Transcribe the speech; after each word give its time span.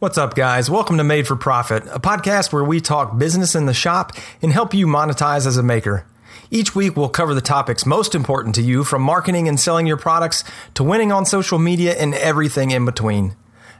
What's 0.00 0.16
up, 0.16 0.36
guys? 0.36 0.70
Welcome 0.70 0.96
to 0.98 1.02
Made 1.02 1.26
for 1.26 1.34
Profit, 1.34 1.82
a 1.88 1.98
podcast 1.98 2.52
where 2.52 2.62
we 2.62 2.80
talk 2.80 3.18
business 3.18 3.56
in 3.56 3.66
the 3.66 3.74
shop 3.74 4.12
and 4.40 4.52
help 4.52 4.72
you 4.72 4.86
monetize 4.86 5.44
as 5.44 5.56
a 5.56 5.62
maker. 5.64 6.06
Each 6.52 6.72
week, 6.72 6.96
we'll 6.96 7.08
cover 7.08 7.34
the 7.34 7.40
topics 7.40 7.84
most 7.84 8.14
important 8.14 8.54
to 8.54 8.62
you 8.62 8.84
from 8.84 9.02
marketing 9.02 9.48
and 9.48 9.58
selling 9.58 9.88
your 9.88 9.96
products 9.96 10.44
to 10.74 10.84
winning 10.84 11.10
on 11.10 11.26
social 11.26 11.58
media 11.58 11.94
and 11.98 12.14
everything 12.14 12.70
in 12.70 12.84
between. 12.84 13.34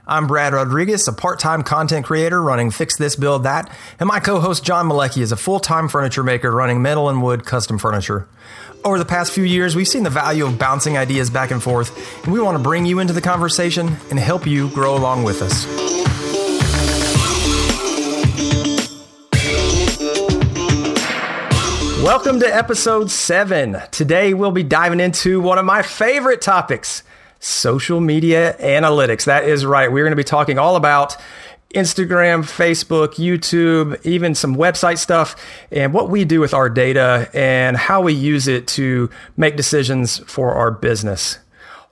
I'm 0.05 0.27
Brad 0.27 0.51
Rodriguez, 0.51 1.07
a 1.07 1.13
part 1.13 1.39
time 1.39 1.63
content 1.63 2.05
creator 2.05 2.41
running 2.41 2.69
Fix 2.69 2.97
This, 2.97 3.15
Build 3.15 3.43
That, 3.43 3.71
and 3.97 4.07
my 4.09 4.19
co 4.19 4.41
host 4.41 4.65
John 4.65 4.89
Malecki 4.89 5.21
is 5.21 5.31
a 5.31 5.37
full 5.37 5.61
time 5.61 5.87
furniture 5.87 6.23
maker 6.23 6.51
running 6.51 6.81
metal 6.81 7.07
and 7.07 7.23
wood 7.23 7.45
custom 7.45 7.77
furniture. 7.77 8.27
Over 8.83 8.97
the 8.97 9.05
past 9.05 9.31
few 9.31 9.45
years, 9.45 9.73
we've 9.73 9.87
seen 9.87 10.03
the 10.03 10.09
value 10.09 10.45
of 10.45 10.59
bouncing 10.59 10.97
ideas 10.97 11.29
back 11.29 11.51
and 11.51 11.63
forth, 11.63 12.25
and 12.25 12.33
we 12.33 12.41
want 12.41 12.57
to 12.57 12.63
bring 12.63 12.85
you 12.85 12.99
into 12.99 13.13
the 13.13 13.21
conversation 13.21 13.95
and 14.09 14.19
help 14.19 14.45
you 14.45 14.69
grow 14.71 14.97
along 14.97 15.23
with 15.23 15.41
us. 15.41 15.98
Welcome 22.03 22.39
to 22.39 22.47
episode 22.47 23.11
seven. 23.11 23.77
Today 23.91 24.33
we'll 24.33 24.51
be 24.51 24.63
diving 24.63 25.01
into 25.01 25.41
one 25.41 25.57
of 25.57 25.65
my 25.65 25.81
favorite 25.81 26.41
topics 26.41 27.03
social 27.39 27.99
media 27.99 28.55
analytics. 28.57 29.25
That 29.25 29.43
is 29.43 29.65
right. 29.65 29.91
We're 29.91 30.05
going 30.05 30.13
to 30.13 30.15
be 30.15 30.23
talking 30.23 30.57
all 30.57 30.77
about 30.77 31.17
Instagram, 31.75 32.43
Facebook, 32.43 33.15
YouTube, 33.15 34.03
even 34.05 34.33
some 34.33 34.55
website 34.55 34.97
stuff, 34.97 35.35
and 35.71 35.93
what 35.93 36.09
we 36.09 36.23
do 36.23 36.39
with 36.39 36.53
our 36.53 36.69
data 36.69 37.29
and 37.33 37.75
how 37.75 37.99
we 37.99 38.13
use 38.13 38.47
it 38.47 38.65
to 38.67 39.09
make 39.35 39.57
decisions 39.57 40.19
for 40.19 40.53
our 40.53 40.71
business. 40.71 41.37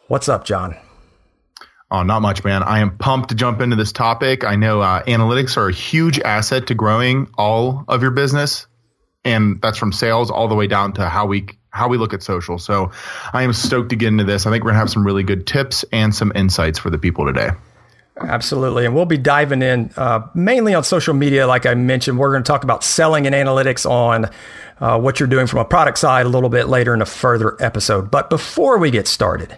What's 0.07 0.29
up, 0.29 0.45
John? 0.45 0.77
Oh, 1.91 2.03
not 2.03 2.21
much, 2.21 2.45
man. 2.45 2.63
I 2.63 2.79
am 2.79 2.97
pumped 2.97 3.29
to 3.29 3.35
jump 3.35 3.59
into 3.59 3.75
this 3.75 3.91
topic. 3.91 4.45
I 4.45 4.55
know 4.55 4.79
uh, 4.79 5.03
analytics 5.03 5.57
are 5.57 5.67
a 5.67 5.73
huge 5.73 6.17
asset 6.21 6.67
to 6.67 6.75
growing 6.75 7.29
all 7.37 7.83
of 7.89 8.01
your 8.01 8.11
business 8.11 8.67
and 9.27 9.61
that's 9.61 9.77
from 9.77 9.91
sales 9.91 10.31
all 10.31 10.47
the 10.47 10.55
way 10.55 10.67
down 10.67 10.93
to 10.93 11.07
how 11.07 11.25
we 11.25 11.47
how 11.69 11.87
we 11.87 11.97
look 11.97 12.13
at 12.13 12.23
social. 12.23 12.57
So 12.57 12.91
I 13.33 13.43
am 13.43 13.53
stoked 13.53 13.89
to 13.89 13.95
get 13.95 14.07
into 14.07 14.23
this. 14.23 14.45
I 14.45 14.51
think 14.51 14.63
we're 14.63 14.71
gonna 14.71 14.79
have 14.79 14.89
some 14.89 15.05
really 15.05 15.23
good 15.23 15.45
tips 15.45 15.85
and 15.91 16.13
some 16.13 16.31
insights 16.35 16.79
for 16.79 16.89
the 16.89 16.97
people 16.97 17.25
today. 17.25 17.51
Absolutely. 18.19 18.85
And 18.85 18.95
we'll 18.95 19.05
be 19.05 19.17
diving 19.17 19.61
in 19.61 19.91
uh, 19.95 20.27
mainly 20.33 20.73
on 20.73 20.83
social 20.83 21.13
media. 21.13 21.45
Like 21.45 21.65
I 21.65 21.75
mentioned, 21.75 22.17
we're 22.17 22.31
going 22.31 22.43
to 22.43 22.47
talk 22.47 22.63
about 22.63 22.83
selling 22.83 23.27
and 23.27 23.35
analytics 23.35 23.87
on 23.87 24.31
uh, 24.79 24.99
what 24.99 25.19
you're 25.19 25.27
doing 25.27 25.47
from 25.47 25.59
a 25.59 25.65
product 25.65 25.99
side 25.99 26.25
a 26.25 26.29
little 26.29 26.49
bit 26.49 26.67
later 26.67 26.93
in 26.93 27.01
a 27.01 27.05
further 27.05 27.55
episode. 27.61 28.09
But 28.09 28.29
before 28.29 28.79
we 28.79 28.89
get 28.89 29.07
started, 29.07 29.55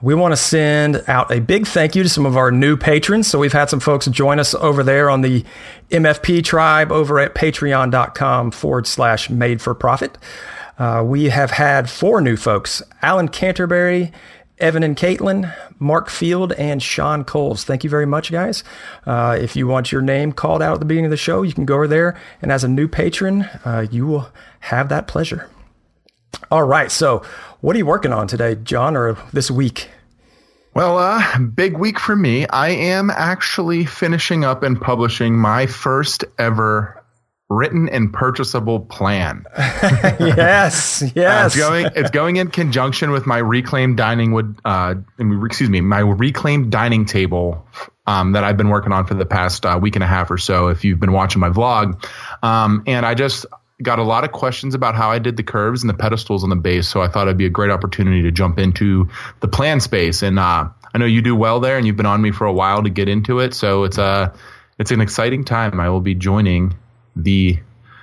we 0.00 0.14
want 0.14 0.32
to 0.32 0.36
send 0.36 1.02
out 1.08 1.32
a 1.32 1.40
big 1.40 1.66
thank 1.66 1.96
you 1.96 2.02
to 2.02 2.08
some 2.08 2.26
of 2.26 2.36
our 2.36 2.50
new 2.52 2.76
patrons. 2.76 3.26
So 3.26 3.38
we've 3.38 3.52
had 3.52 3.68
some 3.68 3.80
folks 3.80 4.06
join 4.06 4.38
us 4.38 4.54
over 4.54 4.82
there 4.82 5.10
on 5.10 5.22
the 5.22 5.44
MFP 5.90 6.44
tribe 6.44 6.92
over 6.92 7.18
at 7.18 7.34
patreon.com 7.34 8.52
forward 8.52 8.86
slash 8.86 9.28
made 9.28 9.60
for 9.60 9.74
profit. 9.74 10.16
Uh, 10.78 11.02
we 11.04 11.24
have 11.30 11.50
had 11.50 11.90
four 11.90 12.20
new 12.20 12.36
folks 12.36 12.82
Alan 13.02 13.28
Canterbury, 13.28 14.12
Evan 14.58 14.84
and 14.84 14.96
Caitlin, 14.96 15.52
Mark 15.80 16.08
Field, 16.08 16.52
and 16.52 16.82
Sean 16.82 17.24
Coles. 17.24 17.64
Thank 17.64 17.82
you 17.82 17.90
very 17.90 18.06
much, 18.06 18.30
guys. 18.30 18.62
Uh, 19.04 19.36
if 19.40 19.56
you 19.56 19.66
want 19.66 19.90
your 19.90 20.02
name 20.02 20.32
called 20.32 20.62
out 20.62 20.74
at 20.74 20.80
the 20.80 20.86
beginning 20.86 21.06
of 21.06 21.10
the 21.10 21.16
show, 21.16 21.42
you 21.42 21.52
can 21.52 21.64
go 21.64 21.74
over 21.74 21.88
there. 21.88 22.16
And 22.40 22.52
as 22.52 22.62
a 22.62 22.68
new 22.68 22.86
patron, 22.86 23.42
uh, 23.64 23.86
you 23.90 24.06
will 24.06 24.28
have 24.60 24.88
that 24.90 25.08
pleasure. 25.08 25.48
All 26.50 26.62
right. 26.62 26.90
So, 26.90 27.22
what 27.60 27.74
are 27.74 27.78
you 27.78 27.86
working 27.86 28.12
on 28.12 28.26
today, 28.26 28.54
John, 28.54 28.96
or 28.96 29.16
this 29.32 29.50
week? 29.50 29.88
Well, 30.74 30.98
uh, 30.98 31.38
big 31.38 31.76
week 31.76 31.98
for 31.98 32.14
me. 32.14 32.46
I 32.46 32.68
am 32.68 33.10
actually 33.10 33.84
finishing 33.84 34.44
up 34.44 34.62
and 34.62 34.80
publishing 34.80 35.36
my 35.36 35.66
first 35.66 36.24
ever 36.38 37.02
written 37.50 37.88
and 37.88 38.12
purchasable 38.12 38.80
plan. 38.80 39.44
yes, 39.56 41.02
yes. 41.16 41.42
Uh, 41.42 41.46
it's 41.46 41.56
going. 41.56 41.86
It's 41.96 42.10
going 42.10 42.36
in 42.36 42.48
conjunction 42.48 43.10
with 43.10 43.26
my 43.26 43.38
reclaimed 43.38 43.96
dining 43.96 44.32
wood. 44.32 44.60
Uh, 44.64 44.96
excuse 45.18 45.70
me, 45.70 45.80
my 45.80 46.00
reclaimed 46.00 46.70
dining 46.70 47.06
table 47.06 47.66
um, 48.06 48.32
that 48.32 48.44
I've 48.44 48.56
been 48.56 48.68
working 48.68 48.92
on 48.92 49.06
for 49.06 49.14
the 49.14 49.26
past 49.26 49.66
uh, 49.66 49.78
week 49.80 49.96
and 49.96 50.04
a 50.04 50.06
half 50.06 50.30
or 50.30 50.38
so. 50.38 50.68
If 50.68 50.84
you've 50.84 51.00
been 51.00 51.12
watching 51.12 51.40
my 51.40 51.50
vlog, 51.50 52.04
um, 52.42 52.84
and 52.86 53.04
I 53.04 53.14
just 53.14 53.46
got 53.82 53.98
a 53.98 54.02
lot 54.02 54.24
of 54.24 54.32
questions 54.32 54.74
about 54.74 54.94
how 54.94 55.10
I 55.10 55.18
did 55.18 55.36
the 55.36 55.42
curves 55.42 55.82
and 55.82 55.90
the 55.90 55.94
pedestals 55.94 56.42
on 56.42 56.50
the 56.50 56.56
base. 56.56 56.88
So 56.88 57.00
I 57.00 57.08
thought 57.08 57.28
it'd 57.28 57.36
be 57.36 57.46
a 57.46 57.50
great 57.50 57.70
opportunity 57.70 58.22
to 58.22 58.32
jump 58.32 58.58
into 58.58 59.08
the 59.40 59.48
plan 59.48 59.80
space. 59.80 60.22
And 60.22 60.38
uh, 60.38 60.68
I 60.92 60.98
know 60.98 61.06
you 61.06 61.22
do 61.22 61.36
well 61.36 61.60
there, 61.60 61.76
and 61.76 61.86
you've 61.86 61.96
been 61.96 62.06
on 62.06 62.20
me 62.20 62.32
for 62.32 62.46
a 62.46 62.52
while 62.52 62.82
to 62.82 62.90
get 62.90 63.08
into 63.08 63.40
it. 63.40 63.54
So 63.54 63.84
it's 63.84 63.98
a 63.98 64.02
uh, 64.02 64.36
it's 64.78 64.90
an 64.90 65.00
exciting 65.00 65.44
time. 65.44 65.80
I 65.80 65.88
will 65.90 66.00
be 66.00 66.14
joining 66.14 66.76
the 67.16 67.58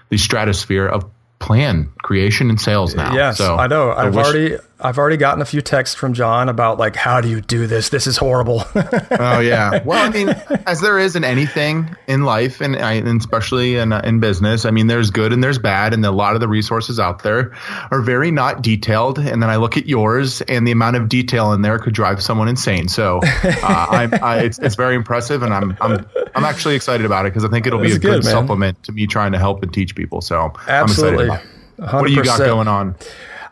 the 0.10 0.18
stratosphere 0.18 0.88
of 0.88 1.06
plan 1.40 1.92
creation 2.00 2.50
and 2.50 2.60
sales 2.60 2.96
now. 2.96 3.14
Yes, 3.14 3.38
so 3.38 3.56
I 3.56 3.68
know. 3.68 3.92
I've 3.92 4.16
wish- 4.16 4.26
already 4.26 4.58
I've 4.78 4.98
already 4.98 5.16
gotten 5.16 5.42
a 5.42 5.46
few 5.46 5.62
texts 5.62 5.96
from 5.96 6.14
John 6.14 6.50
about 6.50 6.78
like, 6.78 6.98
how 6.98 7.22
do 7.22 7.30
you 7.30 7.40
do 7.40 7.66
this? 7.66 7.90
This 7.90 8.08
is 8.08 8.18
horrible. 8.18 8.64
oh 8.76 9.40
yeah. 9.40 9.82
Well, 9.86 10.06
I 10.06 10.10
mean, 10.10 10.30
as 10.68 10.82
there 10.82 11.00
is 11.00 11.16
in 11.16 11.24
anything 11.24 11.96
in 12.08 12.24
life, 12.24 12.60
and, 12.60 12.76
and 12.76 13.20
especially 13.20 13.78
in 13.78 13.94
uh, 13.94 14.02
in 14.04 14.20
business, 14.20 14.66
I 14.66 14.72
mean, 14.72 14.88
there's 14.88 15.12
good 15.12 15.32
and 15.32 15.42
there's 15.42 15.58
bad, 15.58 15.94
and 15.94 16.06
a 16.06 16.12
lot 16.12 16.36
of 16.36 16.42
the 16.42 16.50
resources 16.50 17.00
out 17.00 17.24
there 17.24 17.54
are 17.90 18.02
very 18.02 18.32
not 18.32 18.62
detailed. 18.62 19.18
And 19.18 19.42
then 19.42 19.50
I 19.50 19.56
look 19.56 19.78
at 19.78 19.88
yours, 19.88 20.42
and 20.42 20.68
the 20.68 20.72
amount 20.72 20.98
of 20.98 21.08
detail 21.08 21.54
in 21.54 21.62
there 21.62 21.80
could 21.80 21.94
drive 21.94 22.22
someone 22.22 22.50
insane. 22.50 22.90
So, 22.90 23.22
uh, 23.24 24.10
I, 24.22 24.44
it's 24.44 24.60
it's 24.60 24.76
very 24.76 24.96
impressive, 24.96 25.42
and 25.42 25.54
I'm 25.54 25.78
I'm 25.80 26.06
I'm 26.36 26.44
actually 26.44 26.76
excited 26.76 27.06
about 27.06 27.26
it 27.26 27.30
because 27.30 27.46
I 27.46 27.50
think 27.50 27.66
it'll 27.66 27.80
be 27.80 27.88
That's 27.88 27.98
a 27.98 28.00
good, 28.00 28.24
good 28.24 28.26
supplement 28.26 28.84
to 28.84 28.92
me 28.92 29.08
trying 29.08 29.32
to 29.32 29.40
help 29.40 29.64
and 29.64 29.74
teach 29.74 29.96
people. 29.96 30.20
So, 30.20 30.52
absolutely. 30.68 31.30
What 31.78 32.08
do 32.08 32.14
you 32.14 32.24
got 32.24 32.40
going 32.40 32.68
on? 32.68 32.96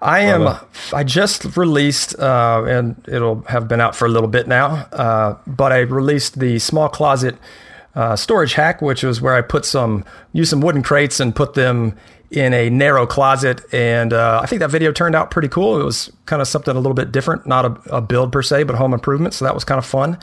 I 0.04 0.20
am. 0.22 0.58
I 0.94 1.04
just 1.04 1.56
released, 1.56 2.20
uh, 2.20 2.64
and 2.68 3.04
it'll 3.08 3.42
have 3.44 3.68
been 3.68 3.80
out 3.80 3.96
for 3.96 4.06
a 4.06 4.10
little 4.10 4.28
bit 4.28 4.48
now. 4.48 4.88
Uh, 4.92 5.38
but 5.48 5.72
I 5.72 5.80
released 5.80 6.40
the 6.40 6.60
small 6.60 6.90
closet 6.90 7.38
uh, 7.96 8.16
storage 8.16 8.54
hack, 8.54 8.82
which 8.82 9.04
was 9.04 9.22
where 9.22 9.36
I 9.36 9.42
put 9.42 9.66
some, 9.66 10.06
use 10.32 10.50
some 10.50 10.62
wooden 10.62 10.84
crates 10.84 11.20
and 11.20 11.36
put 11.36 11.54
them 11.54 11.96
in 12.34 12.54
a 12.54 12.70
narrow 12.70 13.06
closet. 13.06 13.62
And 13.72 14.12
uh, 14.12 14.40
I 14.42 14.48
think 14.48 14.60
that 14.62 14.72
video 14.72 14.92
turned 14.92 15.16
out 15.16 15.30
pretty 15.30 15.48
cool. 15.48 15.80
It 15.80 15.84
was 15.84 16.12
kind 16.26 16.42
of 16.42 16.48
something 16.48 16.76
a 16.76 16.80
little 16.80 16.96
bit 16.96 17.12
different, 17.12 17.46
not 17.46 17.66
a, 17.66 17.98
a 17.98 18.02
build 18.02 18.32
per 18.32 18.42
se, 18.42 18.64
but 18.64 18.76
home 18.76 18.94
improvement. 18.94 19.36
So 19.36 19.46
that 19.46 19.54
was 19.54 19.64
kind 19.64 19.78
of 19.78 19.86
fun. 19.86 20.18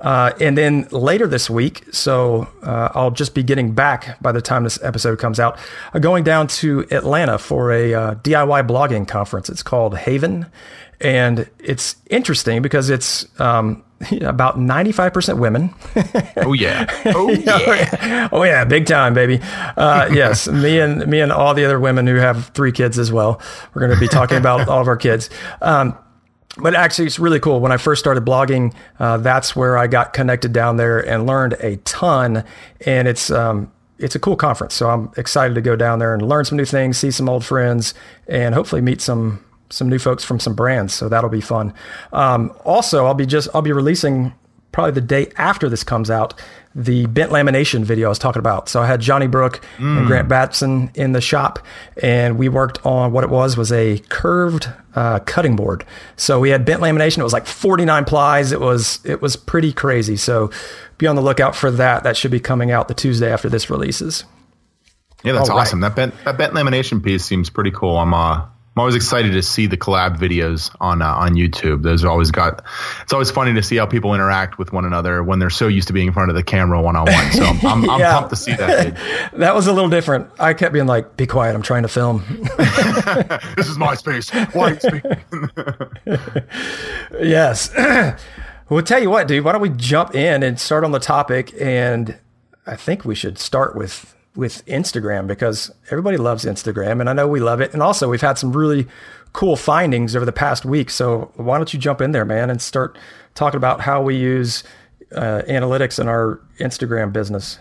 Uh, 0.00 0.32
and 0.40 0.58
then 0.58 0.88
later 0.90 1.26
this 1.26 1.48
week, 1.48 1.84
so 1.92 2.48
uh, 2.64 2.88
I'll 2.94 3.12
just 3.12 3.34
be 3.34 3.42
getting 3.44 3.72
back 3.72 4.20
by 4.20 4.32
the 4.32 4.42
time 4.42 4.64
this 4.64 4.82
episode 4.82 5.18
comes 5.18 5.38
out, 5.38 5.58
uh, 5.94 6.00
going 6.00 6.24
down 6.24 6.48
to 6.48 6.80
Atlanta 6.90 7.38
for 7.38 7.70
a 7.70 7.94
uh, 7.94 8.14
DIY 8.16 8.66
blogging 8.66 9.06
conference. 9.06 9.48
It's 9.48 9.62
called 9.62 9.96
Haven. 9.96 10.46
And 11.00 11.48
it's 11.58 11.96
interesting 12.10 12.62
because 12.62 12.90
it's, 12.90 13.26
um, 13.40 13.84
about 14.22 14.58
95% 14.58 15.38
women. 15.38 15.74
oh 16.38 16.52
yeah. 16.52 16.86
Oh 17.14 17.30
yeah. 17.30 18.28
oh 18.32 18.42
yeah, 18.42 18.64
big 18.64 18.86
time, 18.86 19.14
baby. 19.14 19.40
Uh, 19.76 20.08
yes, 20.12 20.48
me 20.48 20.80
and 20.80 21.06
me 21.06 21.20
and 21.20 21.30
all 21.30 21.54
the 21.54 21.64
other 21.64 21.78
women 21.78 22.06
who 22.06 22.16
have 22.16 22.46
three 22.48 22.72
kids 22.72 22.98
as 22.98 23.12
well. 23.12 23.40
We're 23.74 23.80
going 23.86 23.94
to 23.94 24.00
be 24.00 24.08
talking 24.08 24.38
about 24.38 24.68
all 24.68 24.80
of 24.80 24.88
our 24.88 24.96
kids. 24.96 25.28
Um, 25.60 25.96
but 26.58 26.74
actually, 26.74 27.06
it's 27.06 27.18
really 27.18 27.40
cool. 27.40 27.60
When 27.60 27.72
I 27.72 27.76
first 27.76 28.00
started 28.00 28.24
blogging, 28.24 28.74
uh, 28.98 29.18
that's 29.18 29.56
where 29.56 29.76
I 29.78 29.86
got 29.86 30.12
connected 30.12 30.52
down 30.52 30.76
there 30.76 31.00
and 31.00 31.26
learned 31.26 31.54
a 31.60 31.76
ton. 31.78 32.44
And 32.84 33.08
it's 33.08 33.30
um, 33.30 33.70
it's 33.98 34.14
a 34.14 34.20
cool 34.20 34.36
conference, 34.36 34.74
so 34.74 34.90
I'm 34.90 35.10
excited 35.16 35.54
to 35.54 35.60
go 35.60 35.76
down 35.76 35.98
there 35.98 36.14
and 36.14 36.26
learn 36.28 36.44
some 36.44 36.56
new 36.58 36.64
things, 36.64 36.98
see 36.98 37.10
some 37.10 37.28
old 37.28 37.44
friends, 37.44 37.94
and 38.26 38.54
hopefully 38.54 38.80
meet 38.82 39.00
some 39.00 39.44
some 39.72 39.88
new 39.88 39.98
folks 39.98 40.22
from 40.22 40.38
some 40.38 40.54
brands. 40.54 40.92
So 40.94 41.08
that'll 41.08 41.30
be 41.30 41.40
fun. 41.40 41.74
Um, 42.12 42.54
also, 42.64 43.06
I'll 43.06 43.14
be 43.14 43.26
just 43.26 43.48
I'll 43.54 43.62
be 43.62 43.72
releasing 43.72 44.34
probably 44.70 44.92
the 44.92 45.00
day 45.00 45.30
after 45.36 45.68
this 45.68 45.84
comes 45.84 46.10
out 46.10 46.34
the 46.74 47.04
bent 47.06 47.30
lamination 47.30 47.84
video 47.84 48.06
I 48.06 48.08
was 48.08 48.18
talking 48.18 48.40
about. 48.40 48.68
So 48.68 48.80
I 48.80 48.86
had 48.86 49.00
Johnny 49.00 49.26
Brook 49.26 49.60
mm. 49.76 49.98
and 49.98 50.06
Grant 50.06 50.28
Batson 50.28 50.90
in 50.94 51.12
the 51.12 51.20
shop, 51.20 51.58
and 52.02 52.38
we 52.38 52.48
worked 52.48 52.84
on 52.86 53.12
what 53.12 53.24
it 53.24 53.30
was 53.30 53.56
was 53.56 53.70
a 53.70 53.98
curved 54.08 54.68
uh, 54.94 55.18
cutting 55.20 55.54
board. 55.54 55.84
So 56.16 56.40
we 56.40 56.48
had 56.48 56.64
bent 56.64 56.80
lamination. 56.80 57.18
It 57.18 57.24
was 57.24 57.34
like 57.34 57.46
49 57.46 58.04
plies. 58.06 58.52
It 58.52 58.60
was 58.60 59.00
it 59.04 59.20
was 59.20 59.36
pretty 59.36 59.72
crazy. 59.72 60.16
So 60.16 60.50
be 60.98 61.06
on 61.06 61.16
the 61.16 61.22
lookout 61.22 61.54
for 61.54 61.70
that. 61.72 62.04
That 62.04 62.16
should 62.16 62.30
be 62.30 62.40
coming 62.40 62.70
out 62.70 62.88
the 62.88 62.94
Tuesday 62.94 63.30
after 63.30 63.50
this 63.50 63.68
releases. 63.68 64.24
Yeah, 65.22 65.32
that's 65.32 65.50
All 65.50 65.58
awesome. 65.58 65.82
Right. 65.82 65.88
That 65.90 65.96
bent 65.96 66.14
that 66.24 66.38
bent 66.38 66.54
lamination 66.54 67.02
piece 67.02 67.24
seems 67.24 67.50
pretty 67.50 67.70
cool. 67.70 67.98
I'm 67.98 68.14
uh 68.14 68.46
I'm 68.74 68.80
always 68.80 68.94
excited 68.94 69.32
to 69.32 69.42
see 69.42 69.66
the 69.66 69.76
collab 69.76 70.16
videos 70.16 70.74
on 70.80 71.02
uh, 71.02 71.14
on 71.14 71.34
YouTube. 71.34 71.82
Those 71.82 72.04
are 72.04 72.08
always 72.08 72.30
got. 72.30 72.64
It's 73.02 73.12
always 73.12 73.30
funny 73.30 73.52
to 73.52 73.62
see 73.62 73.76
how 73.76 73.84
people 73.84 74.14
interact 74.14 74.58
with 74.58 74.72
one 74.72 74.86
another 74.86 75.22
when 75.22 75.40
they're 75.40 75.50
so 75.50 75.68
used 75.68 75.88
to 75.88 75.92
being 75.92 76.06
in 76.06 76.14
front 76.14 76.30
of 76.30 76.36
the 76.36 76.42
camera 76.42 76.80
one 76.80 76.96
on 76.96 77.04
one. 77.04 77.32
So 77.32 77.44
I'm, 77.44 77.66
I'm, 77.66 77.90
I'm 77.90 78.00
yeah. 78.00 78.14
pumped 78.14 78.30
to 78.30 78.36
see 78.36 78.54
that. 78.54 79.30
that 79.34 79.54
was 79.54 79.66
a 79.66 79.74
little 79.74 79.90
different. 79.90 80.30
I 80.38 80.54
kept 80.54 80.72
being 80.72 80.86
like, 80.86 81.18
"Be 81.18 81.26
quiet! 81.26 81.54
I'm 81.54 81.60
trying 81.60 81.82
to 81.82 81.88
film." 81.88 82.24
this 83.56 83.68
is 83.68 83.76
my 83.76 83.94
space. 83.94 84.30
Why 84.30 84.78
yes. 87.20 87.70
Well, 88.68 88.82
tell 88.82 89.02
you 89.02 89.10
what, 89.10 89.28
dude. 89.28 89.44
Why 89.44 89.52
don't 89.52 89.60
we 89.60 89.68
jump 89.68 90.14
in 90.14 90.42
and 90.42 90.58
start 90.58 90.82
on 90.82 90.92
the 90.92 90.98
topic? 90.98 91.52
And 91.60 92.18
I 92.66 92.74
think 92.74 93.04
we 93.04 93.14
should 93.14 93.38
start 93.38 93.76
with 93.76 94.16
with 94.34 94.64
Instagram 94.66 95.26
because 95.26 95.70
everybody 95.90 96.16
loves 96.16 96.44
Instagram, 96.44 97.00
and 97.00 97.08
I 97.10 97.12
know 97.12 97.28
we 97.28 97.40
love 97.40 97.60
it. 97.60 97.72
And 97.72 97.82
also, 97.82 98.08
we've 98.08 98.20
had 98.20 98.38
some 98.38 98.52
really 98.52 98.86
cool 99.32 99.56
findings 99.56 100.14
over 100.14 100.24
the 100.24 100.32
past 100.32 100.64
week. 100.64 100.90
So 100.90 101.32
why 101.36 101.56
don't 101.56 101.72
you 101.72 101.78
jump 101.78 102.00
in 102.00 102.12
there, 102.12 102.24
man, 102.24 102.50
and 102.50 102.60
start 102.60 102.98
talking 103.34 103.56
about 103.56 103.80
how 103.80 104.02
we 104.02 104.16
use 104.16 104.64
uh, 105.14 105.42
analytics 105.48 105.98
in 105.98 106.08
our 106.08 106.40
Instagram 106.58 107.12
business? 107.12 107.58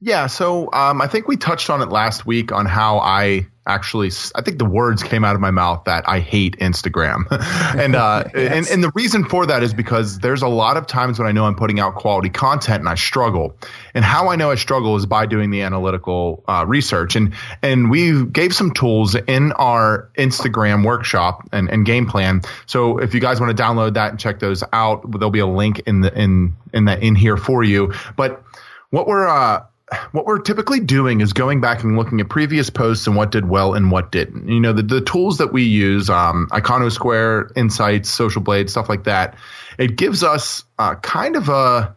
Yeah, 0.00 0.26
so 0.26 0.72
um, 0.72 1.00
I 1.00 1.06
think 1.06 1.28
we 1.28 1.36
touched 1.36 1.70
on 1.70 1.80
it 1.80 1.88
last 1.88 2.26
week 2.26 2.50
on 2.50 2.66
how 2.66 2.98
I 2.98 3.46
actually 3.66 4.10
I 4.34 4.42
think 4.42 4.58
the 4.58 4.64
words 4.64 5.02
came 5.02 5.24
out 5.24 5.34
of 5.34 5.40
my 5.40 5.50
mouth 5.50 5.84
that 5.84 6.08
I 6.08 6.20
hate 6.20 6.58
Instagram, 6.58 7.26
and 7.78 7.94
uh, 7.94 8.24
yes. 8.34 8.52
and 8.52 8.66
and 8.74 8.84
the 8.84 8.90
reason 8.94 9.24
for 9.24 9.46
that 9.46 9.62
is 9.62 9.72
because 9.72 10.18
there's 10.18 10.42
a 10.42 10.48
lot 10.48 10.76
of 10.76 10.86
times 10.86 11.18
when 11.18 11.28
I 11.28 11.32
know 11.32 11.44
I'm 11.44 11.54
putting 11.54 11.80
out 11.80 11.94
quality 11.94 12.28
content 12.28 12.80
and 12.80 12.88
I 12.88 12.94
struggle, 12.94 13.56
and 13.94 14.04
how 14.04 14.28
I 14.28 14.36
know 14.36 14.50
I 14.50 14.56
struggle 14.56 14.96
is 14.96 15.06
by 15.06 15.26
doing 15.26 15.50
the 15.50 15.62
analytical 15.62 16.42
uh, 16.48 16.64
research, 16.66 17.16
and 17.16 17.34
and 17.62 17.90
we 17.90 18.24
gave 18.24 18.54
some 18.54 18.72
tools 18.72 19.14
in 19.14 19.52
our 19.52 20.10
Instagram 20.16 20.84
workshop 20.84 21.48
and, 21.52 21.70
and 21.70 21.86
game 21.86 22.06
plan. 22.06 22.42
So 22.66 22.98
if 22.98 23.14
you 23.14 23.20
guys 23.20 23.40
want 23.40 23.56
to 23.56 23.62
download 23.62 23.94
that 23.94 24.10
and 24.10 24.18
check 24.18 24.40
those 24.40 24.64
out, 24.72 25.10
there'll 25.10 25.30
be 25.30 25.38
a 25.38 25.46
link 25.46 25.80
in 25.86 26.00
the 26.00 26.12
in 26.18 26.54
in 26.72 26.86
that 26.86 27.02
in 27.02 27.14
here 27.14 27.36
for 27.36 27.62
you, 27.62 27.94
but 28.16 28.42
what 28.90 29.06
we're 29.06 29.26
uh, 29.26 29.64
what 30.12 30.26
we're 30.26 30.38
typically 30.40 30.80
doing 30.80 31.20
is 31.20 31.32
going 31.32 31.60
back 31.60 31.82
and 31.82 31.96
looking 31.96 32.20
at 32.20 32.28
previous 32.28 32.70
posts 32.70 33.06
and 33.06 33.16
what 33.16 33.30
did 33.30 33.48
well 33.48 33.74
and 33.74 33.90
what 33.90 34.12
didn't. 34.12 34.48
You 34.48 34.60
know, 34.60 34.72
the, 34.72 34.82
the 34.82 35.00
tools 35.00 35.38
that 35.38 35.52
we 35.52 35.62
use, 35.62 36.10
um, 36.10 36.48
Iconosquare, 36.52 37.50
Insights, 37.56 38.10
Social 38.10 38.42
Blade, 38.42 38.70
stuff 38.70 38.88
like 38.88 39.04
that, 39.04 39.36
it 39.78 39.96
gives 39.96 40.22
us 40.22 40.64
uh, 40.78 40.94
kind 40.96 41.36
of 41.36 41.48
a, 41.48 41.94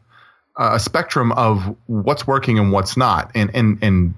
a 0.58 0.80
spectrum 0.80 1.32
of 1.34 1.76
what's 1.88 2.26
working 2.26 2.60
and 2.60 2.72
what's 2.72 2.96
not. 2.96 3.32
And, 3.36 3.52
and, 3.54 3.78
and 3.82 4.14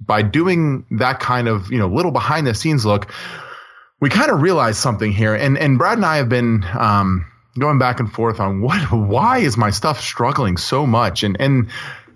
by 0.00 0.22
doing 0.22 0.84
that 0.92 1.20
kind 1.20 1.48
of, 1.48 1.70
you 1.70 1.78
know, 1.78 1.88
little 1.88 2.12
behind 2.12 2.46
the 2.46 2.54
scenes 2.54 2.86
look, 2.86 3.12
we 4.00 4.10
kind 4.10 4.30
of 4.30 4.42
realized 4.42 4.78
something 4.78 5.12
here. 5.12 5.34
And, 5.34 5.56
and 5.58 5.78
Brad 5.78 5.98
and 5.98 6.06
I 6.06 6.16
have 6.16 6.28
been, 6.28 6.64
um, 6.78 7.26
going 7.58 7.78
back 7.78 8.00
and 8.00 8.10
forth 8.10 8.40
on 8.40 8.62
what, 8.62 8.80
why 8.90 9.38
is 9.38 9.58
my 9.58 9.70
stuff 9.70 10.00
struggling 10.00 10.56
so 10.56 10.86
much? 10.86 11.22
And, 11.22 11.36
and, 11.38 11.68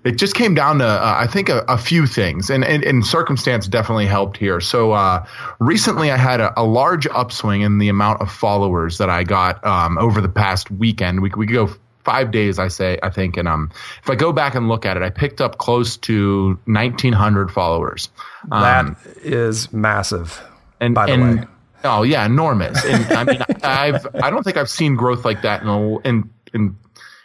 it 0.07 0.19
just 0.19 0.35
came 0.35 0.55
down 0.55 0.79
to 0.79 0.87
uh, 0.87 1.17
I 1.19 1.27
think 1.27 1.49
a, 1.49 1.65
a 1.69 1.77
few 1.77 2.07
things, 2.07 2.51
and, 2.51 2.65
and, 2.65 2.85
and 2.85 3.05
circumstance 3.05 3.67
definitely 3.67 4.07
helped 4.07 4.37
here. 4.37 4.61
So 4.61 4.93
uh, 4.93 5.27
recently, 5.59 6.11
I 6.11 6.17
had 6.17 6.41
a, 6.41 6.59
a, 6.61 6.65
large 6.65 7.07
upswing 7.07 7.63
in 7.63 7.79
the 7.79 7.89
amount 7.89 8.21
of 8.21 8.31
followers 8.31 8.99
that 8.99 9.11
I 9.11 9.25
got 9.25 9.65
um, 9.67 9.99
over 9.99 10.21
the 10.21 10.29
past 10.29 10.71
weekend. 10.71 11.23
We 11.23 11.31
we 11.37 11.47
could 11.47 11.55
go 11.55 11.75
five 12.05 12.31
days, 12.31 12.61
I 12.61 12.69
say, 12.69 12.99
I 13.03 13.11
think, 13.11 13.37
and 13.37 13.49
um, 13.49 13.71
if 14.01 14.09
I 14.09 14.15
go 14.15 14.33
back 14.33 14.55
and 14.55 14.69
look 14.69 14.87
at 14.87 14.97
it, 14.97 15.03
I 15.03 15.11
picked 15.11 15.41
up 15.41 15.59
close 15.59 15.97
to 15.99 16.57
1,900 16.67 17.51
followers. 17.51 18.09
Um, 18.53 18.97
that 19.03 19.17
is 19.25 19.73
massive. 19.73 20.41
And 20.81 20.95
by 20.95 21.07
the 21.07 21.13
and, 21.13 21.41
way. 21.41 21.47
Oh 21.83 22.03
yeah, 22.03 22.25
enormous. 22.25 22.85
And 22.85 23.05
I 23.13 23.25
mean, 23.25 23.43
I've 23.63 24.07
I 24.23 24.31
don't 24.31 24.45
think 24.45 24.57
I've 24.57 24.71
seen 24.71 24.95
growth 24.95 25.25
like 25.25 25.43
that 25.43 25.63
in 25.63 25.69
a, 25.69 25.99
in 26.01 26.31
in 26.55 26.77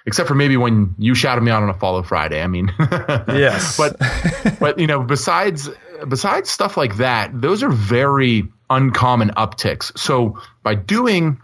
except 0.05 0.27
for 0.27 0.35
maybe 0.35 0.57
when 0.57 0.95
you 0.97 1.15
shouted 1.15 1.41
me 1.41 1.51
out 1.51 1.63
on 1.63 1.69
a 1.69 1.73
follow 1.73 2.03
Friday. 2.03 2.41
I 2.41 2.47
mean, 2.47 2.73
yes, 2.79 3.77
but 3.77 3.97
but 4.59 4.79
you 4.79 4.87
know, 4.87 5.03
besides 5.03 5.69
besides 6.07 6.49
stuff 6.49 6.77
like 6.77 6.97
that, 6.97 7.29
those 7.33 7.63
are 7.63 7.69
very 7.69 8.43
uncommon 8.69 9.29
upticks. 9.31 9.97
So 9.97 10.39
by 10.63 10.75
doing 10.75 11.41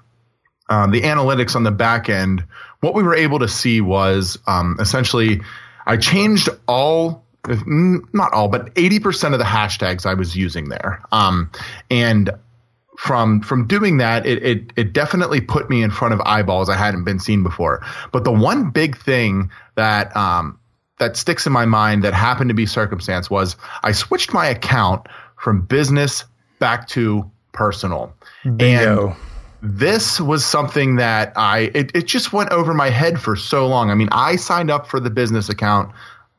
um, 0.69 0.91
the 0.91 1.01
analytics 1.01 1.55
on 1.55 1.63
the 1.63 1.71
back 1.71 2.09
end, 2.09 2.43
what 2.79 2.93
we 2.93 3.03
were 3.03 3.15
able 3.15 3.39
to 3.39 3.47
see 3.47 3.81
was 3.81 4.37
um, 4.47 4.77
essentially 4.79 5.41
I 5.85 5.97
changed 5.97 6.49
all 6.67 7.23
not 7.47 8.33
all, 8.33 8.49
but 8.49 8.73
80% 8.75 9.31
of 9.31 9.39
the 9.39 9.45
hashtags 9.45 10.05
I 10.05 10.15
was 10.15 10.35
using 10.35 10.69
there. 10.69 11.01
Um, 11.13 11.49
and 11.89 12.31
from 12.97 13.41
from 13.41 13.67
doing 13.67 13.97
that, 13.97 14.25
it, 14.25 14.43
it 14.43 14.73
it 14.75 14.91
definitely 14.91 15.39
put 15.39 15.69
me 15.69 15.83
in 15.83 15.91
front 15.91 16.15
of 16.15 16.21
eyeballs 16.21 16.67
I 16.67 16.75
hadn't 16.75 17.03
been 17.03 17.19
seen 17.19 17.43
before. 17.43 17.85
But 18.11 18.23
the 18.23 18.31
one 18.31 18.71
big 18.71 18.97
thing 18.97 19.51
that 19.75 20.15
um, 20.17 20.59
that 20.97 21.15
sticks 21.15 21.45
in 21.45 21.53
my 21.53 21.65
mind 21.65 22.03
that 22.03 22.15
happened 22.15 22.49
to 22.49 22.55
be 22.55 22.65
circumstance 22.65 23.29
was 23.29 23.55
I 23.83 23.91
switched 23.91 24.33
my 24.33 24.47
account 24.47 25.05
from 25.37 25.61
business 25.61 26.25
back 26.57 26.87
to 26.89 27.29
personal. 27.51 28.13
Bingo. 28.43 29.09
And 29.09 29.15
this 29.61 30.19
was 30.19 30.43
something 30.43 30.95
that 30.95 31.33
I 31.35 31.71
it, 31.75 31.95
it 31.95 32.07
just 32.07 32.33
went 32.33 32.49
over 32.51 32.73
my 32.73 32.89
head 32.89 33.21
for 33.21 33.35
so 33.35 33.67
long. 33.67 33.91
I 33.91 33.93
mean, 33.93 34.09
I 34.11 34.37
signed 34.37 34.71
up 34.71 34.87
for 34.87 34.99
the 34.99 35.11
business 35.11 35.49
account 35.49 35.93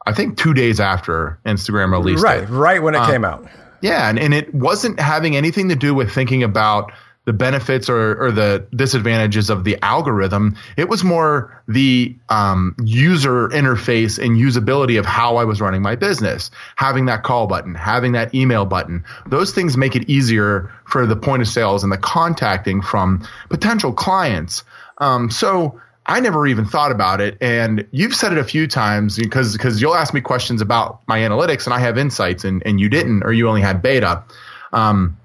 I 0.06 0.12
think 0.12 0.38
two 0.38 0.54
days 0.54 0.80
after 0.80 1.38
Instagram 1.44 1.92
released 1.92 2.24
right, 2.24 2.38
it. 2.38 2.48
Right, 2.48 2.50
right 2.50 2.82
when 2.82 2.94
it 2.94 2.98
um, 2.98 3.10
came 3.10 3.24
out. 3.24 3.46
Yeah, 3.80 4.08
and, 4.08 4.18
and 4.18 4.34
it 4.34 4.54
wasn't 4.54 4.98
having 4.98 5.36
anything 5.36 5.68
to 5.68 5.76
do 5.76 5.94
with 5.94 6.10
thinking 6.10 6.42
about 6.42 6.92
the 7.28 7.32
benefits 7.34 7.90
or, 7.90 8.18
or 8.24 8.32
the 8.32 8.66
disadvantages 8.74 9.50
of 9.50 9.62
the 9.62 9.76
algorithm. 9.84 10.56
It 10.78 10.88
was 10.88 11.04
more 11.04 11.62
the 11.68 12.16
um, 12.30 12.74
user 12.82 13.48
interface 13.50 14.18
and 14.18 14.38
usability 14.38 14.98
of 14.98 15.04
how 15.04 15.36
I 15.36 15.44
was 15.44 15.60
running 15.60 15.82
my 15.82 15.94
business. 15.94 16.50
Having 16.76 17.04
that 17.04 17.24
call 17.24 17.46
button, 17.46 17.74
having 17.74 18.12
that 18.12 18.34
email 18.34 18.64
button, 18.64 19.04
those 19.26 19.52
things 19.52 19.76
make 19.76 19.94
it 19.94 20.08
easier 20.08 20.72
for 20.86 21.04
the 21.04 21.16
point 21.16 21.42
of 21.42 21.48
sales 21.48 21.82
and 21.82 21.92
the 21.92 21.98
contacting 21.98 22.80
from 22.80 23.28
potential 23.50 23.92
clients. 23.92 24.64
Um, 24.96 25.30
so 25.30 25.82
I 26.08 26.20
never 26.20 26.46
even 26.46 26.64
thought 26.64 26.90
about 26.90 27.20
it. 27.20 27.36
And 27.40 27.86
you've 27.90 28.14
said 28.14 28.32
it 28.32 28.38
a 28.38 28.44
few 28.44 28.66
times 28.66 29.16
because 29.16 29.52
because 29.52 29.80
you'll 29.80 29.94
ask 29.94 30.14
me 30.14 30.22
questions 30.22 30.62
about 30.62 31.06
my 31.06 31.18
analytics 31.18 31.66
and 31.66 31.74
I 31.74 31.78
have 31.80 31.98
insights 31.98 32.44
and, 32.44 32.62
and 32.66 32.80
you 32.80 32.88
didn't 32.88 33.22
or 33.24 33.32
you 33.32 33.46
only 33.46 33.60
had 33.60 33.82
beta. 33.82 34.24
Um, 34.72 35.18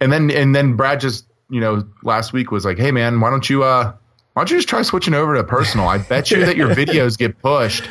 and 0.00 0.12
then 0.12 0.30
and 0.30 0.54
then 0.54 0.74
Brad 0.74 1.00
just 1.00 1.26
you 1.50 1.60
know 1.60 1.84
last 2.04 2.32
week 2.32 2.52
was 2.52 2.64
like, 2.64 2.78
hey 2.78 2.92
man, 2.92 3.20
why 3.20 3.30
don't 3.30 3.50
you 3.50 3.64
uh 3.64 3.92
why 4.34 4.42
don't 4.42 4.50
you 4.52 4.58
just 4.58 4.68
try 4.68 4.82
switching 4.82 5.14
over 5.14 5.34
to 5.34 5.42
personal? 5.42 5.88
I 5.88 5.98
bet 5.98 6.30
you 6.30 6.44
that 6.46 6.56
your 6.56 6.68
videos 6.74 7.18
get 7.18 7.40
pushed 7.42 7.88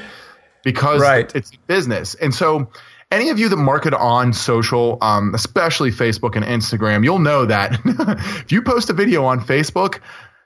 because 0.64 1.02
right. 1.02 1.34
it's 1.36 1.52
business. 1.68 2.16
And 2.16 2.34
so 2.34 2.70
any 3.12 3.30
of 3.30 3.40
you 3.40 3.50
that 3.50 3.58
market 3.58 3.94
on 3.94 4.34
social, 4.34 4.98
um, 5.02 5.34
especially 5.34 5.92
Facebook 5.92 6.36
and 6.36 6.46
Instagram, 6.46 7.04
you'll 7.04 7.20
know 7.20 7.46
that 7.46 7.80
if 7.86 8.52
you 8.52 8.62
post 8.62 8.90
a 8.90 8.94
video 8.94 9.26
on 9.26 9.40
Facebook, 9.40 10.00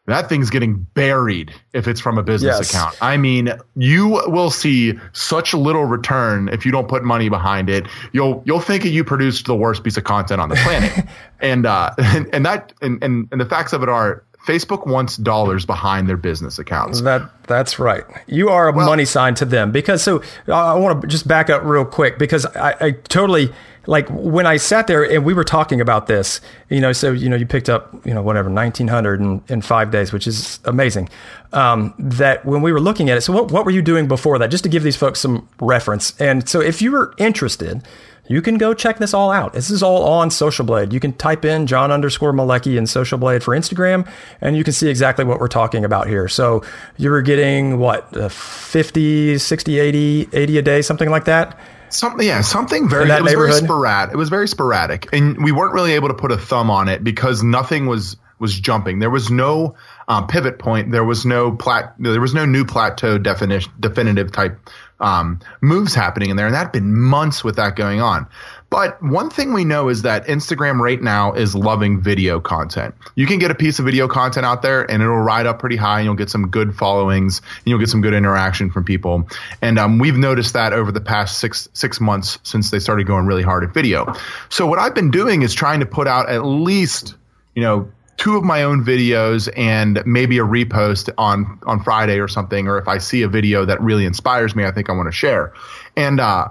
that 0.07 0.30
thing's 0.30 0.50
getting 0.50 0.88
buried 0.95 1.53
if 1.74 1.88
it's 1.88 2.00
from 2.00 2.18
a 2.18 2.24
business 2.24 2.57
yes. 2.57 2.69
account. 2.69 2.95
I 3.01 3.18
mean, 3.18 3.53
you 3.75 4.07
will 4.27 4.50
see 4.50 4.94
such 5.13 5.53
little 5.53 5.86
return 5.86 6.50
if 6.50 6.65
you 6.65 6.71
don't 6.71 6.88
put 6.88 7.03
money 7.03 7.30
behind 7.30 7.70
it. 7.70 7.86
You'll 8.12 8.41
you'll 8.46 8.62
think 8.62 8.84
you 8.84 9.03
produced 9.03 9.46
the 9.46 9.55
worst 9.55 9.84
piece 9.84 9.98
of 9.98 10.03
content 10.03 10.41
on 10.41 10.50
the 10.50 10.55
planet, 10.55 11.05
and 11.39 11.65
uh, 11.65 11.91
and, 11.98 12.27
and 12.34 12.46
that 12.46 12.74
and, 12.81 13.01
and 13.03 13.27
and 13.31 13.39
the 13.39 13.46
facts 13.46 13.74
of 13.74 13.84
it 13.84 13.89
are 13.89 14.24
Facebook 14.45 14.88
wants 14.88 15.17
dollars 15.17 15.65
behind 15.65 16.10
their 16.10 16.17
business 16.17 16.57
accounts. 16.57 17.01
That 17.01 17.29
that's 17.48 17.77
right. 17.77 18.03
You 18.27 18.50
are 18.50 18.69
a 18.69 18.71
well, 18.71 18.86
money 18.86 19.05
sign 19.05 19.36
to 19.36 19.45
them 19.45 19.71
because 19.71 20.01
so 20.01 20.24
I 20.48 20.75
want 20.75 21.01
to 21.01 21.07
just 21.07 21.27
back 21.27 21.50
up 21.50 21.63
real 21.63 21.86
quick 21.86 22.17
because 22.17 22.45
I, 22.45 22.75
I 22.79 22.91
totally 22.91 23.51
like 23.88 24.07
when 24.10 24.45
I 24.45 24.57
sat 24.57 24.88
there 24.88 25.03
and 25.03 25.25
we 25.25 25.33
were 25.33 25.43
talking 25.43 25.81
about 25.81 26.07
this, 26.07 26.39
you 26.69 26.79
know, 26.79 26.93
so, 26.93 27.12
you 27.12 27.29
know, 27.29 27.36
you 27.36 27.45
picked 27.45 27.69
up, 27.69 27.93
you 28.05 28.13
know, 28.13 28.21
whatever, 28.21 28.50
1900 28.50 29.19
in, 29.19 29.43
in 29.48 29.62
five 29.62 29.91
days, 29.91 30.13
which 30.13 30.27
is 30.27 30.60
amazing. 30.65 31.10
Um, 31.53 31.93
that 31.98 32.45
when 32.45 32.62
we 32.62 32.71
were 32.71 32.79
looking 32.79 33.10
at 33.10 33.17
it, 33.17 33.21
so 33.21 33.33
what, 33.33 33.51
what 33.51 33.65
were 33.65 33.71
you 33.71 33.81
doing 33.81 34.07
before 34.07 34.38
that? 34.39 34.51
Just 34.51 34.63
to 34.65 34.69
give 34.69 34.83
these 34.83 34.95
folks 34.95 35.19
some 35.19 35.50
reference. 35.60 36.19
And 36.19 36.48
so 36.48 36.62
if 36.62 36.81
you 36.81 36.91
were 36.91 37.13
interested, 37.17 37.81
you 38.31 38.41
can 38.41 38.57
go 38.57 38.73
check 38.73 38.97
this 38.97 39.13
all 39.13 39.31
out. 39.31 39.53
This 39.53 39.69
is 39.69 39.83
all 39.83 40.03
on 40.03 40.31
Social 40.31 40.65
Blade. 40.65 40.93
You 40.93 41.00
can 41.00 41.13
type 41.13 41.43
in 41.43 41.67
John 41.67 41.91
underscore 41.91 42.33
Malecki 42.33 42.77
and 42.77 42.89
Social 42.89 43.17
Blade 43.17 43.43
for 43.43 43.55
Instagram, 43.55 44.09
and 44.39 44.55
you 44.55 44.63
can 44.63 44.73
see 44.73 44.89
exactly 44.89 45.25
what 45.25 45.39
we're 45.39 45.47
talking 45.47 45.83
about 45.83 46.07
here. 46.07 46.27
So 46.27 46.63
you 46.97 47.09
were 47.09 47.21
getting 47.21 47.77
what, 47.77 48.15
uh, 48.15 48.29
50, 48.29 49.38
60, 49.38 49.79
80, 49.79 50.29
80 50.31 50.57
a 50.57 50.61
day, 50.61 50.81
something 50.81 51.09
like 51.09 51.25
that? 51.25 51.59
Something, 51.89 52.25
yeah, 52.25 52.39
something 52.39 52.88
very. 52.88 53.09
it 53.09 53.21
was 53.21 53.33
very 53.33 53.51
sporadic. 53.51 54.13
It 54.13 54.17
was 54.17 54.29
very 54.29 54.47
sporadic, 54.47 55.09
and 55.11 55.43
we 55.43 55.51
weren't 55.51 55.73
really 55.73 55.91
able 55.91 56.07
to 56.07 56.13
put 56.13 56.31
a 56.31 56.38
thumb 56.38 56.71
on 56.71 56.88
it 56.88 57.03
because 57.03 57.43
nothing 57.43 57.85
was 57.85 58.15
was 58.39 58.59
jumping. 58.59 59.00
There 59.00 59.09
was 59.09 59.29
no 59.29 59.75
um, 60.07 60.27
pivot 60.27 60.57
point. 60.57 60.91
There 60.91 61.03
was 61.03 61.25
no 61.25 61.51
plat. 61.51 61.93
There 62.00 62.19
was 62.19 62.33
no 62.33 62.45
new 62.45 62.65
plateau 62.65 63.17
definition, 63.17 63.71
definitive 63.79 64.31
type 64.31 64.57
um, 65.01 65.39
moves 65.62 65.93
happening 65.93 66.29
in 66.29 66.38
there, 66.38 66.46
and 66.46 66.55
that 66.55 66.60
had 66.60 66.72
been 66.72 67.00
months 67.00 67.43
with 67.43 67.58
that 67.58 67.75
going 67.75 68.01
on. 68.01 68.27
But 68.72 69.03
one 69.03 69.29
thing 69.29 69.51
we 69.51 69.65
know 69.65 69.89
is 69.89 70.03
that 70.03 70.25
Instagram 70.27 70.79
right 70.79 71.01
now 71.01 71.34
is 71.34 71.53
loving 71.53 72.01
video 72.01 72.39
content. 72.39 72.96
You 73.15 73.27
can 73.27 73.38
get 73.38 73.51
a 73.51 73.55
piece 73.55 73.79
of 73.79 73.86
video 73.86 74.08
content 74.08 74.46
out 74.46 74.62
there 74.62 74.89
and 74.89 75.03
it'll 75.03 75.17
ride 75.17 75.46
up 75.46 75.60
pretty 75.60 75.75
high 75.75 76.00
and 76.00 76.05
you'll 76.05 76.15
get 76.15 76.29
some 76.29 76.48
good 76.48 76.74
followings 76.74 77.39
and 77.39 77.65
you'll 77.65 77.79
get 77.79 77.89
some 77.89 78.00
good 78.00 78.13
interaction 78.13 78.72
from 78.72 78.86
people. 78.86 79.27
And 79.62 79.77
um, 79.77 80.00
we've 80.00 80.15
noticed 80.15 80.53
that 80.53 80.72
over 80.72 80.89
the 80.89 81.01
past 81.01 81.39
six 81.39 81.67
six 81.74 82.00
months 82.00 82.39
since 82.43 82.72
they 82.72 82.79
started 82.79 83.08
going 83.08 83.25
really 83.25 83.43
hard 83.43 83.65
at 83.65 83.74
video. 83.74 84.13
So 84.48 84.65
what 84.65 84.79
I've 84.79 84.96
been 84.96 85.12
doing 85.12 85.41
is 85.41 85.53
trying 85.53 85.81
to 85.81 85.86
put 85.86 86.08
out 86.08 86.29
at 86.29 86.46
least, 86.46 87.15
you 87.55 87.63
know, 87.63 87.91
two 88.18 88.38
of 88.38 88.44
my 88.44 88.63
own 88.63 88.84
videos 88.84 89.50
and 89.58 90.03
maybe 90.06 90.38
a 90.38 90.44
repost 90.44 91.10
on 91.18 91.60
on 91.65 91.84
Friday 91.84 92.20
or 92.20 92.27
something, 92.27 92.68
or 92.68 92.77
if 92.77 92.88
I 92.88 92.98
see 92.98 93.22
a 93.22 93.27
video 93.27 93.65
that 93.65 93.82
really 93.82 94.06
inspires 94.06 94.56
me, 94.56 94.65
I 94.65 94.72
think 94.72 94.89
I 94.89 94.94
want 94.94 95.08
to 95.08 95.12
share. 95.12 95.53
And 95.96 96.20
uh, 96.20 96.50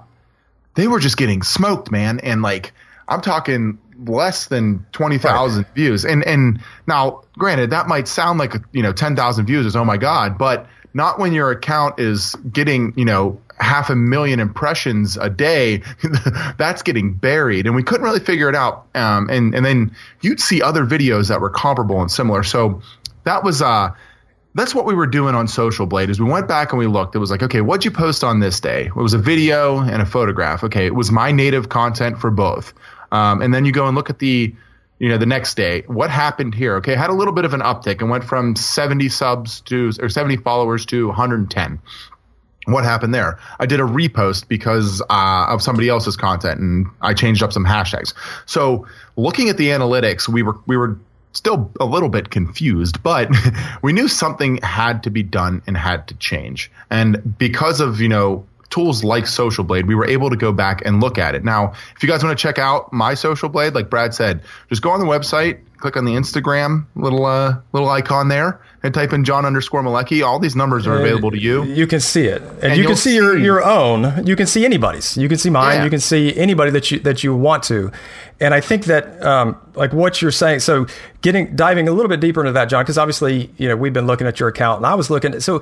they 0.75 0.88
were 0.88 0.99
just 0.99 1.17
getting 1.17 1.43
smoked, 1.43 1.90
man. 1.90 2.21
And 2.21 2.43
like 2.43 2.73
I'm 3.09 3.21
talking 3.21 3.79
less 4.07 4.47
than 4.47 4.85
twenty 4.93 5.19
thousand 5.19 5.64
right. 5.64 5.75
views. 5.75 6.05
And 6.05 6.25
and 6.25 6.61
now, 6.87 7.23
granted, 7.38 7.71
that 7.71 7.87
might 7.87 8.09
sound 8.09 8.38
like 8.38 8.55
you 8.73 8.83
know 8.83 8.93
ten 8.93 9.17
thousand 9.17 9.47
views 9.47 9.67
is 9.67 9.76
oh 9.76 9.85
my 9.85 9.97
god, 9.97 10.38
but 10.38 10.67
not 10.94 11.18
when 11.18 11.32
your 11.32 11.50
account 11.50 11.99
is 11.99 12.35
getting 12.52 12.92
you 12.97 13.04
know 13.04 13.40
half 13.61 13.90
a 13.90 13.97
million 13.97 14.40
impressions 14.40 15.16
a 15.16 15.28
day, 15.28 15.82
that's 16.56 16.82
getting 16.82 17.12
buried. 17.12 17.66
And 17.66 17.76
we 17.76 17.82
couldn't 17.82 18.04
really 18.04 18.20
figure 18.20 18.49
it 18.49 18.54
out. 18.54 18.87
Um, 18.94 19.28
and, 19.28 19.54
and 19.54 19.64
then 19.64 19.94
you'd 20.23 20.40
see 20.40 20.62
other 20.62 20.85
videos 20.85 21.28
that 21.28 21.40
were 21.40 21.50
comparable 21.50 22.00
and 22.00 22.11
similar. 22.11 22.42
So 22.42 22.82
that 23.25 23.44
was, 23.44 23.61
uh, 23.61 23.90
that's 24.54 24.75
what 24.75 24.87
we 24.87 24.94
were 24.94 25.06
doing 25.06 25.35
on 25.35 25.47
Social 25.47 25.87
Blade 25.87 26.11
is 26.11 26.18
we 26.18 26.28
went 26.28 26.49
back 26.49 26.73
and 26.73 26.78
we 26.78 26.87
looked. 26.87 27.14
It 27.14 27.18
was 27.18 27.30
like, 27.30 27.42
okay, 27.42 27.61
what'd 27.61 27.85
you 27.85 27.90
post 27.90 28.25
on 28.25 28.40
this 28.40 28.59
day? 28.59 28.87
It 28.87 28.97
was 28.97 29.14
a 29.14 29.18
video 29.18 29.78
and 29.78 30.02
a 30.02 30.06
photograph. 30.06 30.64
Okay, 30.64 30.87
it 30.87 30.94
was 30.94 31.12
my 31.12 31.30
native 31.30 31.68
content 31.68 32.18
for 32.18 32.30
both. 32.30 32.73
Um, 33.12 33.42
and 33.42 33.52
then 33.52 33.64
you 33.64 33.73
go 33.73 33.87
and 33.87 33.97
look 33.97 34.11
at 34.11 34.18
the, 34.18 34.54
you 35.00 35.09
know, 35.09 35.19
the 35.19 35.26
next 35.26 35.57
day, 35.57 35.83
what 35.88 36.11
happened 36.11 36.54
here? 36.54 36.76
Okay, 36.76 36.95
had 36.95 37.11
a 37.11 37.14
little 37.14 37.35
bit 37.35 37.45
of 37.45 37.54
an 37.54 37.61
uptick 37.61 38.00
and 38.00 38.09
went 38.09 38.23
from 38.23 38.54
70 38.54 39.09
subs 39.09 39.61
to 39.62 39.90
or 40.00 40.09
70 40.09 40.37
followers 40.37 40.87
to 40.87 41.09
110 41.09 41.80
what 42.66 42.85
happened 42.85 43.14
there? 43.14 43.38
I 43.59 43.66
did 43.66 43.80
a 43.80 43.85
repost 43.85 44.49
because 44.49 45.00
uh, 45.11 45.47
of 45.49 45.62
somebody 45.62 45.88
else's 45.88 46.16
content, 46.16 46.61
and 46.61 46.87
I 47.00 47.14
changed 47.14 47.42
up 47.42 47.52
some 47.52 47.64
hashtags. 47.64 48.12
So, 48.47 48.87
looking 49.16 49.49
at 49.49 49.57
the 49.57 49.69
analytics, 49.69 50.28
we 50.28 50.42
were 50.42 50.57
we 50.66 50.76
were 50.76 50.99
still 51.33 51.71
a 51.80 51.87
little 51.87 52.09
bit 52.09 52.30
confused, 52.30 53.02
but 53.02 53.30
we 53.83 53.92
knew 53.92 54.09
something 54.09 54.59
had 54.62 55.02
to 55.04 55.11
be 55.11 55.23
done 55.23 55.62
and 55.66 55.76
had 55.76 56.09
to 56.09 56.14
change. 56.16 56.71
And 56.90 57.38
because 57.38 57.80
of 57.80 58.00
you 58.00 58.09
know 58.09 58.47
tools 58.71 59.05
like 59.05 59.27
Social 59.27 59.65
Blade, 59.65 59.87
we 59.87 59.95
were 59.95 60.07
able 60.07 60.31
to 60.31 60.37
go 60.37 60.53
back 60.53 60.83
and 60.87 61.00
look 61.00 61.19
at 61.19 61.35
it. 61.35 61.45
Now, 61.45 61.73
if 61.97 62.03
you 62.03 62.09
guys 62.09 62.23
want 62.23 62.37
to 62.39 62.41
check 62.41 62.59
out 62.59 62.93
my 62.93 63.15
Social 63.15 63.49
Blade, 63.49 63.75
like 63.75 63.91
Brad 63.91 64.15
said, 64.15 64.41
just 64.69 64.81
go 64.81 64.91
on 64.91 65.00
the 65.00 65.07
website, 65.07 65.61
click 65.81 65.97
on 65.97 66.05
the 66.05 66.12
Instagram 66.12 66.87
little 66.95 67.27
uh, 67.27 67.57
little 67.73 67.89
icon 67.89 68.29
there, 68.29 68.61
and 68.83 68.95
type 68.95 69.12
in 69.12 69.25
John 69.25 69.45
underscore 69.45 69.83
Malecki. 69.83 70.25
All 70.25 70.39
these 70.39 70.55
numbers 70.55 70.87
are 70.87 70.99
available 70.99 71.31
to 71.33 71.39
you. 71.39 71.65
You 71.65 71.87
can 71.87 72.00
see 72.00 72.27
it, 72.27 72.43
and, 72.43 72.65
and 72.65 72.77
you 72.77 72.87
can 72.87 72.97
see, 72.97 73.11
see, 73.11 73.17
your 73.17 73.37
your 73.37 73.65
own. 73.65 74.25
You 74.27 74.37
can 74.37 74.47
see 74.47 74.65
anybody's. 74.65 75.17
You 75.17 75.29
can 75.29 75.39
see 75.39 75.50
mine. 75.50 75.79
Yeah. 75.79 75.85
You 75.85 75.91
can 75.91 76.00
see 76.00 76.37
anybody 76.37 76.71
that 76.71 76.91
you 76.91 77.00
that 77.00 77.25
you 77.25 77.35
want 77.35 77.65
to. 77.65 77.91
And 78.39 78.55
I 78.55 78.61
think 78.61 78.85
that 78.85 79.23
um, 79.23 79.61
like 79.75 79.93
what 79.93 80.23
you're 80.23 80.31
saying. 80.31 80.61
So 80.61 80.87
getting 81.23 81.57
diving 81.57 81.89
a 81.89 81.93
little 81.93 82.09
bit 82.09 82.21
deeper 82.21 82.41
into 82.41 82.53
that, 82.53 82.67
John, 82.67 82.85
because 82.85 82.99
obviously 82.99 83.50
you 83.57 83.69
know 83.69 83.77
we've 83.77 83.93
been 83.93 84.07
looking 84.07 84.27
at 84.27 84.39
your 84.39 84.49
account, 84.49 84.79
and 84.79 84.87
I 84.87 84.95
was 84.95 85.11
looking. 85.11 85.41
So 85.41 85.61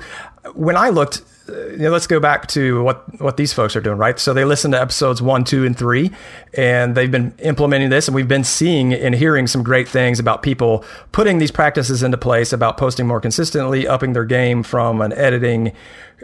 when 0.53 0.77
I 0.77 0.89
looked 0.89 1.23
you 1.71 1.77
know, 1.77 1.89
let's 1.91 2.07
go 2.07 2.19
back 2.19 2.47
to 2.47 2.83
what 2.83 3.21
what 3.21 3.37
these 3.37 3.53
folks 3.53 3.75
are 3.75 3.81
doing, 3.81 3.97
right? 3.97 4.19
So 4.19 4.33
they 4.33 4.45
listen 4.45 4.71
to 4.71 4.81
episodes 4.81 5.21
one, 5.21 5.43
two, 5.43 5.65
and 5.65 5.77
three, 5.77 6.11
and 6.53 6.95
they've 6.95 7.11
been 7.11 7.33
implementing 7.39 7.89
this, 7.89 8.07
and 8.07 8.15
we've 8.15 8.27
been 8.27 8.43
seeing 8.43 8.93
and 8.93 9.15
hearing 9.15 9.47
some 9.47 9.63
great 9.63 9.87
things 9.87 10.19
about 10.19 10.43
people 10.43 10.83
putting 11.11 11.37
these 11.37 11.51
practices 11.51 12.03
into 12.03 12.17
place, 12.17 12.53
about 12.53 12.77
posting 12.77 13.07
more 13.07 13.19
consistently, 13.19 13.87
upping 13.87 14.13
their 14.13 14.25
game 14.25 14.63
from 14.63 15.01
an 15.01 15.13
editing 15.13 15.71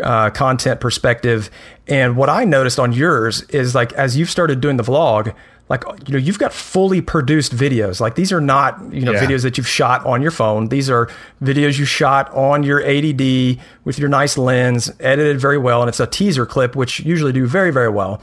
uh, 0.01 0.29
content 0.29 0.79
perspective. 0.79 1.49
And 1.87 2.17
what 2.17 2.29
I 2.29 2.43
noticed 2.43 2.79
on 2.79 2.91
yours 2.93 3.43
is 3.43 3.75
like 3.75 3.93
as 3.93 4.17
you've 4.17 4.29
started 4.29 4.61
doing 4.61 4.77
the 4.77 4.83
vlog 4.83 5.35
like 5.67 5.83
you 6.07 6.13
know 6.13 6.19
you've 6.19 6.37
got 6.37 6.53
fully 6.53 7.01
produced 7.01 7.55
videos. 7.55 7.99
Like 7.99 8.15
these 8.15 8.31
are 8.31 8.41
not 8.41 8.79
you 8.93 9.01
know 9.01 9.13
yeah. 9.13 9.23
videos 9.23 9.41
that 9.43 9.57
you've 9.57 9.67
shot 9.67 10.05
on 10.05 10.21
your 10.21 10.31
phone. 10.31 10.67
These 10.67 10.89
are 10.89 11.09
videos 11.41 11.79
you 11.79 11.85
shot 11.85 12.31
on 12.33 12.63
your 12.63 12.81
80D 12.81 13.59
with 13.83 13.97
your 13.97 14.09
nice 14.09 14.37
lens 14.37 14.91
edited 14.99 15.39
very 15.39 15.57
well 15.57 15.81
and 15.81 15.89
it's 15.89 15.99
a 15.99 16.07
teaser 16.07 16.45
clip 16.45 16.75
which 16.75 16.99
usually 16.99 17.33
do 17.33 17.47
very 17.47 17.71
very 17.71 17.89
well. 17.89 18.21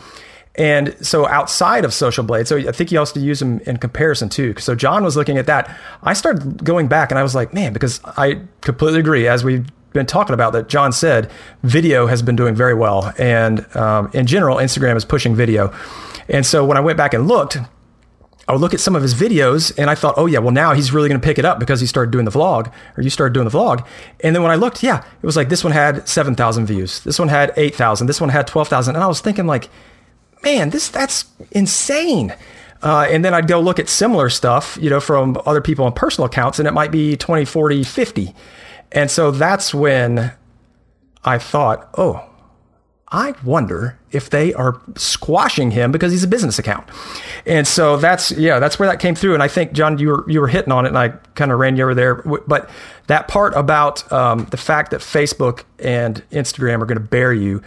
And 0.54 0.94
so 1.04 1.26
outside 1.26 1.84
of 1.84 1.94
social 1.94 2.24
blade 2.24 2.46
so 2.46 2.58
i 2.58 2.72
think 2.72 2.92
you 2.92 2.98
also 2.98 3.18
use 3.18 3.40
them 3.40 3.58
in 3.60 3.78
comparison 3.78 4.28
too. 4.28 4.54
So 4.58 4.74
john 4.76 5.02
was 5.02 5.16
looking 5.16 5.38
at 5.38 5.46
that. 5.46 5.76
I 6.02 6.12
started 6.12 6.64
going 6.64 6.86
back 6.86 7.10
and 7.10 7.18
i 7.18 7.22
was 7.24 7.34
like 7.34 7.52
man 7.52 7.72
because 7.72 8.00
i 8.04 8.40
completely 8.60 9.00
agree. 9.00 9.26
As 9.26 9.42
we've 9.42 9.66
been 9.92 10.06
talking 10.06 10.34
about 10.34 10.52
that 10.52 10.68
john 10.68 10.92
said 10.92 11.30
video 11.62 12.06
has 12.06 12.22
been 12.22 12.36
doing 12.36 12.54
very 12.54 12.74
well 12.74 13.12
and 13.18 13.64
um, 13.76 14.10
in 14.14 14.26
general 14.26 14.56
instagram 14.56 14.96
is 14.96 15.04
pushing 15.04 15.34
video 15.34 15.72
and 16.28 16.46
so 16.46 16.64
when 16.64 16.76
I 16.76 16.80
went 16.80 16.96
back 16.96 17.14
and 17.14 17.26
looked, 17.28 17.58
I 18.48 18.52
would 18.52 18.60
look 18.60 18.74
at 18.74 18.80
some 18.80 18.96
of 18.96 19.02
his 19.02 19.14
videos 19.14 19.76
and 19.78 19.88
I 19.88 19.94
thought, 19.94 20.14
oh 20.16 20.26
yeah, 20.26 20.40
well 20.40 20.50
now 20.50 20.72
he's 20.72 20.92
really 20.92 21.08
going 21.08 21.20
to 21.20 21.24
pick 21.24 21.38
it 21.38 21.44
up 21.44 21.60
because 21.60 21.80
he 21.80 21.86
started 21.86 22.10
doing 22.10 22.24
the 22.24 22.30
vlog 22.30 22.72
or 22.96 23.02
you 23.02 23.10
started 23.10 23.34
doing 23.34 23.48
the 23.48 23.56
vlog. 23.56 23.86
And 24.20 24.34
then 24.34 24.42
when 24.42 24.50
I 24.50 24.56
looked, 24.56 24.82
yeah, 24.82 25.04
it 25.22 25.26
was 25.26 25.36
like 25.36 25.48
this 25.48 25.62
one 25.62 25.72
had 25.72 26.08
7,000 26.08 26.66
views. 26.66 27.00
This 27.00 27.18
one 27.18 27.28
had 27.28 27.52
8,000. 27.56 28.06
This 28.06 28.20
one 28.20 28.30
had 28.30 28.46
12,000. 28.46 28.94
And 28.94 29.04
I 29.04 29.06
was 29.06 29.20
thinking 29.20 29.46
like, 29.46 29.68
man, 30.42 30.70
this, 30.70 30.88
that's 30.88 31.26
insane. 31.52 32.34
Uh, 32.82 33.06
and 33.08 33.24
then 33.24 33.32
I'd 33.32 33.46
go 33.46 33.60
look 33.60 33.78
at 33.78 33.88
similar 33.88 34.28
stuff, 34.28 34.76
you 34.80 34.90
know, 34.90 34.98
from 34.98 35.40
other 35.46 35.60
people 35.60 35.84
on 35.84 35.92
personal 35.92 36.26
accounts 36.26 36.58
and 36.58 36.66
it 36.66 36.72
might 36.72 36.90
be 36.90 37.16
20, 37.16 37.44
40, 37.44 37.84
50. 37.84 38.34
And 38.92 39.10
so 39.10 39.30
that's 39.30 39.74
when 39.74 40.32
I 41.24 41.38
thought, 41.38 41.88
oh, 41.96 42.28
I 43.12 43.34
wonder 43.44 43.98
if 44.10 44.30
they 44.30 44.54
are 44.54 44.80
squashing 44.96 45.70
him 45.70 45.92
because 45.92 46.12
he's 46.12 46.24
a 46.24 46.28
business 46.28 46.58
account. 46.58 46.88
And 47.44 47.68
so 47.68 47.98
that's 47.98 48.30
yeah, 48.32 48.58
that's 48.58 48.78
where 48.78 48.88
that 48.88 49.00
came 49.00 49.14
through. 49.14 49.34
And 49.34 49.42
I 49.42 49.48
think 49.48 49.72
John, 49.72 49.98
you 49.98 50.08
were 50.08 50.30
you 50.30 50.40
were 50.40 50.48
hitting 50.48 50.72
on 50.72 50.86
it, 50.86 50.88
and 50.88 50.98
I 50.98 51.10
kind 51.34 51.52
of 51.52 51.58
ran 51.58 51.76
you 51.76 51.84
over 51.84 51.94
there. 51.94 52.14
But 52.14 52.70
that 53.08 53.28
part 53.28 53.52
about 53.54 54.10
um, 54.10 54.46
the 54.46 54.56
fact 54.56 54.92
that 54.92 55.00
Facebook 55.00 55.64
and 55.78 56.22
Instagram 56.30 56.80
are 56.80 56.86
going 56.86 56.98
to 56.98 57.04
bear 57.04 57.34
you 57.34 57.62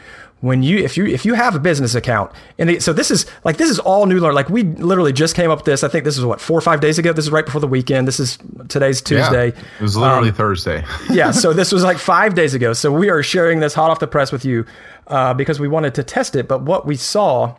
when 0.46 0.62
you 0.62 0.78
if 0.78 0.96
you 0.96 1.08
if 1.08 1.26
you 1.26 1.34
have 1.34 1.56
a 1.56 1.60
business 1.60 1.96
account 1.96 2.32
and 2.60 2.70
they, 2.70 2.78
so 2.78 2.94
this 2.94 3.10
is 3.10 3.26
like 3.44 3.58
this 3.58 3.68
is 3.68 3.80
all 3.80 4.06
new 4.06 4.20
learn 4.20 4.36
like 4.36 4.48
we 4.48 4.62
literally 4.62 5.12
just 5.12 5.36
came 5.36 5.50
up 5.50 5.58
with 5.58 5.66
this. 5.66 5.84
I 5.84 5.88
think 5.88 6.06
this 6.06 6.20
is 6.20 6.24
what 6.24 6.40
four 6.40 6.56
or 6.56 6.62
five 6.62 6.82
days 6.82 7.00
ago? 7.00 7.12
This 7.14 7.26
is 7.26 7.32
right 7.32 7.44
before 7.44 7.60
the 7.60 7.68
weekend. 7.68 8.08
This 8.08 8.20
is 8.20 8.38
today's 8.68 9.02
tuesday. 9.02 9.48
Yeah, 9.48 9.64
it 9.80 9.82
was 9.82 9.98
literally 9.98 10.30
um, 10.30 10.36
thursday. 10.36 10.86
yeah 11.10 11.32
so 11.32 11.52
this 11.52 11.72
was 11.72 11.84
like 11.84 11.98
five 12.16 12.36
days 12.36 12.54
ago. 12.54 12.74
So 12.74 12.92
we 12.92 13.10
are 13.10 13.24
sharing 13.24 13.60
this 13.60 13.74
hot 13.74 13.90
off 13.90 14.00
the 14.00 14.06
press 14.06 14.32
with 14.32 14.46
you 14.46 14.68
uh, 15.08 15.34
because 15.34 15.60
we 15.60 15.68
wanted 15.68 15.96
to 15.96 16.04
test 16.04 16.36
it. 16.36 16.48
But 16.48 16.62
what 16.62 16.86
we 16.86 16.96
saw 16.96 17.56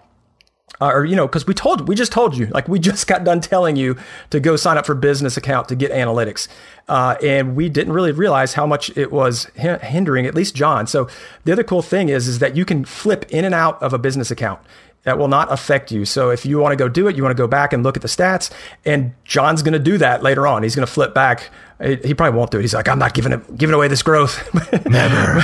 uh, 0.80 0.88
or 0.88 1.04
you 1.04 1.16
know 1.16 1.26
because 1.26 1.47
we 1.47 1.54
told 1.54 1.88
we 1.88 1.95
just 1.95 2.12
told 2.12 2.37
you 2.37 2.47
like 2.47 2.68
we 2.68 2.78
just 2.87 3.06
got 3.06 3.25
done 3.25 3.40
telling 3.40 3.76
you 3.76 3.97
to 4.30 4.40
go 4.40 4.56
sign 4.56 4.78
up 4.78 4.87
for 4.87 4.95
business 4.95 5.37
account 5.37 5.68
to 5.68 5.76
get 5.76 5.90
analytics. 5.92 6.49
Uh, 6.88 7.16
and 7.21 7.56
we 7.56 7.68
didn't 7.68 7.92
really 7.92 8.12
realize 8.12 8.54
how 8.54 8.64
much 8.64 8.97
it 8.97 9.11
was 9.11 9.47
hindering 9.56 10.25
at 10.26 10.35
least 10.35 10.54
john. 10.54 10.87
So 10.87 11.09
the 11.45 11.52
other 11.52 11.64
cool 11.64 11.83
thing 11.83 12.09
is 12.09 12.28
is 12.28 12.38
that 12.38 12.56
you 12.56 12.64
can 12.64 12.85
flip 12.85 13.26
in 13.30 13.45
and 13.45 13.54
out 13.54 13.83
of 13.83 13.92
a 13.92 13.99
business 13.99 14.30
account 14.30 14.61
that 15.06 15.18
will 15.18 15.28
not 15.28 15.52
affect 15.52 15.92
you. 15.92 16.04
So 16.04 16.30
if 16.30 16.44
you 16.44 16.58
want 16.58 16.72
to 16.72 16.76
go 16.76 16.88
do 16.88 17.06
it, 17.06 17.14
you 17.14 17.22
want 17.22 17.30
to 17.30 17.40
go 17.40 17.46
back 17.46 17.72
and 17.72 17.84
look 17.84 17.96
at 17.96 18.02
the 18.02 18.08
stats. 18.08 18.50
And 18.84 19.14
John's 19.25 19.62
going 19.62 19.72
to 19.72 19.78
do 19.78 19.98
that 19.98 20.20
later 20.20 20.48
on. 20.48 20.64
He's 20.64 20.75
going 20.75 20.84
to 20.84 20.92
flip 20.92 21.14
back. 21.14 21.48
He 21.80 22.12
probably 22.12 22.36
won't 22.36 22.50
do 22.50 22.58
it. 22.58 22.62
He's 22.62 22.75
like, 22.75 22.88
I'm 22.88 22.98
not 22.98 23.14
giving 23.14 23.30
it, 23.30 23.56
giving 23.56 23.72
away 23.72 23.86
this 23.86 24.02
growth. 24.02 24.52
Never. 24.84 24.84
no, 24.90 25.42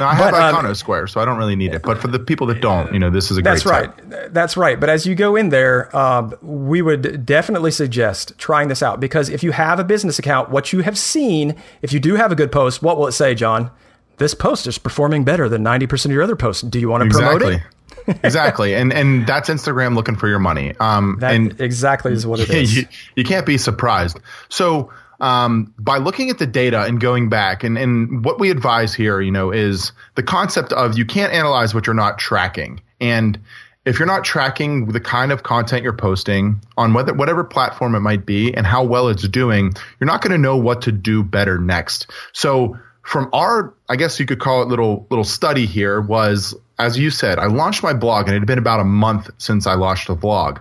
I 0.00 0.14
have 0.16 0.32
but, 0.32 0.34
Icono 0.34 0.64
um, 0.64 0.74
Square, 0.74 1.06
so 1.06 1.20
I 1.20 1.24
don't 1.24 1.38
really 1.38 1.54
need 1.54 1.74
it. 1.74 1.82
But 1.82 1.98
for 1.98 2.08
the 2.08 2.18
people 2.18 2.48
that 2.48 2.60
don't, 2.60 2.92
you 2.92 2.98
know, 2.98 3.08
this 3.08 3.30
is 3.30 3.38
a 3.38 3.42
that's 3.42 3.62
great. 3.62 3.72
That's 3.72 4.02
right. 4.02 4.12
Site. 4.12 4.34
That's 4.34 4.56
right. 4.56 4.80
But 4.80 4.88
as 4.88 5.06
you 5.06 5.14
go 5.14 5.36
in 5.36 5.50
there, 5.50 5.94
uh, 5.94 6.28
we 6.42 6.82
would 6.82 7.24
definitely 7.24 7.70
suggest 7.70 8.36
trying 8.36 8.66
this 8.66 8.82
out 8.82 8.98
because 8.98 9.28
if 9.28 9.44
you 9.44 9.52
have 9.52 9.78
a 9.78 9.84
business 9.84 10.18
account, 10.18 10.50
what 10.50 10.72
you 10.72 10.80
have 10.80 10.98
seen, 10.98 11.54
if 11.82 11.92
you 11.92 12.00
do 12.00 12.16
have 12.16 12.32
a 12.32 12.34
good 12.34 12.50
post, 12.50 12.82
what 12.82 12.98
will 12.98 13.06
it 13.06 13.12
say, 13.12 13.36
John? 13.36 13.70
This 14.16 14.34
post 14.34 14.66
is 14.66 14.78
performing 14.78 15.22
better 15.22 15.48
than 15.48 15.62
90% 15.62 16.06
of 16.06 16.10
your 16.10 16.22
other 16.22 16.36
posts. 16.36 16.62
Do 16.62 16.80
you 16.80 16.88
want 16.88 17.02
to 17.02 17.06
exactly. 17.06 17.38
promote 17.38 17.60
it? 17.60 17.73
exactly, 18.22 18.74
and 18.74 18.92
and 18.92 19.26
that's 19.26 19.48
Instagram 19.48 19.94
looking 19.94 20.16
for 20.16 20.28
your 20.28 20.38
money. 20.38 20.74
Um, 20.78 21.16
that 21.20 21.34
and 21.34 21.60
exactly 21.60 22.12
is 22.12 22.26
what 22.26 22.40
it 22.40 22.50
is. 22.54 22.76
You, 22.76 22.86
you 23.16 23.24
can't 23.24 23.46
be 23.46 23.58
surprised. 23.58 24.18
So 24.48 24.92
um, 25.20 25.72
by 25.78 25.98
looking 25.98 26.30
at 26.30 26.38
the 26.38 26.46
data 26.46 26.82
and 26.82 27.00
going 27.00 27.28
back, 27.28 27.64
and 27.64 27.78
and 27.78 28.24
what 28.24 28.38
we 28.38 28.50
advise 28.50 28.94
here, 28.94 29.20
you 29.20 29.30
know, 29.30 29.50
is 29.50 29.92
the 30.16 30.22
concept 30.22 30.72
of 30.72 30.98
you 30.98 31.04
can't 31.04 31.32
analyze 31.32 31.74
what 31.74 31.86
you're 31.86 31.94
not 31.94 32.18
tracking, 32.18 32.80
and 33.00 33.38
if 33.84 33.98
you're 33.98 34.06
not 34.06 34.24
tracking 34.24 34.86
the 34.86 35.00
kind 35.00 35.30
of 35.30 35.42
content 35.42 35.82
you're 35.82 35.92
posting 35.92 36.60
on 36.76 36.94
whether, 36.94 37.12
whatever 37.12 37.44
platform 37.44 37.94
it 37.94 38.00
might 38.00 38.24
be 38.24 38.54
and 38.54 38.66
how 38.66 38.82
well 38.82 39.08
it's 39.08 39.28
doing, 39.28 39.74
you're 40.00 40.06
not 40.06 40.22
going 40.22 40.32
to 40.32 40.38
know 40.38 40.56
what 40.56 40.82
to 40.82 40.92
do 40.92 41.22
better 41.22 41.58
next. 41.58 42.10
So 42.32 42.78
from 43.04 43.28
our, 43.32 43.72
I 43.88 43.96
guess 43.96 44.18
you 44.18 44.26
could 44.26 44.40
call 44.40 44.62
it 44.62 44.68
little 44.68 45.06
little 45.10 45.24
study 45.24 45.66
here 45.66 46.00
was 46.00 46.54
as 46.78 46.98
you 46.98 47.10
said, 47.10 47.38
I 47.38 47.46
launched 47.46 47.82
my 47.82 47.92
blog 47.92 48.26
and 48.26 48.34
it 48.34 48.40
had 48.40 48.46
been 48.46 48.58
about 48.58 48.80
a 48.80 48.84
month 48.84 49.30
since 49.38 49.66
I 49.66 49.74
launched 49.74 50.08
the 50.08 50.14
blog. 50.14 50.58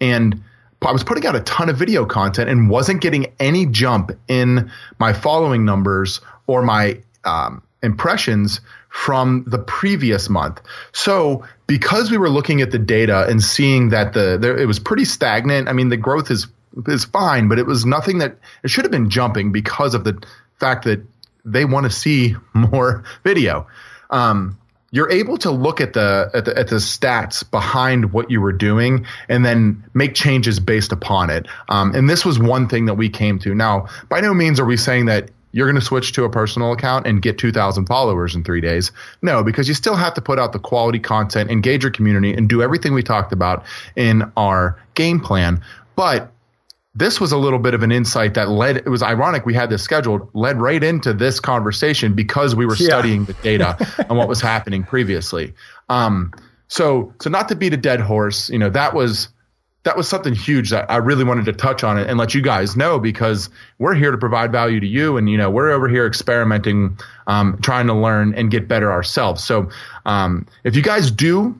And 0.00 0.42
I 0.84 0.92
was 0.92 1.02
putting 1.02 1.26
out 1.26 1.34
a 1.34 1.40
ton 1.40 1.68
of 1.68 1.76
video 1.76 2.04
content 2.04 2.50
and 2.50 2.68
wasn't 2.68 3.00
getting 3.00 3.32
any 3.40 3.66
jump 3.66 4.10
in 4.28 4.70
my 4.98 5.12
following 5.12 5.64
numbers 5.64 6.20
or 6.46 6.62
my 6.62 7.00
um, 7.24 7.62
impressions 7.82 8.60
from 8.90 9.44
the 9.46 9.58
previous 9.58 10.28
month. 10.28 10.60
So 10.92 11.44
because 11.66 12.10
we 12.10 12.18
were 12.18 12.30
looking 12.30 12.60
at 12.60 12.70
the 12.70 12.78
data 12.78 13.26
and 13.26 13.42
seeing 13.42 13.88
that 13.90 14.12
the 14.12 14.38
there, 14.40 14.56
it 14.56 14.66
was 14.66 14.78
pretty 14.78 15.04
stagnant. 15.04 15.68
I 15.68 15.72
mean, 15.72 15.88
the 15.88 15.96
growth 15.96 16.30
is 16.30 16.46
is 16.86 17.04
fine, 17.04 17.48
but 17.48 17.58
it 17.58 17.66
was 17.66 17.86
nothing 17.86 18.18
that 18.18 18.36
it 18.62 18.68
should 18.68 18.84
have 18.84 18.92
been 18.92 19.08
jumping 19.08 19.50
because 19.50 19.94
of 19.94 20.04
the 20.04 20.22
fact 20.60 20.84
that 20.84 21.02
they 21.46 21.64
want 21.64 21.84
to 21.84 21.90
see 21.90 22.36
more 22.54 23.04
video. 23.24 23.66
Um, 24.10 24.58
you're 24.92 25.10
able 25.10 25.36
to 25.38 25.50
look 25.50 25.80
at 25.80 25.94
the, 25.94 26.30
at 26.32 26.44
the 26.44 26.56
at 26.56 26.68
the 26.68 26.76
stats 26.76 27.48
behind 27.50 28.12
what 28.12 28.30
you 28.30 28.40
were 28.40 28.52
doing 28.52 29.04
and 29.28 29.44
then 29.44 29.84
make 29.94 30.14
changes 30.14 30.60
based 30.60 30.92
upon 30.92 31.28
it. 31.28 31.46
Um, 31.68 31.94
and 31.94 32.08
this 32.08 32.24
was 32.24 32.38
one 32.38 32.68
thing 32.68 32.86
that 32.86 32.94
we 32.94 33.08
came 33.08 33.38
to. 33.40 33.54
Now, 33.54 33.88
by 34.08 34.20
no 34.20 34.32
means 34.32 34.60
are 34.60 34.64
we 34.64 34.76
saying 34.76 35.06
that 35.06 35.30
you're 35.52 35.66
going 35.66 35.80
to 35.80 35.84
switch 35.84 36.12
to 36.12 36.24
a 36.24 36.30
personal 36.30 36.72
account 36.72 37.06
and 37.06 37.22
get 37.22 37.38
2,000 37.38 37.86
followers 37.86 38.34
in 38.34 38.44
three 38.44 38.60
days. 38.60 38.92
No, 39.22 39.42
because 39.42 39.68
you 39.68 39.74
still 39.74 39.96
have 39.96 40.12
to 40.14 40.20
put 40.20 40.38
out 40.38 40.52
the 40.52 40.58
quality 40.58 40.98
content, 40.98 41.50
engage 41.50 41.82
your 41.82 41.92
community, 41.92 42.34
and 42.34 42.48
do 42.48 42.62
everything 42.62 42.92
we 42.92 43.02
talked 43.02 43.32
about 43.32 43.64
in 43.96 44.30
our 44.36 44.78
game 44.94 45.18
plan. 45.18 45.62
But 45.94 46.30
this 46.96 47.20
was 47.20 47.30
a 47.30 47.36
little 47.36 47.58
bit 47.58 47.74
of 47.74 47.82
an 47.82 47.92
insight 47.92 48.34
that 48.34 48.48
led 48.48 48.78
it 48.78 48.88
was 48.88 49.02
ironic 49.02 49.44
we 49.44 49.54
had 49.54 49.70
this 49.70 49.82
scheduled 49.82 50.28
led 50.34 50.58
right 50.60 50.82
into 50.82 51.12
this 51.12 51.38
conversation 51.38 52.14
because 52.14 52.56
we 52.56 52.64
were 52.64 52.74
yeah. 52.76 52.88
studying 52.88 53.24
the 53.26 53.34
data 53.34 53.76
and 54.08 54.16
what 54.16 54.28
was 54.28 54.40
happening 54.40 54.82
previously 54.82 55.54
um, 55.88 56.32
so 56.68 57.12
so 57.20 57.30
not 57.30 57.48
to 57.48 57.54
beat 57.54 57.72
a 57.72 57.76
dead 57.76 58.00
horse 58.00 58.48
you 58.50 58.58
know 58.58 58.70
that 58.70 58.94
was 58.94 59.28
that 59.84 59.96
was 59.96 60.08
something 60.08 60.34
huge 60.34 60.70
that 60.70 60.90
I 60.90 60.96
really 60.96 61.22
wanted 61.22 61.44
to 61.44 61.52
touch 61.52 61.84
on 61.84 61.96
it 61.96 62.08
and 62.08 62.18
let 62.18 62.34
you 62.34 62.42
guys 62.42 62.76
know 62.76 62.98
because 62.98 63.48
we're 63.78 63.94
here 63.94 64.10
to 64.10 64.18
provide 64.18 64.50
value 64.50 64.80
to 64.80 64.86
you 64.86 65.16
and 65.16 65.30
you 65.30 65.36
know 65.36 65.48
we're 65.48 65.70
over 65.70 65.88
here 65.88 66.06
experimenting 66.06 66.98
um, 67.28 67.58
trying 67.62 67.86
to 67.86 67.94
learn 67.94 68.34
and 68.34 68.50
get 68.50 68.66
better 68.66 68.90
ourselves 68.90 69.44
so 69.44 69.70
um, 70.06 70.46
if 70.64 70.74
you 70.74 70.82
guys 70.82 71.10
do 71.10 71.58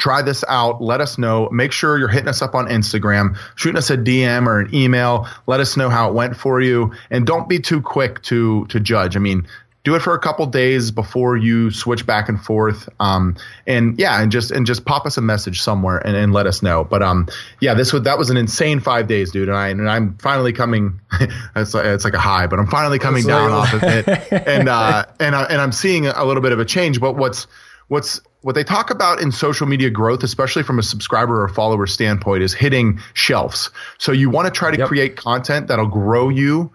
try 0.00 0.22
this 0.22 0.44
out. 0.48 0.82
Let 0.82 1.00
us 1.00 1.18
know. 1.18 1.48
Make 1.50 1.72
sure 1.72 1.98
you're 1.98 2.08
hitting 2.08 2.28
us 2.28 2.42
up 2.42 2.54
on 2.54 2.66
Instagram, 2.66 3.36
shooting 3.54 3.78
us 3.78 3.90
a 3.90 3.96
DM 3.96 4.46
or 4.46 4.60
an 4.60 4.74
email. 4.74 5.28
Let 5.46 5.60
us 5.60 5.76
know 5.76 5.90
how 5.90 6.08
it 6.08 6.14
went 6.14 6.36
for 6.36 6.60
you, 6.60 6.92
and 7.10 7.26
don't 7.26 7.48
be 7.48 7.60
too 7.60 7.82
quick 7.82 8.22
to 8.22 8.66
to 8.66 8.80
judge. 8.80 9.16
I 9.16 9.20
mean, 9.20 9.46
do 9.82 9.94
it 9.94 10.02
for 10.02 10.14
a 10.14 10.18
couple 10.18 10.44
days 10.46 10.90
before 10.90 11.36
you 11.36 11.70
switch 11.70 12.04
back 12.04 12.28
and 12.28 12.42
forth. 12.42 12.88
Um, 12.98 13.36
and 13.66 13.98
yeah, 13.98 14.20
and 14.20 14.30
just 14.30 14.50
and 14.50 14.66
just 14.66 14.84
pop 14.84 15.06
us 15.06 15.16
a 15.16 15.22
message 15.22 15.62
somewhere 15.62 15.98
and, 15.98 16.16
and 16.16 16.32
let 16.32 16.46
us 16.46 16.62
know. 16.62 16.84
But 16.84 17.02
um, 17.02 17.28
yeah, 17.60 17.74
this 17.74 17.92
was 17.92 18.02
that 18.02 18.18
was 18.18 18.30
an 18.30 18.36
insane 18.36 18.80
five 18.80 19.06
days, 19.06 19.30
dude. 19.30 19.48
And 19.48 19.56
I 19.56 19.68
and 19.68 19.88
I'm 19.88 20.18
finally 20.18 20.52
coming. 20.52 21.00
it's 21.56 21.72
like, 21.72 21.86
it's 21.86 22.04
like 22.04 22.14
a 22.14 22.18
high, 22.20 22.46
but 22.46 22.58
I'm 22.58 22.66
finally 22.66 22.98
coming 22.98 23.26
down 23.26 23.50
off 23.50 23.72
of 23.72 23.82
it, 23.82 24.06
and 24.32 24.68
uh, 24.68 25.06
and 25.18 25.34
I, 25.34 25.44
and 25.44 25.60
I'm 25.60 25.72
seeing 25.72 26.06
a 26.06 26.24
little 26.24 26.42
bit 26.42 26.52
of 26.52 26.58
a 26.58 26.64
change. 26.64 27.00
But 27.00 27.16
what's 27.16 27.46
what's 27.90 28.20
what 28.42 28.54
they 28.54 28.64
talk 28.64 28.90
about 28.90 29.20
in 29.20 29.32
social 29.32 29.66
media 29.66 29.90
growth, 29.90 30.22
especially 30.22 30.62
from 30.62 30.78
a 30.78 30.82
subscriber 30.82 31.42
or 31.42 31.48
follower 31.48 31.86
standpoint, 31.86 32.42
is 32.42 32.54
hitting 32.54 33.00
shelves. 33.12 33.68
So 33.98 34.12
you 34.12 34.30
want 34.30 34.46
to 34.46 34.50
try 34.50 34.70
to 34.70 34.78
yep. 34.78 34.88
create 34.88 35.16
content 35.16 35.68
that'll 35.68 35.88
grow 35.88 36.30
you 36.30 36.72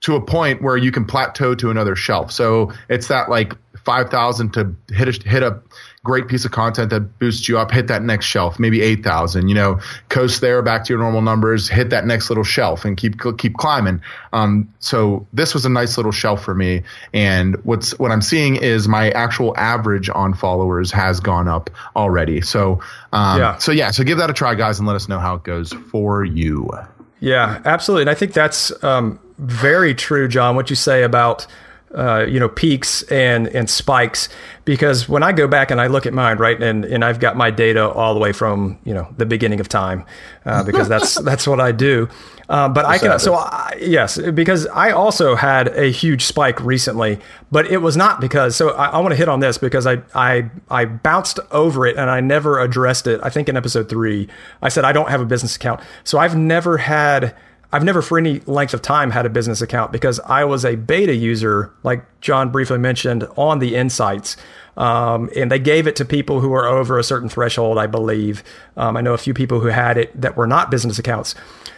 to 0.00 0.16
a 0.16 0.20
point 0.20 0.62
where 0.62 0.76
you 0.76 0.90
can 0.90 1.04
plateau 1.04 1.54
to 1.54 1.70
another 1.70 1.94
shelf. 1.94 2.32
So 2.32 2.72
it's 2.88 3.08
that 3.08 3.28
like 3.30 3.54
5,000 3.84 4.52
to 4.54 4.74
hit 4.92 5.08
a, 5.08 5.28
hit 5.28 5.42
a 5.42 5.62
great 6.06 6.28
piece 6.28 6.44
of 6.44 6.52
content 6.52 6.90
that 6.90 7.18
boosts 7.18 7.48
you 7.48 7.58
up, 7.58 7.72
hit 7.72 7.88
that 7.88 8.02
next 8.02 8.26
shelf, 8.26 8.60
maybe 8.60 8.80
8,000, 8.80 9.48
you 9.48 9.54
know, 9.56 9.80
coast 10.08 10.40
there 10.40 10.62
back 10.62 10.84
to 10.84 10.92
your 10.92 11.00
normal 11.00 11.20
numbers, 11.20 11.68
hit 11.68 11.90
that 11.90 12.06
next 12.06 12.30
little 12.30 12.44
shelf 12.44 12.84
and 12.84 12.96
keep, 12.96 13.20
keep 13.38 13.54
climbing. 13.56 14.00
Um, 14.32 14.72
so 14.78 15.26
this 15.32 15.52
was 15.52 15.66
a 15.66 15.68
nice 15.68 15.96
little 15.96 16.12
shelf 16.12 16.44
for 16.44 16.54
me. 16.54 16.84
And 17.12 17.56
what's, 17.64 17.98
what 17.98 18.12
I'm 18.12 18.22
seeing 18.22 18.54
is 18.54 18.86
my 18.86 19.10
actual 19.10 19.52
average 19.56 20.08
on 20.08 20.32
followers 20.32 20.92
has 20.92 21.18
gone 21.18 21.48
up 21.48 21.70
already. 21.96 22.40
So, 22.40 22.80
um, 23.12 23.40
yeah. 23.40 23.58
so 23.58 23.72
yeah, 23.72 23.90
so 23.90 24.04
give 24.04 24.18
that 24.18 24.30
a 24.30 24.32
try 24.32 24.54
guys 24.54 24.78
and 24.78 24.86
let 24.86 24.94
us 24.94 25.08
know 25.08 25.18
how 25.18 25.34
it 25.34 25.42
goes 25.42 25.72
for 25.90 26.24
you. 26.24 26.70
Yeah, 27.18 27.60
absolutely. 27.64 28.02
And 28.02 28.10
I 28.10 28.14
think 28.14 28.32
that's, 28.32 28.72
um, 28.84 29.18
very 29.38 29.94
true, 29.94 30.28
John, 30.28 30.54
what 30.54 30.70
you 30.70 30.76
say 30.76 31.02
about, 31.02 31.46
uh, 31.94 32.26
you 32.28 32.40
know 32.40 32.48
peaks 32.48 33.02
and 33.04 33.46
and 33.48 33.70
spikes 33.70 34.28
because 34.64 35.08
when 35.08 35.22
I 35.22 35.32
go 35.32 35.46
back 35.46 35.70
and 35.70 35.80
I 35.80 35.86
look 35.86 36.04
at 36.04 36.12
mine 36.12 36.36
right 36.38 36.60
and 36.60 36.84
and 36.84 37.04
I've 37.04 37.20
got 37.20 37.36
my 37.36 37.50
data 37.50 37.88
all 37.88 38.12
the 38.12 38.20
way 38.20 38.32
from 38.32 38.78
you 38.84 38.92
know 38.92 39.08
the 39.16 39.26
beginning 39.26 39.60
of 39.60 39.68
time 39.68 40.04
uh, 40.44 40.62
because 40.66 40.88
that's 40.88 41.14
that's 41.22 41.46
what 41.46 41.60
I 41.60 41.72
do. 41.72 42.08
Uh, 42.48 42.68
but 42.68 42.84
I 42.84 42.98
can 42.98 43.18
so 43.18 43.34
I, 43.34 43.76
yes 43.80 44.18
because 44.18 44.66
I 44.68 44.90
also 44.90 45.34
had 45.34 45.68
a 45.68 45.90
huge 45.90 46.24
spike 46.24 46.60
recently, 46.60 47.18
but 47.50 47.66
it 47.66 47.78
was 47.78 47.96
not 47.96 48.20
because 48.20 48.56
so 48.56 48.70
I, 48.70 48.86
I 48.86 48.98
want 48.98 49.12
to 49.12 49.16
hit 49.16 49.28
on 49.28 49.40
this 49.40 49.58
because 49.58 49.86
I 49.86 50.02
I 50.14 50.50
I 50.70 50.84
bounced 50.84 51.40
over 51.50 51.86
it 51.86 51.96
and 51.96 52.10
I 52.10 52.20
never 52.20 52.60
addressed 52.60 53.06
it. 53.06 53.20
I 53.22 53.30
think 53.30 53.48
in 53.48 53.56
episode 53.56 53.88
three 53.88 54.28
I 54.62 54.68
said 54.68 54.84
I 54.84 54.92
don't 54.92 55.08
have 55.08 55.20
a 55.20 55.24
business 55.26 55.56
account, 55.56 55.80
so 56.04 56.18
I've 56.18 56.36
never 56.36 56.78
had 56.78 57.34
I've 57.72 57.84
never 57.84 58.00
for 58.00 58.18
any 58.18 58.40
length 58.40 58.74
of 58.74 58.82
time 58.82 59.10
had 59.10 59.26
a 59.26 59.30
business 59.30 59.60
account 59.60 59.92
because 59.92 60.20
I 60.20 60.44
was 60.44 60.64
a 60.64 60.76
beta 60.76 61.14
user, 61.14 61.72
like 61.82 62.04
John 62.20 62.50
briefly 62.50 62.78
mentioned, 62.78 63.26
on 63.36 63.58
the 63.58 63.74
Insights. 63.74 64.36
Um, 64.76 65.30
and 65.34 65.50
they 65.50 65.58
gave 65.58 65.86
it 65.86 65.96
to 65.96 66.04
people 66.04 66.40
who 66.40 66.50
were 66.50 66.66
over 66.66 66.98
a 66.98 67.04
certain 67.04 67.28
threshold, 67.28 67.78
I 67.78 67.86
believe. 67.86 68.44
Um, 68.76 68.96
I 68.96 69.00
know 69.00 69.14
a 69.14 69.18
few 69.18 69.34
people 69.34 69.60
who 69.60 69.68
had 69.68 69.96
it 69.96 70.20
that 70.20 70.36
were 70.36 70.46
not 70.46 70.70
business 70.70 70.98
accounts. 70.98 71.34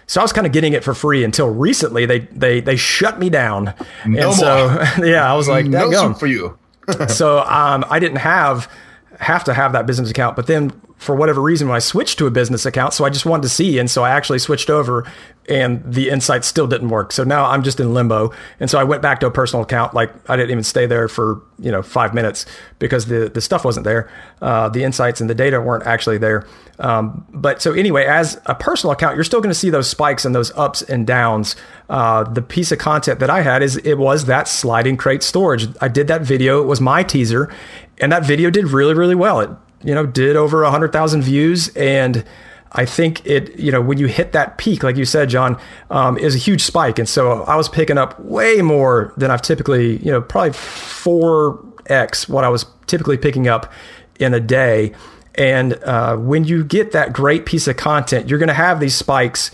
So 0.06 0.20
I 0.20 0.24
was 0.24 0.32
kind 0.32 0.46
of 0.46 0.52
getting 0.52 0.72
it 0.72 0.82
for 0.82 0.94
free 0.94 1.22
until 1.22 1.48
recently 1.50 2.06
they 2.06 2.20
they 2.20 2.60
they 2.60 2.76
shut 2.76 3.18
me 3.18 3.30
down. 3.30 3.74
No 4.06 4.30
and 4.30 4.34
so 4.34 4.66
yeah, 5.04 5.30
I 5.30 5.36
was 5.36 5.48
like, 5.48 5.66
no 5.66 6.14
for 6.14 6.26
you. 6.26 6.58
so 7.08 7.40
um, 7.40 7.84
I 7.88 7.98
didn't 7.98 8.18
have 8.18 8.70
have 9.18 9.44
to 9.44 9.54
have 9.54 9.72
that 9.72 9.86
business 9.86 10.10
account. 10.10 10.36
But 10.36 10.46
then 10.46 10.70
for 10.96 11.14
whatever 11.14 11.40
reason, 11.40 11.68
when 11.68 11.76
I 11.76 11.80
switched 11.80 12.18
to 12.18 12.26
a 12.26 12.30
business 12.30 12.66
account, 12.66 12.92
so 12.92 13.04
I 13.04 13.10
just 13.10 13.26
wanted 13.26 13.42
to 13.42 13.48
see, 13.48 13.78
and 13.78 13.90
so 13.90 14.02
I 14.02 14.10
actually 14.10 14.38
switched 14.38 14.70
over, 14.70 15.10
and 15.48 15.82
the 15.84 16.10
insights 16.10 16.46
still 16.46 16.66
didn't 16.66 16.88
work. 16.88 17.12
So 17.12 17.24
now 17.24 17.46
I'm 17.46 17.62
just 17.62 17.80
in 17.80 17.94
limbo, 17.94 18.32
and 18.60 18.68
so 18.70 18.78
I 18.78 18.84
went 18.84 19.02
back 19.02 19.20
to 19.20 19.26
a 19.26 19.30
personal 19.30 19.62
account. 19.62 19.94
Like 19.94 20.12
I 20.30 20.36
didn't 20.36 20.50
even 20.50 20.64
stay 20.64 20.86
there 20.86 21.08
for 21.08 21.42
you 21.58 21.70
know 21.70 21.82
five 21.82 22.14
minutes 22.14 22.46
because 22.78 23.06
the 23.06 23.28
the 23.28 23.40
stuff 23.40 23.64
wasn't 23.64 23.84
there, 23.84 24.10
uh, 24.42 24.68
the 24.68 24.84
insights 24.84 25.20
and 25.20 25.30
the 25.30 25.34
data 25.34 25.60
weren't 25.60 25.86
actually 25.86 26.18
there. 26.18 26.46
Um, 26.80 27.26
but 27.30 27.60
so 27.60 27.72
anyway, 27.72 28.04
as 28.04 28.40
a 28.46 28.54
personal 28.54 28.92
account, 28.92 29.16
you're 29.16 29.24
still 29.24 29.40
going 29.40 29.50
to 29.50 29.58
see 29.58 29.70
those 29.70 29.88
spikes 29.88 30.24
and 30.24 30.34
those 30.34 30.52
ups 30.56 30.82
and 30.82 31.06
downs. 31.06 31.56
Uh, 31.88 32.22
the 32.24 32.42
piece 32.42 32.70
of 32.70 32.78
content 32.78 33.18
that 33.20 33.30
I 33.30 33.42
had 33.42 33.62
is 33.62 33.76
it 33.78 33.98
was 33.98 34.26
that 34.26 34.46
sliding 34.46 34.96
crate 34.96 35.22
storage. 35.22 35.66
I 35.80 35.88
did 35.88 36.06
that 36.08 36.22
video. 36.22 36.62
It 36.62 36.66
was 36.66 36.80
my 36.80 37.02
teaser, 37.02 37.52
and 38.00 38.12
that 38.12 38.24
video 38.24 38.50
did 38.50 38.68
really 38.68 38.94
really 38.94 39.14
well. 39.14 39.40
It 39.40 39.50
you 39.82 39.94
know, 39.94 40.06
did 40.06 40.36
over 40.36 40.62
a 40.62 40.70
hundred 40.70 40.92
thousand 40.92 41.22
views, 41.22 41.68
and 41.76 42.24
I 42.72 42.84
think 42.84 43.24
it, 43.24 43.58
you 43.58 43.72
know, 43.72 43.80
when 43.80 43.98
you 43.98 44.06
hit 44.06 44.32
that 44.32 44.58
peak, 44.58 44.82
like 44.82 44.96
you 44.96 45.04
said, 45.04 45.30
John, 45.30 45.58
um, 45.90 46.18
is 46.18 46.34
a 46.34 46.38
huge 46.38 46.62
spike, 46.62 46.98
and 46.98 47.08
so 47.08 47.42
I 47.44 47.56
was 47.56 47.68
picking 47.68 47.98
up 47.98 48.18
way 48.20 48.60
more 48.60 49.12
than 49.16 49.30
I've 49.30 49.42
typically, 49.42 49.98
you 49.98 50.10
know, 50.10 50.20
probably 50.20 50.52
four 50.52 51.64
x 51.86 52.28
what 52.28 52.44
I 52.44 52.48
was 52.48 52.66
typically 52.86 53.16
picking 53.16 53.48
up 53.48 53.72
in 54.18 54.34
a 54.34 54.40
day. 54.40 54.92
And 55.34 55.74
uh, 55.84 56.16
when 56.16 56.44
you 56.44 56.64
get 56.64 56.92
that 56.92 57.12
great 57.12 57.46
piece 57.46 57.68
of 57.68 57.76
content, 57.76 58.28
you're 58.28 58.40
going 58.40 58.48
to 58.48 58.54
have 58.54 58.80
these 58.80 58.96
spikes 58.96 59.52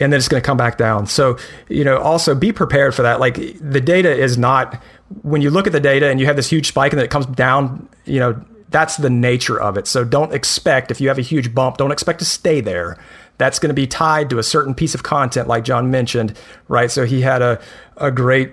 and 0.00 0.12
then 0.12 0.18
it's 0.18 0.28
going 0.28 0.42
to 0.42 0.46
come 0.46 0.56
back 0.56 0.76
down. 0.76 1.06
So, 1.06 1.38
you 1.68 1.84
know, 1.84 1.98
also 1.98 2.34
be 2.34 2.52
prepared 2.52 2.94
for 2.94 3.02
that. 3.02 3.20
Like 3.20 3.36
the 3.60 3.80
data 3.80 4.10
is 4.10 4.36
not, 4.36 4.82
when 5.22 5.42
you 5.42 5.50
look 5.50 5.66
at 5.66 5.72
the 5.72 5.80
data 5.80 6.08
and 6.08 6.20
you 6.20 6.26
have 6.26 6.36
this 6.36 6.48
huge 6.48 6.68
spike 6.68 6.92
and 6.92 6.98
then 6.98 7.04
it 7.04 7.10
comes 7.10 7.26
down, 7.26 7.88
you 8.04 8.20
know, 8.20 8.40
that's 8.68 8.96
the 8.96 9.10
nature 9.10 9.60
of 9.60 9.76
it. 9.76 9.86
So 9.86 10.04
don't 10.04 10.32
expect, 10.32 10.90
if 10.90 11.00
you 11.00 11.08
have 11.08 11.18
a 11.18 11.22
huge 11.22 11.54
bump, 11.54 11.76
don't 11.76 11.90
expect 11.90 12.20
to 12.20 12.24
stay 12.24 12.60
there. 12.60 12.96
That's 13.38 13.58
going 13.58 13.70
to 13.70 13.74
be 13.74 13.86
tied 13.86 14.30
to 14.30 14.38
a 14.38 14.42
certain 14.42 14.74
piece 14.74 14.94
of 14.94 15.02
content, 15.02 15.48
like 15.48 15.64
John 15.64 15.90
mentioned, 15.90 16.36
right? 16.68 16.90
So 16.90 17.04
he 17.04 17.22
had 17.22 17.42
a, 17.42 17.60
a 17.96 18.10
great 18.10 18.52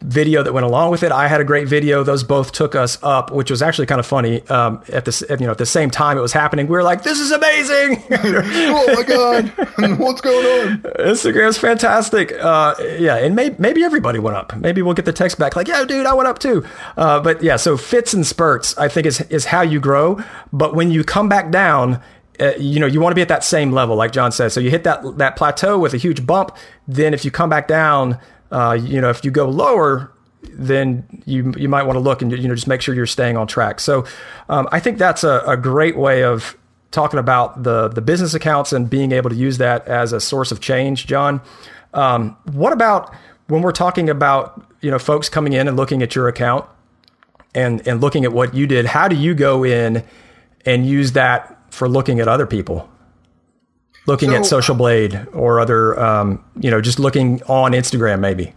video 0.00 0.42
that 0.42 0.52
went 0.52 0.64
along 0.64 0.90
with 0.90 1.02
it. 1.02 1.12
I 1.12 1.28
had 1.28 1.40
a 1.40 1.44
great 1.44 1.68
video. 1.68 2.02
Those 2.02 2.24
both 2.24 2.52
took 2.52 2.74
us 2.74 2.98
up, 3.02 3.30
which 3.30 3.50
was 3.50 3.62
actually 3.62 3.86
kind 3.86 3.98
of 3.98 4.06
funny. 4.06 4.46
Um, 4.48 4.82
at 4.88 5.04
this, 5.04 5.22
you 5.28 5.38
know, 5.38 5.50
at 5.50 5.58
the 5.58 5.66
same 5.66 5.90
time 5.90 6.16
it 6.18 6.20
was 6.20 6.32
happening, 6.32 6.66
we 6.66 6.72
were 6.72 6.82
like, 6.82 7.02
"This 7.02 7.18
is 7.18 7.30
amazing! 7.30 8.02
oh 8.10 8.94
my 8.94 9.02
god, 9.02 9.98
what's 9.98 10.20
going 10.20 10.46
on?" 10.46 10.78
Instagram's 10.98 11.58
fantastic. 11.58 12.32
Uh, 12.32 12.74
yeah, 12.98 13.16
and 13.16 13.34
maybe 13.36 13.56
maybe 13.58 13.84
everybody 13.84 14.18
went 14.18 14.36
up. 14.36 14.56
Maybe 14.56 14.82
we'll 14.82 14.94
get 14.94 15.04
the 15.04 15.12
text 15.12 15.38
back 15.38 15.56
like, 15.56 15.68
"Yeah, 15.68 15.84
dude, 15.84 16.06
I 16.06 16.14
went 16.14 16.28
up 16.28 16.38
too." 16.38 16.64
Uh, 16.96 17.20
but 17.20 17.42
yeah, 17.42 17.56
so 17.56 17.76
fits 17.76 18.14
and 18.14 18.26
spurts, 18.26 18.76
I 18.78 18.88
think 18.88 19.06
is 19.06 19.20
is 19.22 19.46
how 19.46 19.62
you 19.62 19.80
grow. 19.80 20.22
But 20.52 20.74
when 20.74 20.90
you 20.90 21.04
come 21.04 21.28
back 21.28 21.50
down, 21.50 22.00
uh, 22.40 22.52
you 22.58 22.80
know 22.80 22.86
you 22.86 23.00
want 23.00 23.12
to 23.12 23.14
be 23.14 23.22
at 23.22 23.28
that 23.28 23.44
same 23.44 23.70
level 23.70 23.96
like 23.96 24.12
john 24.12 24.32
says 24.32 24.54
so 24.54 24.60
you 24.60 24.70
hit 24.70 24.82
that 24.84 25.18
that 25.18 25.36
plateau 25.36 25.78
with 25.78 25.92
a 25.92 25.98
huge 25.98 26.24
bump 26.24 26.56
then 26.88 27.12
if 27.12 27.22
you 27.22 27.30
come 27.30 27.50
back 27.50 27.68
down 27.68 28.18
uh, 28.50 28.78
you 28.80 29.00
know, 29.00 29.10
if 29.10 29.24
you 29.24 29.30
go 29.30 29.48
lower, 29.48 30.12
then 30.42 31.22
you 31.26 31.52
you 31.56 31.68
might 31.68 31.84
want 31.84 31.96
to 31.96 32.00
look 32.00 32.22
and 32.22 32.32
you 32.32 32.48
know 32.48 32.54
just 32.54 32.66
make 32.66 32.80
sure 32.80 32.94
you're 32.94 33.06
staying 33.06 33.36
on 33.36 33.46
track. 33.46 33.80
So 33.80 34.04
um, 34.48 34.68
I 34.72 34.80
think 34.80 34.98
that's 34.98 35.24
a, 35.24 35.42
a 35.46 35.56
great 35.56 35.96
way 35.96 36.24
of 36.24 36.56
talking 36.90 37.18
about 37.18 37.62
the 37.62 37.88
the 37.88 38.00
business 38.00 38.34
accounts 38.34 38.72
and 38.72 38.88
being 38.88 39.12
able 39.12 39.30
to 39.30 39.36
use 39.36 39.58
that 39.58 39.86
as 39.86 40.12
a 40.12 40.20
source 40.20 40.50
of 40.50 40.60
change, 40.60 41.06
John. 41.06 41.40
Um, 41.94 42.36
what 42.52 42.72
about 42.72 43.14
when 43.48 43.62
we're 43.62 43.72
talking 43.72 44.08
about 44.08 44.64
you 44.80 44.90
know 44.90 44.98
folks 44.98 45.28
coming 45.28 45.52
in 45.52 45.68
and 45.68 45.76
looking 45.76 46.02
at 46.02 46.14
your 46.14 46.28
account 46.28 46.66
and 47.54 47.86
and 47.86 48.00
looking 48.00 48.24
at 48.24 48.32
what 48.32 48.54
you 48.54 48.66
did? 48.66 48.86
How 48.86 49.08
do 49.08 49.16
you 49.16 49.34
go 49.34 49.64
in 49.64 50.04
and 50.64 50.86
use 50.86 51.12
that 51.12 51.56
for 51.72 51.88
looking 51.88 52.20
at 52.20 52.28
other 52.28 52.46
people? 52.46 52.88
Looking 54.06 54.30
so, 54.30 54.36
at 54.36 54.46
Social 54.46 54.74
Blade 54.74 55.26
or 55.32 55.60
other, 55.60 55.98
um, 55.98 56.44
you 56.58 56.70
know, 56.70 56.80
just 56.80 56.98
looking 56.98 57.42
on 57.44 57.72
Instagram 57.72 58.20
maybe? 58.20 58.52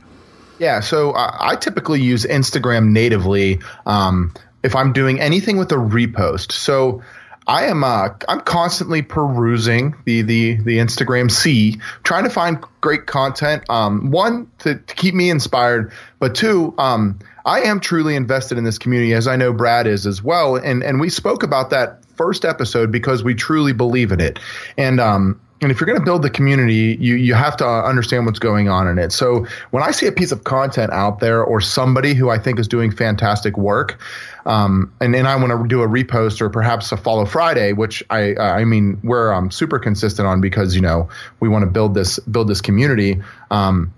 Yeah, 0.60 0.79
so 0.79 1.12
I, 1.12 1.51
I 1.51 1.56
typically 1.56 2.01
use 2.01 2.25
Instagram 2.25 2.91
natively 2.91 3.60
um, 3.86 4.34
if 4.63 4.75
I'm 4.75 4.93
doing 4.93 5.19
anything 5.19 5.58
with 5.58 5.71
a 5.71 5.75
repost. 5.75 6.51
So 6.51 7.01
I 7.45 7.65
am 7.65 7.84
uh, 7.84 8.10
I'm 8.29 8.41
constantly 8.41 9.01
perusing 9.01 9.95
the 10.06 10.21
the 10.21 10.56
the 10.56 10.77
Instagram 10.77 11.29
sea, 11.29 11.79
trying 12.03 12.23
to 12.23 12.29
find 12.29 12.63
great 12.79 13.06
content. 13.06 13.63
Um, 13.69 14.12
one 14.12 14.49
to, 14.60 14.75
to 14.75 14.95
keep 14.95 15.13
me 15.13 15.29
inspired, 15.29 15.91
but 16.19 16.36
two, 16.36 16.73
um, 16.77 17.19
I 17.45 17.62
am 17.62 17.79
truly 17.79 18.15
invested 18.15 18.58
in 18.58 18.63
this 18.63 18.77
community, 18.77 19.13
as 19.13 19.27
I 19.27 19.36
know 19.36 19.51
Brad 19.51 19.88
is 19.88 20.06
as 20.06 20.23
well. 20.23 20.56
And 20.56 20.84
and 20.84 21.01
we 21.01 21.10
spoke 21.10 21.43
about 21.43 21.71
that 21.71 22.03
first 22.15 22.45
episode 22.45 22.91
because 22.91 23.23
we 23.23 23.36
truly 23.36 23.73
believe 23.73 24.12
in 24.12 24.19
it. 24.19 24.39
And 24.78 24.99
um, 24.99 25.39
and 25.63 25.71
if 25.71 25.80
you're 25.80 25.88
going 25.88 25.99
to 25.99 26.06
build 26.06 26.21
the 26.21 26.30
community, 26.30 26.97
you 26.99 27.15
you 27.15 27.34
have 27.34 27.58
to 27.58 27.67
understand 27.67 28.26
what's 28.26 28.39
going 28.39 28.69
on 28.69 28.88
in 28.88 28.99
it. 28.99 29.12
So 29.12 29.45
when 29.71 29.82
I 29.82 29.91
see 29.91 30.08
a 30.08 30.12
piece 30.12 30.32
of 30.32 30.43
content 30.43 30.91
out 30.91 31.19
there 31.19 31.43
or 31.43 31.62
somebody 31.62 32.13
who 32.13 32.30
I 32.30 32.38
think 32.38 32.60
is 32.60 32.67
doing 32.67 32.91
fantastic 32.91 33.58
work, 33.58 33.99
um, 34.45 34.93
and 34.99 35.13
then 35.13 35.26
I 35.26 35.36
want 35.38 35.52
to 35.52 35.67
do 35.67 35.82
a 35.82 35.88
repost 35.88 36.41
or 36.41 36.49
perhaps 36.49 36.91
a 36.91 36.97
follow 36.97 37.26
Friday, 37.26 37.73
which 37.73 38.04
I 38.10 38.36
I 38.36 38.65
mean 38.65 38.99
we're 39.04 39.34
um, 39.34 39.52
super 39.52 39.80
consistent 39.80 40.28
on 40.28 40.41
because 40.41 40.76
you 40.76 40.82
know 40.82 41.10
we 41.39 41.49
want 41.49 41.63
to 41.63 41.71
build 41.71 41.93
this 41.93 42.19
build 42.19 42.47
this 42.47 42.62
community. 42.62 43.21
Um, 43.49 43.93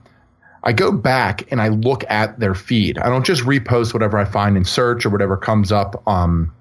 I 0.64 0.74
go 0.74 0.92
back 0.92 1.52
and 1.52 1.62
I 1.62 1.68
look 1.68 2.04
at 2.10 2.40
their 2.40 2.56
feed. 2.56 2.98
I 2.98 3.10
don't 3.10 3.26
just 3.26 3.44
repost 3.44 3.94
whatever 3.94 4.18
I 4.18 4.26
find 4.26 4.58
in 4.58 4.66
search 4.66 5.06
or 5.06 5.12
whatever 5.12 5.38
comes 5.38 5.72
up 5.72 6.08
um, 6.08 6.52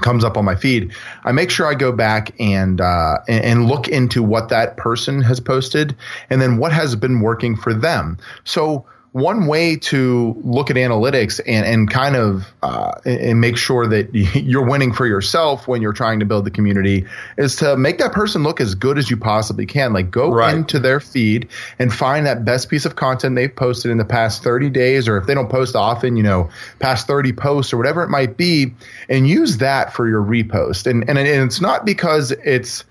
comes 0.00 0.24
up 0.24 0.36
on 0.36 0.44
my 0.44 0.54
feed, 0.54 0.92
I 1.24 1.32
make 1.32 1.50
sure 1.50 1.66
I 1.66 1.74
go 1.74 1.92
back 1.92 2.32
and, 2.40 2.80
uh, 2.80 3.18
and, 3.28 3.44
and 3.44 3.66
look 3.66 3.88
into 3.88 4.22
what 4.22 4.48
that 4.48 4.76
person 4.76 5.22
has 5.22 5.40
posted 5.40 5.96
and 6.30 6.40
then 6.40 6.58
what 6.58 6.72
has 6.72 6.96
been 6.96 7.20
working 7.20 7.56
for 7.56 7.74
them. 7.74 8.18
So 8.44 8.86
one 9.12 9.46
way 9.46 9.76
to 9.76 10.36
look 10.44 10.70
at 10.70 10.76
analytics 10.76 11.40
and, 11.46 11.64
and 11.64 11.90
kind 11.90 12.14
of 12.14 12.52
uh, 12.62 12.92
and 13.06 13.40
make 13.40 13.56
sure 13.56 13.86
that 13.86 14.14
you're 14.34 14.64
winning 14.64 14.92
for 14.92 15.06
yourself 15.06 15.66
when 15.66 15.80
you're 15.80 15.94
trying 15.94 16.20
to 16.20 16.26
build 16.26 16.44
the 16.44 16.50
community 16.50 17.06
is 17.36 17.56
to 17.56 17.76
make 17.76 17.98
that 17.98 18.12
person 18.12 18.42
look 18.42 18.60
as 18.60 18.74
good 18.74 18.98
as 18.98 19.10
you 19.10 19.16
possibly 19.16 19.64
can. 19.64 19.92
Like 19.92 20.10
go 20.10 20.30
right. 20.30 20.54
into 20.54 20.78
their 20.78 21.00
feed 21.00 21.48
and 21.78 21.92
find 21.92 22.26
that 22.26 22.44
best 22.44 22.68
piece 22.68 22.84
of 22.84 22.96
content 22.96 23.34
they've 23.34 23.54
posted 23.54 23.90
in 23.90 23.96
the 23.96 24.04
past 24.04 24.42
30 24.42 24.68
days, 24.70 25.08
or 25.08 25.16
if 25.16 25.26
they 25.26 25.34
don't 25.34 25.50
post 25.50 25.74
often, 25.74 26.16
you 26.16 26.22
know, 26.22 26.50
past 26.78 27.06
30 27.06 27.32
posts 27.32 27.72
or 27.72 27.78
whatever 27.78 28.02
it 28.02 28.08
might 28.08 28.36
be, 28.36 28.74
and 29.08 29.28
use 29.28 29.58
that 29.58 29.92
for 29.92 30.06
your 30.06 30.22
repost. 30.22 30.86
And 30.86 31.08
and, 31.08 31.18
and 31.18 31.28
it's 31.28 31.60
not 31.60 31.86
because 31.86 32.30
it's 32.44 32.84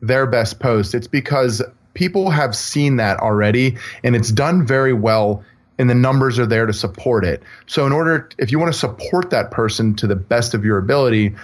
their 0.00 0.26
best 0.26 0.60
post; 0.60 0.94
it's 0.94 1.08
because 1.08 1.62
people 1.92 2.30
have 2.30 2.56
seen 2.56 2.96
that 2.96 3.18
already, 3.18 3.76
and 4.02 4.16
it's 4.16 4.30
done 4.30 4.66
very 4.66 4.94
well 4.94 5.44
and 5.78 5.88
the 5.88 5.94
numbers 5.94 6.38
are 6.38 6.46
there 6.46 6.66
to 6.66 6.72
support 6.72 7.24
it. 7.24 7.42
So 7.66 7.86
in 7.86 7.92
order 7.92 8.28
if 8.38 8.50
you 8.50 8.58
want 8.58 8.72
to 8.72 8.78
support 8.78 9.30
that 9.30 9.50
person 9.50 9.94
to 9.96 10.06
the 10.06 10.16
best 10.16 10.54
of 10.54 10.64
your 10.64 10.78
ability, 10.78 11.34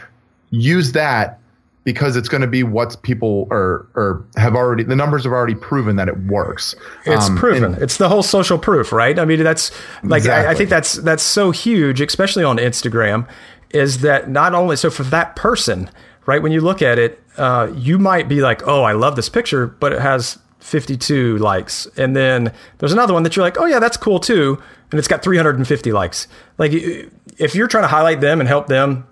use 0.51 0.92
that 0.92 1.40
because 1.85 2.16
it's 2.16 2.29
going 2.29 2.40
to 2.40 2.47
be 2.47 2.62
what 2.62 3.01
people 3.03 3.47
are 3.51 3.87
or 3.94 4.25
have 4.37 4.55
already 4.55 4.83
the 4.83 4.97
numbers 4.97 5.25
have 5.25 5.33
already 5.33 5.55
proven 5.55 5.97
that 5.97 6.09
it 6.09 6.18
works. 6.25 6.75
It's 7.05 7.29
um, 7.29 7.37
proven. 7.37 7.75
it's 7.75 7.99
the 7.99 8.09
whole 8.09 8.23
social 8.23 8.59
proof, 8.59 8.90
right? 8.90 9.18
I 9.18 9.25
mean, 9.25 9.42
that's 9.42 9.70
like 10.03 10.20
exactly. 10.20 10.49
I, 10.49 10.53
I 10.53 10.55
think 10.55 10.70
that's 10.70 10.94
that's 10.94 11.23
so 11.23 11.51
huge, 11.51 12.01
especially 12.01 12.42
on 12.42 12.57
Instagram, 12.57 13.29
is 13.70 14.01
that 14.01 14.31
not 14.31 14.55
only 14.55 14.77
so 14.77 14.90
for 14.90 15.03
that 15.05 15.37
person, 15.37 15.90
right? 16.27 16.42
When 16.42 16.53
you 16.53 16.62
look 16.62 16.81
at 16.81 16.99
it, 16.99 17.23
uh, 17.37 17.70
you 17.75 17.99
might 17.99 18.29
be 18.29 18.40
like, 18.40 18.66
"Oh, 18.66 18.83
I 18.83 18.92
love 18.92 19.14
this 19.16 19.29
picture," 19.29 19.66
but 19.66 19.92
it 19.92 20.01
has 20.01 20.38
52 20.64 21.37
likes. 21.38 21.87
And 21.98 22.16
then 22.16 22.50
there's 22.79 22.92
another 22.92 23.12
one 23.12 23.22
that 23.24 23.37
you're 23.37 23.44
like, 23.44 23.59
oh, 23.61 23.66
yeah, 23.66 23.79
that's 23.79 23.98
cool 23.98 24.18
too. 24.18 24.59
And 24.90 24.98
it's 24.98 25.07
got 25.07 25.22
350 25.22 25.92
likes. 25.92 26.27
Like, 26.57 26.72
if 26.72 27.55
you're 27.55 27.68
trying 27.68 27.85
to 27.85 27.88
highlight 27.88 28.22
them 28.22 28.40
and 28.40 28.48
help 28.48 28.66
them 28.66 29.07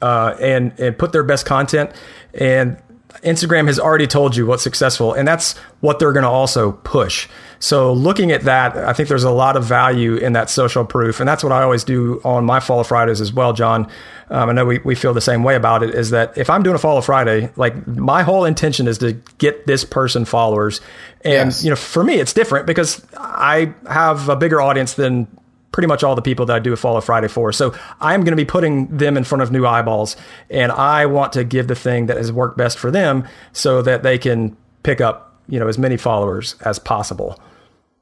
uh, 0.00 0.34
and, 0.40 0.72
and 0.80 0.96
put 0.96 1.12
their 1.12 1.22
best 1.22 1.44
content, 1.44 1.90
and 2.32 2.80
Instagram 3.22 3.66
has 3.66 3.80
already 3.80 4.06
told 4.06 4.36
you 4.36 4.46
what's 4.46 4.62
successful, 4.62 5.12
and 5.14 5.26
that's 5.26 5.56
what 5.80 5.98
they're 5.98 6.12
going 6.12 6.24
to 6.24 6.28
also 6.28 6.72
push. 6.72 7.28
So, 7.58 7.92
looking 7.92 8.30
at 8.30 8.42
that, 8.42 8.76
I 8.76 8.92
think 8.92 9.08
there's 9.08 9.24
a 9.24 9.30
lot 9.30 9.56
of 9.56 9.64
value 9.64 10.16
in 10.16 10.34
that 10.34 10.50
social 10.50 10.84
proof, 10.84 11.18
and 11.18 11.28
that's 11.28 11.42
what 11.42 11.52
I 11.52 11.62
always 11.62 11.84
do 11.84 12.20
on 12.24 12.44
my 12.44 12.60
Follow 12.60 12.84
Fridays 12.84 13.20
as 13.20 13.32
well, 13.32 13.52
John. 13.52 13.90
Um, 14.30 14.50
I 14.50 14.52
know 14.52 14.66
we, 14.66 14.78
we 14.78 14.94
feel 14.94 15.14
the 15.14 15.20
same 15.20 15.42
way 15.42 15.56
about 15.56 15.82
it. 15.82 15.94
Is 15.94 16.10
that 16.10 16.36
if 16.36 16.50
I'm 16.50 16.62
doing 16.62 16.76
a 16.76 16.78
Follow 16.78 17.00
Friday, 17.00 17.50
like 17.56 17.86
my 17.86 18.22
whole 18.22 18.44
intention 18.44 18.86
is 18.86 18.98
to 18.98 19.14
get 19.38 19.66
this 19.66 19.84
person 19.84 20.24
followers, 20.24 20.80
and 21.22 21.48
yes. 21.48 21.64
you 21.64 21.70
know, 21.70 21.76
for 21.76 22.04
me, 22.04 22.14
it's 22.16 22.32
different 22.32 22.66
because 22.66 23.04
I 23.16 23.74
have 23.88 24.28
a 24.28 24.36
bigger 24.36 24.60
audience 24.60 24.94
than 24.94 25.26
pretty 25.72 25.86
much 25.86 26.02
all 26.02 26.14
the 26.14 26.22
people 26.22 26.46
that 26.46 26.56
I 26.56 26.58
do 26.58 26.72
a 26.72 26.76
Follow 26.76 27.00
Friday 27.00 27.28
for. 27.28 27.52
So 27.52 27.74
I'm 28.00 28.20
going 28.20 28.32
to 28.32 28.36
be 28.36 28.44
putting 28.44 28.96
them 28.96 29.16
in 29.16 29.24
front 29.24 29.42
of 29.42 29.52
new 29.52 29.66
eyeballs, 29.66 30.16
and 30.50 30.72
I 30.72 31.06
want 31.06 31.32
to 31.34 31.44
give 31.44 31.68
the 31.68 31.74
thing 31.74 32.06
that 32.06 32.16
has 32.16 32.32
worked 32.32 32.56
best 32.56 32.78
for 32.78 32.90
them 32.90 33.26
so 33.52 33.82
that 33.82 34.02
they 34.02 34.18
can 34.18 34.56
pick 34.82 35.00
up 35.00 35.28
you 35.48 35.58
know 35.58 35.68
as 35.68 35.78
many 35.78 35.96
followers 35.96 36.56
as 36.64 36.78
possible. 36.78 37.40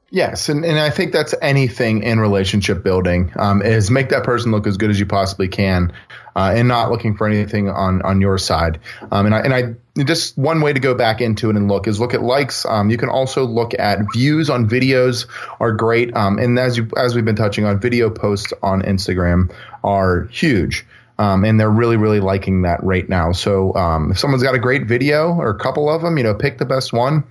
Yes, 0.09 0.47
and, 0.47 0.63
and 0.63 0.79
I 0.79 0.89
think 0.89 1.11
that's 1.11 1.35
anything 1.41 2.01
in 2.01 2.19
relationship 2.21 2.81
building 2.81 3.33
um, 3.35 3.61
is 3.61 3.91
make 3.91 4.07
that 4.09 4.23
person 4.23 4.51
look 4.51 4.65
as 4.65 4.77
good 4.77 4.89
as 4.89 4.97
you 4.97 5.05
possibly 5.05 5.49
can, 5.49 5.91
uh, 6.33 6.53
and 6.55 6.69
not 6.69 6.91
looking 6.91 7.17
for 7.17 7.27
anything 7.27 7.69
on 7.69 8.01
on 8.03 8.21
your 8.21 8.37
side. 8.37 8.79
Um, 9.11 9.25
and 9.25 9.35
I 9.35 9.39
and 9.39 9.53
I 9.53 9.75
just 10.05 10.37
one 10.37 10.61
way 10.61 10.73
to 10.73 10.79
go 10.79 10.93
back 10.93 11.21
into 11.21 11.49
it 11.49 11.55
and 11.55 11.67
look 11.67 11.87
is 11.87 11.99
look 11.99 12.13
at 12.13 12.21
likes. 12.21 12.65
Um, 12.65 12.89
you 12.89 12.97
can 12.97 13.09
also 13.09 13.45
look 13.45 13.73
at 13.79 13.99
views 14.13 14.49
on 14.49 14.69
videos 14.69 15.27
are 15.59 15.71
great, 15.71 16.15
um, 16.15 16.37
and 16.37 16.57
as 16.59 16.77
you 16.77 16.89
as 16.97 17.15
we've 17.15 17.25
been 17.25 17.35
touching 17.35 17.65
on, 17.65 17.79
video 17.79 18.09
posts 18.09 18.53
on 18.61 18.81
Instagram 18.81 19.53
are 19.83 20.25
huge. 20.25 20.85
Um, 21.19 21.43
and 21.43 21.59
they're 21.59 21.71
really, 21.71 21.97
really 21.97 22.19
liking 22.19 22.61
that 22.61 22.83
right 22.83 23.09
now. 23.09 23.31
So 23.31 23.73
um, 23.73 24.11
if 24.11 24.19
someone's 24.19 24.43
got 24.43 24.53
a 24.53 24.59
great 24.59 24.85
video 24.85 25.33
or 25.33 25.49
a 25.49 25.57
couple 25.57 25.89
of 25.89 26.03
them, 26.03 26.15
you 26.15 26.23
know, 26.23 26.35
pick 26.35 26.59
the 26.59 26.65
best 26.65 26.93
one 26.93 27.23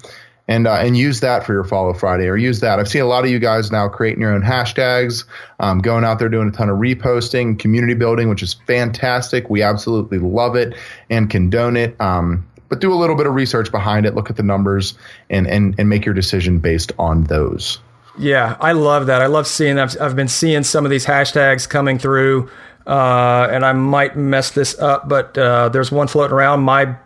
and 0.48 0.66
uh, 0.66 0.74
and 0.74 0.96
use 0.96 1.20
that 1.20 1.44
for 1.44 1.52
your 1.52 1.64
follow 1.64 1.92
Friday 1.92 2.28
or 2.28 2.36
use 2.36 2.60
that. 2.60 2.78
I've 2.78 2.88
seen 2.88 3.02
a 3.02 3.06
lot 3.06 3.24
of 3.24 3.30
you 3.30 3.38
guys 3.38 3.70
now 3.70 3.88
creating 3.88 4.20
your 4.20 4.32
own 4.32 4.42
hashtags, 4.42 5.24
um, 5.60 5.80
going 5.80 6.04
out 6.04 6.18
there 6.18 6.28
doing 6.28 6.48
a 6.48 6.52
ton 6.52 6.68
of 6.68 6.78
reposting, 6.78 7.58
community 7.58 7.94
building, 7.94 8.28
which 8.28 8.42
is 8.42 8.54
fantastic. 8.66 9.50
We 9.50 9.62
absolutely 9.62 10.18
love 10.18 10.56
it 10.56 10.74
and 11.10 11.28
condone 11.28 11.76
it. 11.76 12.00
Um, 12.00 12.48
but 12.68 12.80
do 12.80 12.92
a 12.92 12.96
little 12.96 13.16
bit 13.16 13.26
of 13.26 13.34
research 13.34 13.70
behind 13.70 14.06
it, 14.06 14.14
look 14.14 14.30
at 14.30 14.36
the 14.36 14.42
numbers, 14.42 14.94
and 15.30 15.46
and 15.46 15.74
and 15.78 15.88
make 15.88 16.04
your 16.04 16.14
decision 16.14 16.58
based 16.58 16.92
on 16.98 17.24
those. 17.24 17.78
Yeah, 18.18 18.56
I 18.60 18.72
love 18.72 19.06
that. 19.06 19.20
I 19.22 19.26
love 19.26 19.46
seeing. 19.46 19.78
I've, 19.78 20.00
I've 20.00 20.16
been 20.16 20.28
seeing 20.28 20.62
some 20.62 20.84
of 20.84 20.90
these 20.90 21.04
hashtags 21.04 21.68
coming 21.68 21.98
through, 21.98 22.50
uh, 22.86 23.48
and 23.50 23.64
I 23.64 23.72
might 23.72 24.16
mess 24.16 24.52
this 24.52 24.78
up, 24.78 25.08
but 25.08 25.36
uh, 25.36 25.68
there's 25.68 25.92
one 25.92 26.08
floating 26.08 26.34
around. 26.34 26.60
My 26.60 26.96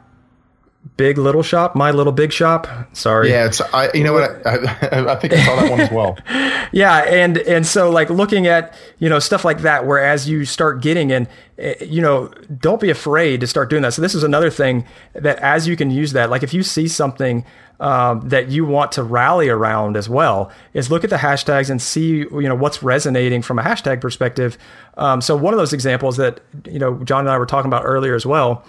Big 0.97 1.19
Little 1.19 1.43
Shop, 1.43 1.75
My 1.75 1.91
Little 1.91 2.13
Big 2.13 2.33
Shop. 2.33 2.67
Sorry. 2.95 3.31
Yeah, 3.31 3.47
it's 3.47 3.61
I. 3.61 3.91
You 3.93 4.03
know 4.03 4.15
what? 4.15 4.47
I, 4.47 4.57
I, 4.93 5.13
I 5.13 5.17
think 5.17 5.35
I 5.35 5.45
saw 5.45 5.57
that 5.57 5.71
one 5.71 5.81
as 5.81 5.91
well. 5.91 6.19
yeah, 6.73 6.99
and 7.05 7.37
and 7.39 7.67
so 7.67 7.91
like 7.91 8.09
looking 8.09 8.47
at 8.47 8.75
you 8.99 9.09
know 9.09 9.19
stuff 9.19 9.45
like 9.45 9.61
that, 9.61 9.87
where 9.87 10.03
as 10.03 10.29
you 10.29 10.47
start 10.47 10.81
getting 10.81 11.11
in, 11.11 11.29
eh, 11.59 11.75
you 11.85 12.01
know, 12.01 12.29
don't 12.59 12.81
be 12.81 12.89
afraid 12.89 13.41
to 13.41 13.47
start 13.47 13.69
doing 13.69 13.83
that. 13.83 13.93
So 13.93 14.01
this 14.01 14.15
is 14.15 14.23
another 14.23 14.51
thing 14.51 14.87
that 15.15 15.39
as 15.41 15.69
you 15.69 15.77
can 15.77 15.91
use 15.91 16.13
that, 16.13 16.31
like 16.31 16.43
if 16.43 16.55
you 16.55 16.63
see 16.63 16.89
something 16.89 17.45
um, 17.79 18.27
that 18.29 18.49
you 18.49 18.65
want 18.65 18.93
to 18.93 19.03
rally 19.03 19.51
around 19.51 19.99
as 19.99 20.09
well, 20.09 20.51
is 20.73 20.91
look 20.91 21.05
at 21.05 21.11
the 21.11 21.17
hashtags 21.17 21.69
and 21.71 21.81
see 21.81 22.19
you 22.19 22.43
know 22.43 22.55
what's 22.55 22.83
resonating 22.83 23.43
from 23.43 23.59
a 23.59 23.63
hashtag 23.63 24.01
perspective. 24.01 24.57
Um, 24.97 25.21
so 25.21 25.37
one 25.37 25.53
of 25.53 25.59
those 25.59 25.75
examples 25.75 26.17
that 26.17 26.41
you 26.67 26.79
know 26.79 27.03
John 27.05 27.21
and 27.21 27.31
I 27.31 27.37
were 27.37 27.47
talking 27.47 27.69
about 27.69 27.83
earlier 27.85 28.15
as 28.15 28.25
well 28.25 28.65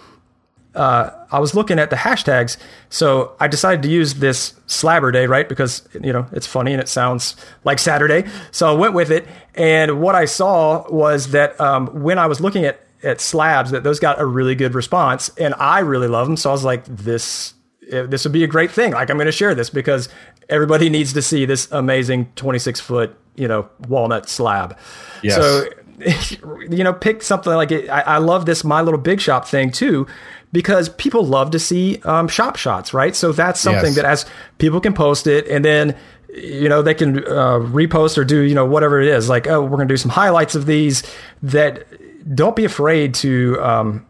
uh, 0.73 1.10
I 1.31 1.39
was 1.39 1.53
looking 1.53 1.79
at 1.79 1.89
the 1.89 1.95
hashtags, 1.95 2.57
so 2.89 3.36
I 3.39 3.47
decided 3.47 3.81
to 3.84 3.89
use 3.89 4.15
this 4.15 4.53
Slabber 4.67 5.12
Day, 5.12 5.27
right? 5.27 5.47
Because 5.47 5.88
you 6.01 6.13
know 6.13 6.27
it's 6.31 6.47
funny 6.47 6.71
and 6.71 6.81
it 6.81 6.88
sounds 6.88 7.36
like 7.63 7.77
Saturday, 7.79 8.29
so 8.51 8.69
I 8.69 8.77
went 8.77 8.93
with 8.93 9.12
it. 9.12 9.27
And 9.55 9.99
what 9.99 10.15
I 10.15 10.25
saw 10.25 10.89
was 10.89 11.31
that 11.31 11.60
um, 11.60 11.88
when 12.01 12.17
I 12.17 12.27
was 12.27 12.39
looking 12.39 12.63
at 12.63 12.79
at 13.03 13.19
slabs, 13.19 13.71
that 13.71 13.84
those 13.84 13.99
got 13.99 14.19
a 14.21 14.25
really 14.25 14.55
good 14.55 14.73
response, 14.73 15.29
and 15.38 15.53
I 15.55 15.79
really 15.79 16.07
love 16.07 16.27
them. 16.27 16.38
So 16.38 16.49
I 16.49 16.53
was 16.53 16.63
like, 16.63 16.86
this 16.86 17.53
eh, 17.91 18.03
this 18.03 18.23
would 18.23 18.34
be 18.34 18.45
a 18.45 18.47
great 18.47 18.71
thing. 18.71 18.93
Like 18.93 19.10
I'm 19.10 19.17
going 19.17 19.25
to 19.25 19.31
share 19.31 19.53
this 19.53 19.69
because 19.69 20.07
everybody 20.47 20.89
needs 20.89 21.12
to 21.13 21.21
see 21.21 21.45
this 21.45 21.69
amazing 21.71 22.31
26 22.36 22.79
foot 22.79 23.17
you 23.36 23.47
know 23.47 23.67
walnut 23.89 24.29
slab. 24.29 24.77
Yes. 25.21 25.36
So 25.36 25.65
you 26.69 26.84
know, 26.84 26.93
pick 26.93 27.21
something 27.21 27.53
like 27.53 27.71
it. 27.71 27.89
I, 27.89 28.01
I 28.01 28.17
love 28.17 28.45
this 28.45 28.63
My 28.63 28.81
Little 28.81 28.99
Big 28.99 29.19
Shop 29.19 29.47
thing 29.47 29.71
too 29.71 30.07
because 30.51 30.89
people 30.89 31.25
love 31.25 31.51
to 31.51 31.59
see 31.59 32.01
um, 32.03 32.27
shop 32.27 32.55
shots, 32.55 32.93
right? 32.93 33.15
So 33.15 33.31
that's 33.31 33.59
something 33.59 33.93
yes. 33.93 33.95
that 33.95 34.05
as 34.05 34.25
people 34.57 34.81
can 34.81 34.93
post 34.93 35.27
it 35.27 35.47
and 35.47 35.63
then 35.63 35.95
you 36.33 36.69
know 36.69 36.81
they 36.81 36.93
can 36.93 37.19
uh, 37.19 37.59
repost 37.59 38.17
or 38.17 38.23
do 38.23 38.39
you 38.39 38.55
know 38.55 38.65
whatever 38.65 39.01
it 39.01 39.09
is 39.09 39.27
like 39.27 39.47
oh 39.47 39.61
we're 39.61 39.75
going 39.75 39.85
to 39.85 39.91
do 39.91 39.97
some 39.97 40.09
highlights 40.11 40.55
of 40.55 40.65
these 40.65 41.03
that 41.43 41.85
don't 42.33 42.55
be 42.55 42.63
afraid 42.63 43.13
to 43.13 43.61
um, 43.61 44.05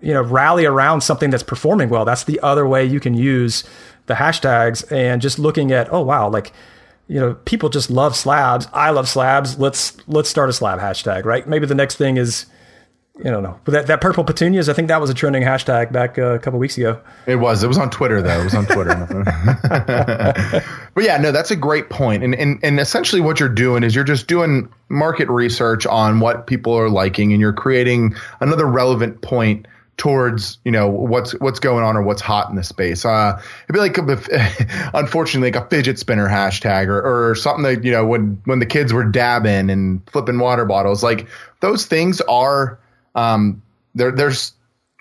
you 0.00 0.12
know, 0.12 0.22
rally 0.22 0.66
around 0.66 1.00
something 1.00 1.30
that's 1.30 1.42
performing 1.42 1.88
well. 1.88 2.04
That's 2.04 2.24
the 2.24 2.40
other 2.40 2.66
way 2.66 2.84
you 2.84 3.00
can 3.00 3.14
use 3.14 3.64
the 4.06 4.14
hashtags 4.14 4.90
and 4.90 5.22
just 5.22 5.38
looking 5.38 5.72
at, 5.72 5.92
oh 5.92 6.02
wow, 6.02 6.28
like 6.28 6.52
you 7.08 7.20
know, 7.20 7.34
people 7.44 7.68
just 7.68 7.90
love 7.90 8.16
slabs. 8.16 8.68
I 8.72 8.90
love 8.90 9.08
slabs. 9.08 9.58
Let's 9.58 9.96
let's 10.08 10.28
start 10.28 10.48
a 10.48 10.52
slab 10.52 10.78
hashtag, 10.78 11.24
right? 11.24 11.46
Maybe 11.46 11.66
the 11.66 11.74
next 11.74 11.96
thing 11.96 12.16
is 12.16 12.46
I 13.24 13.30
don't 13.30 13.42
know. 13.42 13.58
But 13.64 13.72
that, 13.72 13.86
that 13.86 14.00
purple 14.00 14.24
petunias, 14.24 14.68
I 14.68 14.72
think 14.72 14.88
that 14.88 15.00
was 15.00 15.08
a 15.08 15.14
trending 15.14 15.42
hashtag 15.42 15.92
back 15.92 16.18
uh, 16.18 16.34
a 16.34 16.38
couple 16.38 16.58
weeks 16.58 16.76
ago. 16.76 17.00
It 17.26 17.36
was. 17.36 17.62
It 17.62 17.68
was 17.68 17.78
on 17.78 17.90
Twitter 17.90 18.20
though. 18.20 18.40
It 18.40 18.44
was 18.44 18.54
on 18.54 18.66
Twitter. 18.66 18.94
but 20.94 21.04
yeah, 21.04 21.18
no, 21.18 21.30
that's 21.30 21.50
a 21.50 21.56
great 21.56 21.88
point. 21.88 22.24
And, 22.24 22.34
and 22.34 22.58
and 22.62 22.80
essentially 22.80 23.20
what 23.20 23.38
you're 23.38 23.48
doing 23.48 23.84
is 23.84 23.94
you're 23.94 24.04
just 24.04 24.26
doing 24.26 24.72
market 24.88 25.28
research 25.28 25.86
on 25.86 26.20
what 26.20 26.46
people 26.46 26.74
are 26.74 26.90
liking 26.90 27.32
and 27.32 27.40
you're 27.40 27.52
creating 27.52 28.16
another 28.40 28.66
relevant 28.66 29.22
point 29.22 29.66
towards 29.98 30.58
you 30.64 30.72
know 30.72 30.88
what's 30.88 31.32
what's 31.32 31.60
going 31.60 31.84
on 31.84 31.96
or 31.96 32.02
what's 32.02 32.22
hot 32.22 32.50
in 32.50 32.56
the 32.56 32.64
space. 32.64 33.04
Uh, 33.04 33.40
it'd 33.64 33.74
be 33.74 33.78
like 33.78 33.98
a, 33.98 34.90
unfortunately 34.94 35.52
like 35.52 35.64
a 35.64 35.68
fidget 35.68 35.98
spinner 35.98 36.28
hashtag 36.28 36.88
or, 36.88 37.30
or 37.30 37.34
something 37.36 37.62
that 37.62 37.84
you 37.84 37.92
know 37.92 38.04
when 38.04 38.40
when 38.44 38.58
the 38.58 38.66
kids 38.66 38.92
were 38.92 39.04
dabbing 39.04 39.70
and 39.70 40.02
flipping 40.10 40.38
water 40.38 40.64
bottles. 40.64 41.02
Like 41.02 41.28
those 41.60 41.86
things 41.86 42.20
are 42.22 42.80
um, 43.14 43.62
there, 43.94 44.12
there's 44.12 44.52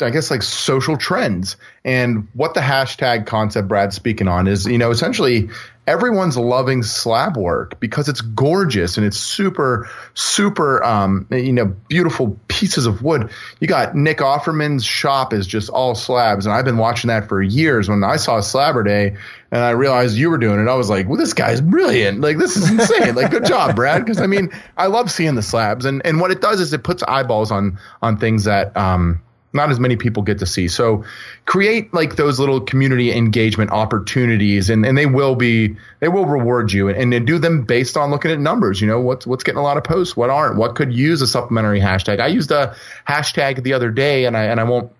I 0.01 0.09
guess 0.09 0.31
like 0.31 0.41
social 0.41 0.97
trends. 0.97 1.57
And 1.85 2.27
what 2.33 2.53
the 2.53 2.59
hashtag 2.61 3.27
concept 3.27 3.67
Brad's 3.67 3.95
speaking 3.95 4.27
on 4.27 4.47
is, 4.47 4.65
you 4.65 4.77
know, 4.77 4.91
essentially 4.91 5.49
everyone's 5.91 6.37
loving 6.37 6.83
slab 6.83 7.35
work 7.35 7.77
because 7.81 8.07
it's 8.07 8.21
gorgeous 8.21 8.95
and 8.95 9.05
it's 9.05 9.17
super, 9.17 9.89
super, 10.13 10.81
um, 10.85 11.27
you 11.29 11.51
know, 11.51 11.65
beautiful 11.65 12.39
pieces 12.47 12.85
of 12.85 13.01
wood. 13.01 13.29
You 13.59 13.67
got 13.67 13.93
Nick 13.93 14.19
Offerman's 14.19 14.85
shop 14.85 15.33
is 15.33 15.45
just 15.45 15.69
all 15.69 15.93
slabs. 15.93 16.45
And 16.45 16.55
I've 16.55 16.63
been 16.63 16.77
watching 16.77 17.09
that 17.09 17.27
for 17.27 17.41
years. 17.41 17.89
When 17.89 18.05
I 18.05 18.15
saw 18.15 18.39
Slabber 18.39 18.83
Day 18.83 19.17
and 19.51 19.61
I 19.61 19.71
realized 19.71 20.15
you 20.15 20.29
were 20.29 20.37
doing 20.37 20.61
it, 20.61 20.69
I 20.69 20.75
was 20.75 20.89
like, 20.89 21.09
well, 21.09 21.17
this 21.17 21.33
guy's 21.33 21.59
brilliant. 21.59 22.21
Like, 22.21 22.37
this 22.37 22.55
is 22.55 22.69
insane. 22.71 23.13
like, 23.15 23.29
good 23.29 23.45
job, 23.45 23.75
Brad. 23.75 24.07
Cause 24.07 24.21
I 24.21 24.27
mean, 24.27 24.49
I 24.77 24.87
love 24.87 25.11
seeing 25.11 25.35
the 25.35 25.41
slabs 25.41 25.83
and, 25.83 26.01
and 26.05 26.21
what 26.21 26.31
it 26.31 26.39
does 26.39 26.61
is 26.61 26.71
it 26.71 26.83
puts 26.83 27.03
eyeballs 27.03 27.51
on, 27.51 27.77
on 28.01 28.17
things 28.17 28.45
that, 28.45 28.75
um, 28.77 29.21
not 29.53 29.69
as 29.69 29.79
many 29.79 29.95
people 29.95 30.23
get 30.23 30.39
to 30.39 30.45
see. 30.45 30.67
So 30.67 31.03
create 31.45 31.93
like 31.93 32.15
those 32.15 32.39
little 32.39 32.61
community 32.61 33.11
engagement 33.11 33.71
opportunities 33.71 34.69
and, 34.69 34.85
and 34.85 34.97
they 34.97 35.05
will 35.05 35.35
be 35.35 35.75
they 35.99 36.07
will 36.07 36.25
reward 36.25 36.71
you 36.71 36.87
and, 36.89 37.13
and 37.13 37.27
do 37.27 37.37
them 37.37 37.63
based 37.63 37.97
on 37.97 38.11
looking 38.11 38.31
at 38.31 38.39
numbers. 38.39 38.79
You 38.79 38.87
know, 38.87 38.99
what's 38.99 39.27
what's 39.27 39.43
getting 39.43 39.59
a 39.59 39.63
lot 39.63 39.77
of 39.77 39.83
posts, 39.83 40.15
what 40.15 40.29
aren't, 40.29 40.57
what 40.57 40.75
could 40.75 40.93
use 40.93 41.21
a 41.21 41.27
supplementary 41.27 41.79
hashtag. 41.79 42.19
I 42.19 42.27
used 42.27 42.51
a 42.51 42.75
hashtag 43.07 43.63
the 43.63 43.73
other 43.73 43.91
day 43.91 44.25
and 44.25 44.37
I 44.37 44.45
and 44.45 44.59
I 44.59 44.63
won't 44.63 44.91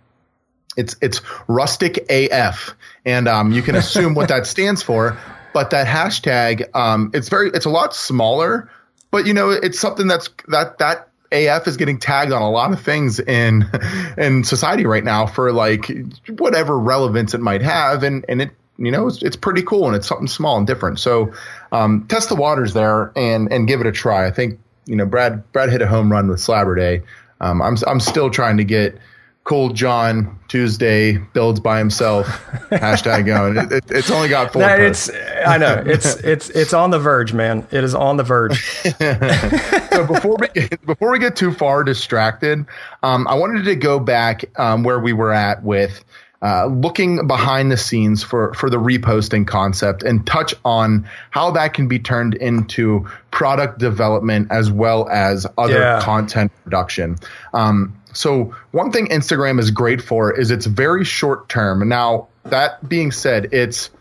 it's 0.77 0.95
it's 1.01 1.21
rustic 1.47 2.05
AF. 2.09 2.75
And 3.05 3.27
um, 3.27 3.51
you 3.51 3.61
can 3.61 3.75
assume 3.75 4.13
what 4.13 4.29
that 4.29 4.45
stands 4.47 4.81
for. 4.81 5.17
But 5.53 5.71
that 5.71 5.85
hashtag, 5.85 6.73
um, 6.73 7.11
it's 7.13 7.27
very 7.27 7.49
it's 7.53 7.65
a 7.65 7.69
lot 7.69 7.93
smaller, 7.93 8.69
but 9.11 9.27
you 9.27 9.33
know, 9.33 9.49
it's 9.49 9.79
something 9.79 10.07
that's 10.07 10.29
that 10.47 10.77
that 10.77 11.09
AF 11.31 11.67
is 11.67 11.77
getting 11.77 11.99
tagged 11.99 12.31
on 12.31 12.41
a 12.41 12.49
lot 12.49 12.73
of 12.73 12.81
things 12.81 13.19
in 13.19 13.69
in 14.17 14.43
society 14.43 14.85
right 14.85 15.03
now 15.03 15.25
for 15.25 15.51
like 15.51 15.91
whatever 16.29 16.77
relevance 16.77 17.33
it 17.33 17.41
might 17.41 17.61
have, 17.61 18.03
and 18.03 18.25
and 18.27 18.41
it 18.41 18.51
you 18.77 18.91
know 18.91 19.07
it's, 19.07 19.21
it's 19.21 19.35
pretty 19.35 19.61
cool 19.61 19.87
and 19.87 19.95
it's 19.95 20.07
something 20.07 20.27
small 20.27 20.57
and 20.57 20.67
different. 20.67 20.99
So 20.99 21.33
um, 21.71 22.05
test 22.07 22.29
the 22.29 22.35
waters 22.35 22.73
there 22.73 23.11
and 23.15 23.51
and 23.51 23.67
give 23.67 23.81
it 23.81 23.87
a 23.87 23.91
try. 23.91 24.27
I 24.27 24.31
think 24.31 24.59
you 24.85 24.95
know 24.95 25.05
Brad 25.05 25.49
Brad 25.51 25.69
hit 25.69 25.81
a 25.81 25.87
home 25.87 26.11
run 26.11 26.27
with 26.27 26.39
Slabber 26.39 26.75
Day. 26.75 27.03
Um, 27.39 27.61
I'm 27.61 27.77
I'm 27.87 27.99
still 27.99 28.29
trying 28.29 28.57
to 28.57 28.63
get 28.63 28.97
Cold 29.43 29.75
John 29.75 30.39
Tuesday 30.47 31.17
builds 31.17 31.59
by 31.59 31.79
himself 31.79 32.27
hashtag 32.69 33.25
going. 33.25 33.57
It, 33.57 33.71
it, 33.71 33.83
it's 33.89 34.11
only 34.11 34.29
got 34.29 34.53
four. 34.53 34.61
No, 34.61 34.75
it's 34.75 35.09
I 35.45 35.57
know 35.57 35.81
it's 35.85 36.15
it's 36.17 36.49
it's 36.51 36.73
on 36.73 36.91
the 36.91 36.99
verge, 36.99 37.33
man. 37.33 37.67
It 37.71 37.83
is 37.83 37.95
on 37.95 38.17
the 38.17 38.23
verge. 38.23 38.63
so 38.83 40.05
before 40.05 40.37
we 40.39 40.47
get, 40.49 40.85
before 40.85 41.11
we 41.11 41.17
get 41.17 41.35
too 41.35 41.53
far 41.53 41.83
distracted, 41.83 42.65
um, 43.01 43.27
I 43.27 43.33
wanted 43.33 43.65
to 43.65 43.75
go 43.75 43.99
back 43.99 44.45
um, 44.59 44.83
where 44.83 44.99
we 44.99 45.11
were 45.11 45.33
at 45.33 45.63
with. 45.63 46.03
Uh, 46.43 46.65
looking 46.65 47.27
behind 47.27 47.71
the 47.71 47.77
scenes 47.77 48.23
for, 48.23 48.51
for 48.55 48.71
the 48.71 48.77
reposting 48.77 49.45
concept 49.45 50.01
and 50.01 50.25
touch 50.25 50.55
on 50.65 51.07
how 51.29 51.51
that 51.51 51.75
can 51.75 51.87
be 51.87 51.99
turned 51.99 52.33
into 52.33 53.07
product 53.29 53.77
development 53.77 54.47
as 54.49 54.71
well 54.71 55.07
as 55.07 55.45
other 55.55 55.77
yeah. 55.77 56.01
content 56.01 56.51
production. 56.63 57.15
Um, 57.53 57.95
so 58.13 58.55
one 58.71 58.91
thing 58.91 59.09
Instagram 59.09 59.59
is 59.59 59.69
great 59.69 60.01
for 60.01 60.37
is 60.37 60.49
it's 60.49 60.65
very 60.65 61.05
short 61.05 61.47
term. 61.47 61.87
Now 61.87 62.27
that 62.43 62.87
being 62.89 63.11
said, 63.11 63.53
it's 63.53 63.91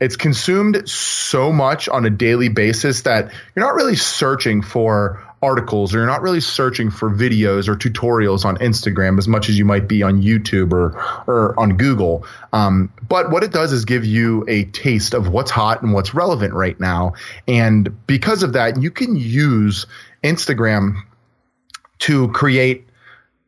it's 0.00 0.16
consumed 0.16 0.88
so 0.88 1.52
much 1.52 1.88
on 1.88 2.04
a 2.04 2.10
daily 2.10 2.48
basis 2.48 3.02
that 3.02 3.32
you're 3.54 3.64
not 3.64 3.74
really 3.74 3.96
searching 3.96 4.62
for 4.62 5.24
articles 5.42 5.94
or 5.94 5.98
you're 5.98 6.06
not 6.06 6.22
really 6.22 6.40
searching 6.40 6.90
for 6.90 7.10
videos 7.10 7.68
or 7.68 7.76
tutorials 7.76 8.44
on 8.44 8.56
Instagram 8.58 9.18
as 9.18 9.28
much 9.28 9.48
as 9.48 9.56
you 9.56 9.64
might 9.64 9.86
be 9.86 10.02
on 10.02 10.20
YouTube 10.22 10.72
or 10.72 10.98
or 11.26 11.58
on 11.58 11.76
Google. 11.76 12.24
Um, 12.52 12.92
but 13.08 13.30
what 13.30 13.44
it 13.44 13.52
does 13.52 13.72
is 13.72 13.84
give 13.84 14.04
you 14.04 14.44
a 14.48 14.64
taste 14.64 15.14
of 15.14 15.28
what's 15.28 15.50
hot 15.50 15.82
and 15.82 15.92
what's 15.92 16.14
relevant 16.14 16.54
right 16.54 16.78
now, 16.80 17.14
and 17.46 18.06
because 18.06 18.42
of 18.42 18.54
that, 18.54 18.80
you 18.82 18.90
can 18.90 19.16
use 19.16 19.86
Instagram 20.24 21.02
to 22.00 22.28
create 22.32 22.88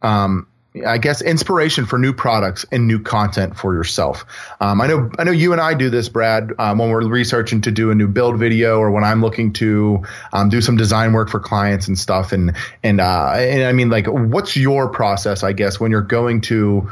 um, 0.02 0.46
I 0.86 0.98
guess 0.98 1.20
inspiration 1.20 1.84
for 1.86 1.98
new 1.98 2.12
products 2.12 2.64
and 2.70 2.86
new 2.86 3.00
content 3.00 3.56
for 3.56 3.74
yourself. 3.74 4.24
Um, 4.60 4.80
I 4.80 4.86
know 4.86 5.10
I 5.18 5.24
know 5.24 5.32
you 5.32 5.50
and 5.50 5.60
I 5.60 5.74
do 5.74 5.90
this, 5.90 6.08
Brad, 6.08 6.52
um, 6.58 6.78
when 6.78 6.90
we're 6.90 7.08
researching 7.08 7.62
to 7.62 7.72
do 7.72 7.90
a 7.90 7.94
new 7.94 8.06
build 8.06 8.38
video 8.38 8.78
or 8.78 8.92
when 8.92 9.02
I'm 9.02 9.20
looking 9.20 9.52
to 9.54 10.04
um, 10.32 10.48
do 10.48 10.60
some 10.60 10.76
design 10.76 11.12
work 11.12 11.28
for 11.28 11.40
clients 11.40 11.88
and 11.88 11.98
stuff. 11.98 12.30
And 12.30 12.56
and 12.84 13.00
uh, 13.00 13.32
and 13.34 13.64
I 13.64 13.72
mean, 13.72 13.90
like, 13.90 14.06
what's 14.06 14.56
your 14.56 14.88
process? 14.90 15.42
I 15.42 15.54
guess 15.54 15.80
when 15.80 15.90
you're 15.90 16.02
going 16.02 16.42
to 16.42 16.88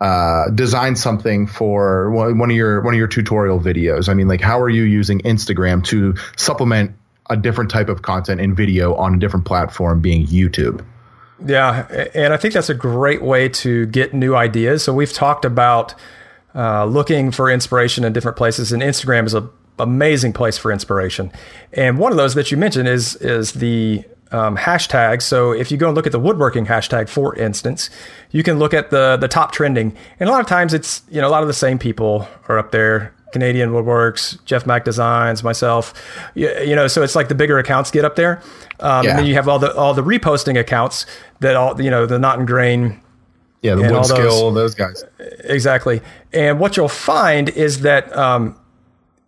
uh, 0.00 0.50
design 0.50 0.96
something 0.96 1.46
for 1.46 2.10
one 2.10 2.50
of 2.50 2.56
your 2.56 2.80
one 2.80 2.94
of 2.94 2.98
your 2.98 3.08
tutorial 3.08 3.60
videos. 3.60 4.08
I 4.08 4.14
mean, 4.14 4.26
like, 4.26 4.40
how 4.40 4.60
are 4.60 4.70
you 4.70 4.82
using 4.82 5.20
Instagram 5.20 5.84
to 5.86 6.16
supplement 6.36 6.96
a 7.28 7.36
different 7.36 7.70
type 7.70 7.88
of 7.88 8.02
content 8.02 8.40
in 8.40 8.56
video 8.56 8.94
on 8.94 9.14
a 9.14 9.18
different 9.18 9.46
platform, 9.46 10.00
being 10.00 10.26
YouTube? 10.26 10.84
Yeah, 11.44 11.86
and 12.14 12.32
I 12.32 12.36
think 12.36 12.54
that's 12.54 12.68
a 12.68 12.74
great 12.74 13.22
way 13.22 13.48
to 13.48 13.86
get 13.86 14.12
new 14.12 14.34
ideas. 14.34 14.84
So 14.84 14.92
we've 14.92 15.12
talked 15.12 15.44
about 15.44 15.94
uh, 16.54 16.84
looking 16.84 17.30
for 17.30 17.50
inspiration 17.50 18.04
in 18.04 18.12
different 18.12 18.36
places, 18.36 18.72
and 18.72 18.82
Instagram 18.82 19.26
is 19.26 19.34
an 19.34 19.48
amazing 19.78 20.32
place 20.32 20.58
for 20.58 20.70
inspiration. 20.70 21.32
And 21.72 21.98
one 21.98 22.12
of 22.12 22.18
those 22.18 22.34
that 22.34 22.50
you 22.50 22.56
mentioned 22.56 22.88
is 22.88 23.16
is 23.16 23.52
the 23.52 24.04
um, 24.32 24.56
hashtag. 24.56 25.22
So 25.22 25.52
if 25.52 25.70
you 25.70 25.76
go 25.76 25.88
and 25.88 25.96
look 25.96 26.06
at 26.06 26.12
the 26.12 26.20
woodworking 26.20 26.66
hashtag, 26.66 27.08
for 27.08 27.34
instance, 27.36 27.90
you 28.30 28.42
can 28.42 28.58
look 28.58 28.74
at 28.74 28.90
the 28.90 29.16
the 29.16 29.28
top 29.28 29.52
trending, 29.52 29.96
and 30.18 30.28
a 30.28 30.32
lot 30.32 30.40
of 30.40 30.46
times 30.46 30.74
it's 30.74 31.02
you 31.10 31.20
know 31.20 31.28
a 31.28 31.30
lot 31.30 31.42
of 31.42 31.48
the 31.48 31.54
same 31.54 31.78
people 31.78 32.28
are 32.48 32.58
up 32.58 32.70
there. 32.70 33.14
Canadian 33.32 33.70
Woodworks, 33.70 34.42
Jeff 34.44 34.66
Mack 34.66 34.84
Designs, 34.84 35.42
myself, 35.42 35.94
you, 36.34 36.50
you, 36.60 36.76
know, 36.76 36.86
so 36.86 37.02
it's 37.02 37.16
like 37.16 37.28
the 37.28 37.34
bigger 37.34 37.58
accounts 37.58 37.90
get 37.90 38.04
up 38.04 38.16
there, 38.16 38.42
um, 38.80 39.04
yeah. 39.04 39.10
and 39.10 39.18
then 39.18 39.26
you 39.26 39.34
have 39.34 39.48
all 39.48 39.58
the 39.58 39.74
all 39.74 39.94
the 39.94 40.02
reposting 40.02 40.58
accounts 40.58 41.06
that 41.40 41.56
all 41.56 41.80
you 41.80 41.90
know 41.90 42.06
the 42.06 42.18
Knot 42.18 42.38
and 42.38 42.46
Grain, 42.46 43.00
yeah, 43.62 43.74
the 43.74 43.82
wood 43.82 44.04
skill, 44.04 44.52
those, 44.52 44.74
those, 44.74 44.74
guys, 44.74 45.04
exactly. 45.44 46.02
And 46.32 46.60
what 46.60 46.76
you'll 46.76 46.88
find 46.88 47.48
is 47.48 47.80
that 47.80 48.14
um, 48.16 48.59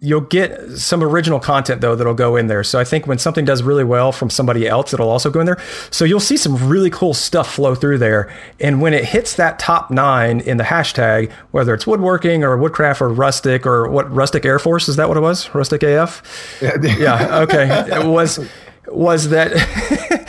you'll 0.03 0.21
get 0.21 0.61
some 0.73 1.01
original 1.01 1.39
content 1.39 1.81
though 1.81 1.95
that'll 1.95 2.13
go 2.13 2.35
in 2.35 2.49
there. 2.49 2.65
So 2.65 2.81
I 2.81 2.85
think 2.85 3.07
when 3.07 3.19
something 3.19 3.45
does 3.45 3.63
really 3.63 3.85
well 3.85 4.11
from 4.11 4.31
somebody 4.31 4.67
else, 4.67 4.93
it'll 4.93 5.09
also 5.09 5.31
go 5.31 5.39
in 5.39 5.47
there. 5.47 5.59
So 5.91 6.05
you'll 6.05 6.19
see 6.19 6.37
some 6.37 6.69
really 6.69 6.91
cool 6.91 7.15
stuff 7.15 7.55
flow 7.55 7.77
through 7.77 7.99
there. 7.99 8.35
And 8.59 8.83
when 8.83 8.95
it 8.95 9.05
hits 9.05 9.37
that 9.37 9.61
top 9.61 9.93
nine 9.93 10.41
in 10.41 10.57
the 10.57 10.65
hashtag, 10.65 11.31
whether 11.53 11.73
it's 11.73 11.87
woodworking 11.87 12.43
or 12.43 12.57
woodcraft 12.57 13.01
or 13.01 13.11
rustic 13.11 13.65
or 13.65 13.89
what 13.89 14.13
rustic 14.13 14.45
Air 14.45 14.59
Force 14.59 14.89
is 14.89 14.97
that 14.97 15.07
what 15.07 15.17
it 15.17 15.21
was? 15.21 15.55
Rustic 15.55 15.85
AF? 15.85 16.59
Yeah. 16.61 16.77
yeah 16.83 17.39
okay. 17.39 17.69
It 17.89 18.07
was 18.13 18.41
was 18.89 19.29
that 19.29 19.53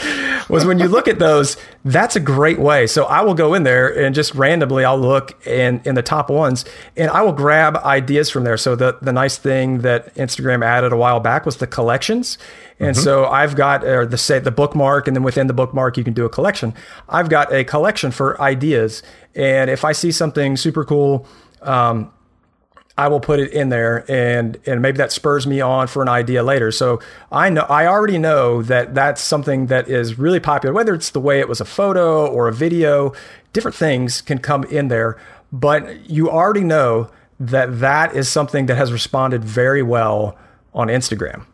was 0.53 0.65
when 0.65 0.79
you 0.79 0.87
look 0.87 1.07
at 1.07 1.19
those, 1.19 1.57
that's 1.83 2.15
a 2.15 2.19
great 2.19 2.59
way. 2.59 2.85
So 2.85 3.05
I 3.05 3.21
will 3.21 3.33
go 3.33 3.53
in 3.53 3.63
there 3.63 3.87
and 3.87 4.13
just 4.13 4.35
randomly 4.35 4.85
I'll 4.85 4.99
look 4.99 5.45
in 5.47 5.81
in 5.83 5.95
the 5.95 6.03
top 6.03 6.29
ones 6.29 6.63
and 6.95 7.09
I 7.09 7.23
will 7.23 7.33
grab 7.33 7.75
ideas 7.77 8.29
from 8.29 8.43
there. 8.43 8.57
So 8.57 8.75
the 8.75 8.97
the 9.01 9.11
nice 9.11 9.37
thing 9.37 9.79
that 9.79 10.13
Instagram 10.15 10.63
added 10.63 10.93
a 10.93 10.97
while 10.97 11.19
back 11.19 11.45
was 11.45 11.57
the 11.57 11.67
collections. 11.67 12.37
And 12.79 12.95
mm-hmm. 12.95 13.03
so 13.03 13.25
I've 13.25 13.55
got 13.55 13.83
or 13.83 14.05
the 14.05 14.17
say 14.17 14.39
the 14.39 14.51
bookmark 14.51 15.07
and 15.07 15.15
then 15.15 15.23
within 15.23 15.47
the 15.47 15.53
bookmark 15.53 15.97
you 15.97 16.03
can 16.03 16.13
do 16.13 16.25
a 16.25 16.29
collection. 16.29 16.73
I've 17.09 17.29
got 17.29 17.51
a 17.51 17.63
collection 17.63 18.11
for 18.11 18.39
ideas 18.39 19.01
and 19.35 19.69
if 19.69 19.83
I 19.83 19.91
see 19.91 20.11
something 20.11 20.55
super 20.55 20.85
cool 20.85 21.27
um, 21.63 22.11
I 22.97 23.07
will 23.07 23.19
put 23.19 23.39
it 23.39 23.51
in 23.51 23.69
there 23.69 24.09
and 24.09 24.59
and 24.65 24.81
maybe 24.81 24.97
that 24.97 25.11
spurs 25.11 25.47
me 25.47 25.61
on 25.61 25.87
for 25.87 26.01
an 26.01 26.09
idea 26.09 26.43
later. 26.43 26.71
So 26.71 26.99
I 27.31 27.49
know 27.49 27.61
I 27.63 27.87
already 27.87 28.17
know 28.17 28.61
that 28.63 28.93
that's 28.93 29.21
something 29.21 29.67
that 29.67 29.89
is 29.89 30.19
really 30.19 30.39
popular 30.39 30.73
whether 30.73 30.93
it's 30.93 31.09
the 31.09 31.19
way 31.19 31.39
it 31.39 31.49
was 31.49 31.59
a 31.59 31.65
photo 31.65 32.27
or 32.27 32.47
a 32.47 32.53
video 32.53 33.13
different 33.53 33.75
things 33.75 34.21
can 34.21 34.39
come 34.39 34.63
in 34.65 34.87
there, 34.89 35.17
but 35.51 36.09
you 36.09 36.29
already 36.29 36.63
know 36.63 37.09
that 37.39 37.79
that 37.79 38.15
is 38.15 38.27
something 38.27 38.65
that 38.65 38.75
has 38.75 38.91
responded 38.91 39.43
very 39.43 39.83
well 39.83 40.37
on 40.73 40.87
Instagram. 40.87 41.45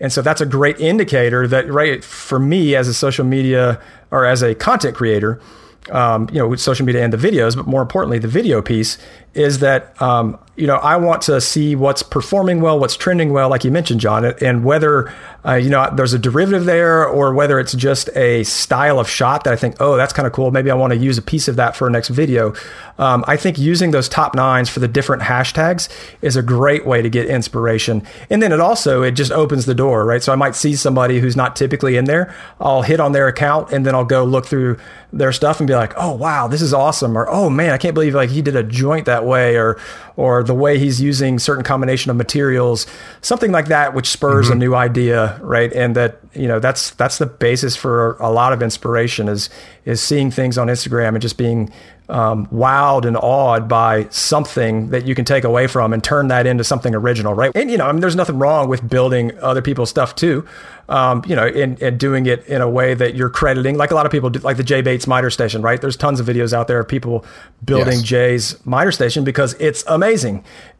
And 0.00 0.12
so 0.12 0.22
that's 0.22 0.40
a 0.40 0.46
great 0.46 0.78
indicator 0.78 1.48
that, 1.48 1.70
right, 1.70 2.04
for 2.04 2.38
me 2.38 2.76
as 2.76 2.86
a 2.86 2.94
social 2.94 3.24
media 3.24 3.80
or 4.12 4.24
as 4.24 4.42
a 4.42 4.54
content 4.54 4.96
creator, 4.96 5.40
um, 5.90 6.28
you 6.32 6.38
know, 6.38 6.54
social 6.56 6.84
media 6.84 7.02
and 7.02 7.12
the 7.12 7.16
videos, 7.16 7.56
but 7.56 7.66
more 7.66 7.82
importantly, 7.82 8.18
the 8.18 8.28
video 8.28 8.62
piece 8.62 8.98
is 9.34 9.60
that 9.60 10.00
um, 10.02 10.38
you 10.56 10.66
know 10.66 10.76
I 10.76 10.96
want 10.96 11.22
to 11.22 11.40
see 11.40 11.76
what's 11.76 12.02
performing 12.02 12.60
well, 12.60 12.78
what's 12.78 12.96
trending 12.96 13.32
well, 13.32 13.48
like 13.48 13.64
you 13.64 13.70
mentioned, 13.70 14.00
John, 14.00 14.24
and 14.24 14.64
whether 14.64 15.14
uh, 15.46 15.54
you 15.54 15.70
know 15.70 15.88
there's 15.94 16.12
a 16.12 16.18
derivative 16.18 16.64
there 16.64 17.06
or 17.06 17.32
whether 17.34 17.60
it's 17.60 17.72
just 17.74 18.08
a 18.16 18.42
style 18.44 18.98
of 18.98 19.08
shot 19.08 19.44
that 19.44 19.52
I 19.52 19.56
think, 19.56 19.76
oh, 19.80 19.96
that's 19.96 20.12
kind 20.12 20.26
of 20.26 20.32
cool. 20.32 20.50
Maybe 20.50 20.70
I 20.70 20.74
want 20.74 20.92
to 20.92 20.98
use 20.98 21.18
a 21.18 21.22
piece 21.22 21.46
of 21.46 21.56
that 21.56 21.76
for 21.76 21.86
a 21.86 21.90
next 21.90 22.08
video. 22.08 22.54
Um, 22.98 23.24
I 23.28 23.36
think 23.36 23.58
using 23.58 23.92
those 23.92 24.08
top 24.08 24.34
nines 24.34 24.68
for 24.68 24.80
the 24.80 24.88
different 24.88 25.22
hashtags 25.22 25.88
is 26.20 26.34
a 26.36 26.42
great 26.42 26.84
way 26.84 27.00
to 27.02 27.08
get 27.08 27.26
inspiration, 27.26 28.02
and 28.28 28.42
then 28.42 28.52
it 28.52 28.60
also 28.60 29.02
it 29.02 29.12
just 29.12 29.30
opens 29.30 29.66
the 29.66 29.74
door, 29.74 30.04
right? 30.04 30.22
So 30.22 30.32
I 30.32 30.36
might 30.36 30.56
see 30.56 30.74
somebody 30.74 31.20
who's 31.20 31.36
not 31.36 31.54
typically 31.54 31.96
in 31.96 32.06
there, 32.06 32.34
I'll 32.60 32.82
hit 32.82 32.98
on 32.98 33.12
their 33.12 33.28
account, 33.28 33.72
and 33.72 33.86
then 33.86 33.94
I'll 33.94 34.04
go 34.04 34.24
look 34.24 34.46
through 34.46 34.78
their 35.12 35.32
stuff 35.32 35.60
and 35.60 35.66
be 35.66 35.74
like, 35.74 35.94
oh 35.96 36.12
wow, 36.12 36.48
this 36.48 36.62
is 36.62 36.74
awesome, 36.74 37.16
or 37.16 37.28
oh 37.28 37.48
man, 37.48 37.70
I 37.70 37.78
can't 37.78 37.94
believe 37.94 38.14
like 38.14 38.30
he 38.30 38.42
did 38.42 38.56
a 38.56 38.62
joint 38.62 39.06
that 39.06 39.24
way 39.24 39.56
or 39.56 39.78
or 40.18 40.42
the 40.42 40.54
way 40.54 40.80
he's 40.80 41.00
using 41.00 41.38
certain 41.38 41.62
combination 41.62 42.10
of 42.10 42.16
materials, 42.16 42.88
something 43.20 43.52
like 43.52 43.66
that, 43.66 43.94
which 43.94 44.08
spurs 44.08 44.46
mm-hmm. 44.46 44.54
a 44.54 44.56
new 44.56 44.74
idea, 44.74 45.38
right? 45.40 45.72
And 45.72 45.94
that 45.94 46.18
you 46.34 46.48
know 46.48 46.58
that's 46.58 46.90
that's 46.90 47.18
the 47.18 47.26
basis 47.26 47.76
for 47.76 48.16
a 48.18 48.28
lot 48.28 48.52
of 48.52 48.60
inspiration 48.60 49.28
is 49.28 49.48
is 49.84 50.00
seeing 50.00 50.32
things 50.32 50.58
on 50.58 50.66
Instagram 50.66 51.10
and 51.10 51.22
just 51.22 51.38
being 51.38 51.72
um, 52.08 52.46
wowed 52.46 53.04
and 53.04 53.16
awed 53.16 53.68
by 53.68 54.08
something 54.08 54.88
that 54.90 55.06
you 55.06 55.14
can 55.14 55.24
take 55.24 55.44
away 55.44 55.66
from 55.66 55.92
and 55.92 56.02
turn 56.02 56.28
that 56.28 56.46
into 56.46 56.64
something 56.64 56.94
original, 56.94 57.34
right? 57.34 57.52
And 57.54 57.70
you 57.70 57.76
know, 57.76 57.86
I 57.86 57.92
mean, 57.92 58.00
there's 58.00 58.16
nothing 58.16 58.38
wrong 58.38 58.68
with 58.68 58.88
building 58.88 59.38
other 59.40 59.60
people's 59.60 59.90
stuff 59.90 60.14
too, 60.14 60.46
um, 60.88 61.22
you 61.26 61.36
know, 61.36 61.46
and, 61.46 61.80
and 61.82 62.00
doing 62.00 62.24
it 62.24 62.46
in 62.46 62.62
a 62.62 62.68
way 62.68 62.94
that 62.94 63.14
you're 63.14 63.28
crediting, 63.28 63.76
like 63.76 63.90
a 63.90 63.94
lot 63.94 64.06
of 64.06 64.12
people 64.12 64.30
do, 64.30 64.38
like 64.40 64.56
the 64.56 64.64
Jay 64.64 64.80
Bates 64.80 65.06
miter 65.06 65.28
station, 65.28 65.60
right? 65.60 65.80
There's 65.80 65.96
tons 65.96 66.18
of 66.18 66.26
videos 66.26 66.54
out 66.54 66.66
there 66.66 66.80
of 66.80 66.88
people 66.88 67.26
building 67.62 67.98
yes. 67.98 68.02
Jay's 68.02 68.66
miter 68.66 68.92
station 68.92 69.22
because 69.22 69.52
it's 69.54 69.84
amazing 69.86 70.07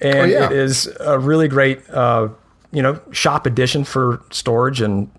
and 0.01 0.19
oh, 0.19 0.25
yeah. 0.25 0.47
it 0.47 0.53
is 0.53 0.89
a 1.01 1.19
really 1.19 1.49
great. 1.49 1.89
Uh, 1.91 2.29
you 2.71 2.83
know, 2.83 3.01
shop 3.13 3.47
edition 3.47 3.85
for 3.85 4.23
storage 4.31 4.81
and 4.81 5.11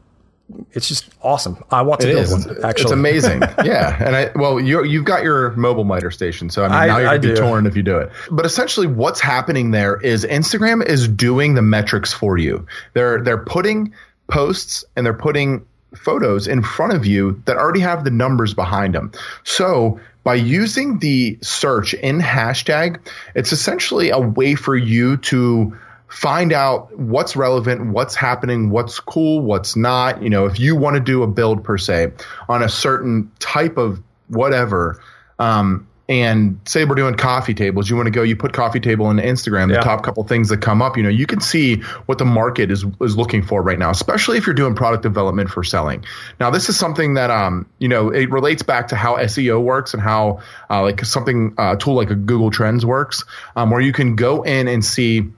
it's 0.72 0.88
just 0.88 1.10
awesome. 1.22 1.64
I 1.72 1.84
want 1.84 2.02
to 2.02 2.10
it 2.10 2.14
build 2.14 2.26
is. 2.26 2.48
one. 2.48 2.66
Actually, 2.66 2.84
it's 2.84 2.92
amazing. 2.92 3.42
yeah, 3.64 4.04
and 4.04 4.16
I 4.16 4.32
well, 4.36 4.60
you 4.60 4.84
you've 4.84 5.06
got 5.06 5.24
your 5.24 5.52
mobile 5.52 5.84
miter 5.84 6.10
station, 6.10 6.50
so 6.50 6.64
I 6.64 6.68
mean 6.68 6.78
I, 6.78 6.88
now 6.88 6.98
you're 6.98 7.20
gonna 7.20 7.34
be 7.34 7.36
torn 7.36 7.66
if 7.68 7.76
you 7.76 7.84
do 7.84 7.98
it. 7.98 8.12
But 8.32 8.46
essentially, 8.46 8.88
what's 8.88 9.20
happening 9.20 9.72
there 9.72 10.02
is 10.02 10.26
Instagram 10.26 10.84
is 10.84 11.08
doing 11.08 11.54
the 11.54 11.62
metrics 11.62 12.14
for 12.14 12.38
you. 12.38 12.66
They're 12.94 13.22
they're 13.22 13.44
putting 13.44 13.94
posts 14.28 14.84
and 14.96 15.06
they're 15.06 15.14
putting 15.14 15.66
photos 15.96 16.48
in 16.48 16.62
front 16.62 16.94
of 16.94 17.06
you 17.06 17.42
that 17.46 17.58
already 17.58 17.80
have 17.80 18.04
the 18.04 18.12
numbers 18.12 18.54
behind 18.54 18.96
them. 18.96 19.12
So 19.44 20.00
by 20.24 20.36
using 20.36 21.00
the 21.00 21.38
search 21.42 21.94
in 21.94 22.20
hashtag, 22.20 23.00
it's 23.36 23.52
essentially 23.52 24.10
a 24.10 24.20
way 24.20 24.56
for 24.56 24.76
you 24.76 25.18
to 25.18 25.78
find 26.08 26.52
out 26.52 26.98
what's 26.98 27.36
relevant, 27.36 27.92
what's 27.92 28.16
happening, 28.16 28.70
what's 28.70 29.00
cool, 29.00 29.42
what's 29.42 29.76
not. 29.76 30.22
You 30.22 30.30
know, 30.30 30.46
if 30.46 30.60
you 30.60 30.76
want 30.76 30.96
to 30.96 31.00
do 31.00 31.24
a 31.24 31.28
build 31.28 31.64
per 31.64 31.78
se 31.78 32.14
on 32.48 32.64
a 32.64 32.70
certain 32.70 33.32
type 33.40 33.78
of 33.78 34.02
whatever, 34.28 35.02
um, 35.38 35.88
and 36.10 36.60
say 36.66 36.86
we're 36.86 36.96
doing 36.96 37.14
coffee 37.14 37.54
tables, 37.54 37.88
you 37.88 37.96
want 37.96 38.08
to 38.08 38.12
go, 38.12 38.24
you 38.24 38.36
put 38.36 38.52
coffee 38.52 38.80
table 38.80 39.12
in 39.12 39.18
Instagram, 39.18 39.68
the 39.68 39.76
yeah. 39.76 39.82
top 39.82 40.02
couple 40.02 40.24
things 40.24 40.50
that 40.50 40.58
come 40.60 40.82
up, 40.82 40.98
you 40.98 41.04
know, 41.04 41.10
you 41.10 41.28
can 41.28 41.40
see 41.40 41.82
what 42.08 42.18
the 42.18 42.26
market 42.26 42.72
is 42.72 42.84
is 43.00 43.16
looking 43.16 43.44
for 43.44 43.62
right 43.62 43.78
now, 43.78 43.92
especially 43.92 44.40
if 44.40 44.48
you're 44.48 44.56
doing 44.56 44.74
product 44.74 45.04
development 45.04 45.52
for 45.52 45.64
selling. 45.64 46.04
Now, 46.40 46.50
this 46.50 46.68
is 46.68 46.78
something 46.78 47.14
that 47.14 47.30
um, 47.30 47.70
you 47.78 47.88
know, 47.88 48.10
it 48.10 48.32
relates 48.32 48.64
back 48.64 48.88
to 48.88 48.96
how 48.96 49.18
SEO 49.18 49.62
works 49.62 49.94
and 49.94 50.02
how 50.02 50.42
uh, 50.72 50.82
like 50.82 51.06
something 51.06 51.54
uh, 51.60 51.76
tool 51.76 51.94
like 51.94 52.10
a 52.10 52.16
Google 52.16 52.50
Trends 52.50 52.84
works, 52.84 53.24
um, 53.56 53.70
where 53.70 53.82
you 53.82 53.94
can 53.94 54.16
go 54.16 54.42
in 54.42 54.68
and 54.68 54.84
see 54.84 55.30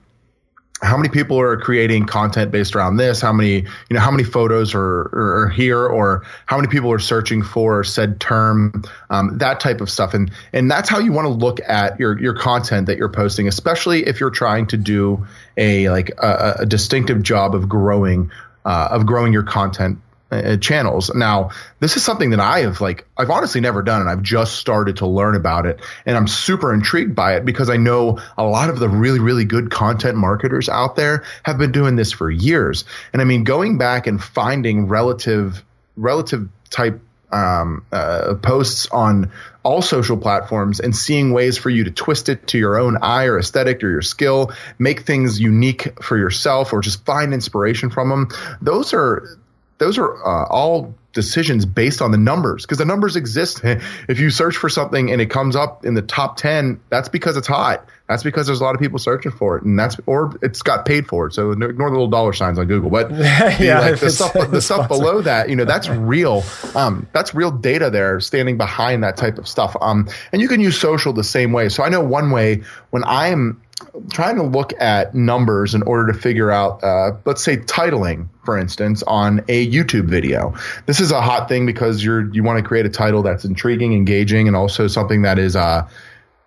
how 0.82 0.96
many 0.96 1.08
people 1.08 1.40
are 1.40 1.56
creating 1.56 2.06
content 2.06 2.50
based 2.50 2.74
around 2.74 2.96
this? 2.96 3.20
How 3.20 3.32
many 3.32 3.60
you 3.60 3.66
know 3.90 4.00
how 4.00 4.10
many 4.10 4.24
photos 4.24 4.74
are, 4.74 5.10
are, 5.12 5.52
here? 5.54 5.86
Or 5.86 6.24
how 6.46 6.56
many 6.56 6.68
people 6.68 6.90
are 6.90 6.98
searching 6.98 7.42
for 7.42 7.84
said 7.84 8.20
term? 8.20 8.82
Um, 9.08 9.38
that 9.38 9.60
type 9.60 9.80
of 9.80 9.88
stuff. 9.88 10.12
And 10.12 10.30
and 10.52 10.70
that's 10.70 10.88
how 10.88 10.98
you 10.98 11.12
want 11.12 11.26
to 11.26 11.32
look 11.32 11.60
at 11.60 12.00
your 12.00 12.20
your 12.20 12.34
content 12.34 12.86
that 12.86 12.98
you're 12.98 13.08
posting 13.08 13.48
especially 13.48 14.06
if 14.06 14.20
you're 14.20 14.30
trying 14.30 14.66
to 14.66 14.76
do 14.76 15.26
a 15.56 15.88
like 15.88 16.10
a, 16.18 16.56
a 16.60 16.66
distinctive 16.66 17.22
job 17.22 17.54
of 17.54 17.68
growing 17.68 18.30
uh, 18.64 18.88
of 18.90 19.06
growing 19.06 19.32
your 19.32 19.42
content 19.42 19.98
uh, 20.32 20.56
channels. 20.56 21.14
Now, 21.14 21.50
this 21.80 21.96
is 21.96 22.04
something 22.04 22.30
that 22.30 22.40
I 22.40 22.60
have 22.60 22.80
like 22.80 23.06
I've 23.16 23.30
honestly 23.30 23.60
never 23.60 23.82
done 23.82 24.00
and 24.00 24.08
I've 24.08 24.22
just 24.22 24.54
started 24.56 24.96
to 24.96 25.06
learn 25.06 25.36
about 25.36 25.66
it 25.66 25.80
and 26.06 26.16
I'm 26.16 26.26
super 26.26 26.72
intrigued 26.72 27.14
by 27.14 27.36
it 27.36 27.44
because 27.44 27.68
I 27.68 27.76
know 27.76 28.18
a 28.38 28.44
lot 28.44 28.70
of 28.70 28.78
the 28.78 28.88
really 28.88 29.20
really 29.20 29.44
good 29.44 29.70
content 29.70 30.16
marketers 30.16 30.68
out 30.68 30.96
there 30.96 31.24
have 31.44 31.58
been 31.58 31.72
doing 31.72 31.96
this 31.96 32.12
for 32.12 32.30
years. 32.30 32.84
And 33.12 33.20
I 33.20 33.24
mean 33.24 33.44
going 33.44 33.78
back 33.78 34.06
and 34.06 34.22
finding 34.22 34.88
relative 34.88 35.62
relative 35.96 36.48
type 36.70 37.00
um, 37.32 37.84
uh, 37.90 38.34
posts 38.42 38.86
on 38.88 39.32
all 39.62 39.80
social 39.80 40.16
platforms 40.16 40.80
and 40.80 40.94
seeing 40.94 41.32
ways 41.32 41.56
for 41.56 41.70
you 41.70 41.84
to 41.84 41.90
twist 41.90 42.28
it 42.28 42.46
to 42.48 42.58
your 42.58 42.78
own 42.78 42.98
eye 43.00 43.24
or 43.24 43.38
aesthetic 43.38 43.82
or 43.82 43.90
your 43.90 44.02
skill, 44.02 44.52
make 44.78 45.02
things 45.02 45.40
unique 45.40 46.02
for 46.02 46.18
yourself 46.18 46.72
or 46.72 46.80
just 46.80 47.04
find 47.04 47.32
inspiration 47.32 47.90
from 47.90 48.08
them. 48.08 48.28
Those 48.60 48.92
are 48.92 49.38
those 49.82 49.98
are 49.98 50.14
uh, 50.24 50.46
all 50.46 50.94
decisions 51.12 51.66
based 51.66 52.00
on 52.00 52.10
the 52.10 52.16
numbers 52.16 52.64
because 52.64 52.78
the 52.78 52.84
numbers 52.84 53.16
exist. 53.16 53.60
if 53.64 54.20
you 54.20 54.30
search 54.30 54.56
for 54.56 54.68
something 54.68 55.10
and 55.10 55.20
it 55.20 55.26
comes 55.26 55.56
up 55.56 55.84
in 55.84 55.94
the 55.94 56.02
top 56.02 56.36
10, 56.36 56.80
that's 56.88 57.08
because 57.08 57.36
it's 57.36 57.48
hot. 57.48 57.84
That's 58.08 58.22
because 58.22 58.46
there's 58.46 58.60
a 58.60 58.64
lot 58.64 58.74
of 58.74 58.80
people 58.80 58.98
searching 58.98 59.32
for 59.32 59.56
it 59.56 59.64
and 59.64 59.78
that's, 59.78 59.96
or 60.06 60.36
it's 60.42 60.62
got 60.62 60.84
paid 60.84 61.06
for 61.06 61.26
it. 61.26 61.34
So 61.34 61.50
ignore 61.50 61.88
the 61.88 61.94
little 61.94 62.08
dollar 62.08 62.32
signs 62.32 62.58
on 62.58 62.66
Google, 62.66 62.90
but 62.90 63.10
yeah, 63.60 63.80
like 63.80 64.00
the 64.00 64.10
stuff, 64.10 64.32
the 64.50 64.60
stuff 64.62 64.88
below 64.88 65.22
that, 65.22 65.48
you 65.48 65.56
know, 65.56 65.64
that's 65.64 65.88
real. 65.88 66.44
Um, 66.74 67.06
that's 67.12 67.34
real 67.34 67.50
data 67.50 67.90
there 67.90 68.20
standing 68.20 68.56
behind 68.56 69.02
that 69.02 69.16
type 69.16 69.38
of 69.38 69.48
stuff. 69.48 69.76
Um, 69.80 70.08
and 70.32 70.40
you 70.40 70.48
can 70.48 70.60
use 70.60 70.78
social 70.78 71.12
the 71.12 71.24
same 71.24 71.52
way. 71.52 71.68
So 71.68 71.82
I 71.82 71.88
know 71.88 72.02
one 72.02 72.30
way 72.30 72.62
when 72.90 73.02
I'm 73.04 73.61
trying 74.10 74.36
to 74.36 74.42
look 74.42 74.72
at 74.80 75.14
numbers 75.14 75.74
in 75.74 75.82
order 75.82 76.12
to 76.12 76.18
figure 76.18 76.50
out, 76.50 76.82
uh, 76.82 77.12
let's 77.24 77.42
say, 77.42 77.56
titling, 77.56 78.28
for 78.44 78.58
instance, 78.58 79.02
on 79.04 79.40
a 79.48 79.70
YouTube 79.70 80.04
video. 80.04 80.54
This 80.86 81.00
is 81.00 81.10
a 81.10 81.20
hot 81.20 81.48
thing 81.48 81.66
because 81.66 82.04
you're 82.04 82.32
you 82.34 82.42
want 82.42 82.58
to 82.58 82.64
create 82.64 82.86
a 82.86 82.90
title 82.90 83.22
that's 83.22 83.44
intriguing, 83.44 83.92
engaging, 83.92 84.48
and 84.48 84.56
also 84.56 84.86
something 84.88 85.22
that 85.22 85.38
is, 85.38 85.56
uh, 85.56 85.88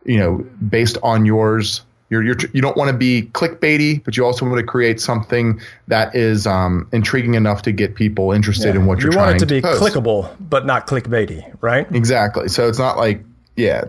you 0.05 0.17
know, 0.17 0.37
based 0.67 0.97
on 1.03 1.25
yours. 1.25 1.81
You're, 2.11 2.21
you're, 2.21 2.37
you 2.53 2.61
don't 2.61 2.77
want 2.77 2.91
to 2.91 2.95
be 2.95 3.23
clickbaity, 3.33 4.03
but 4.03 4.15
you 4.15 4.23
also 4.23 4.45
want 4.45 4.59
to 4.59 4.63
create 4.63 5.01
something 5.01 5.59
that 5.87 6.15
is 6.15 6.45
um, 6.45 6.87
intriguing 6.91 7.33
enough 7.33 7.63
to 7.63 7.71
get 7.71 7.95
people 7.95 8.31
interested 8.31 8.75
yeah. 8.75 8.81
in 8.81 8.85
what 8.85 8.99
you're 8.99 9.11
trying 9.11 9.39
to 9.39 9.55
you 9.55 9.61
trying 9.61 9.73
to 9.73 9.79
to 9.79 9.79
be 9.79 10.01
clickable, 10.01 10.35
but 10.39 10.67
not 10.67 10.85
clickbaity, 10.85 11.57
right? 11.61 11.91
Exactly. 11.95 12.47
So 12.47 12.69
it's 12.69 12.77
not 12.77 12.97
like 12.97 13.25
yeah, 13.55 13.83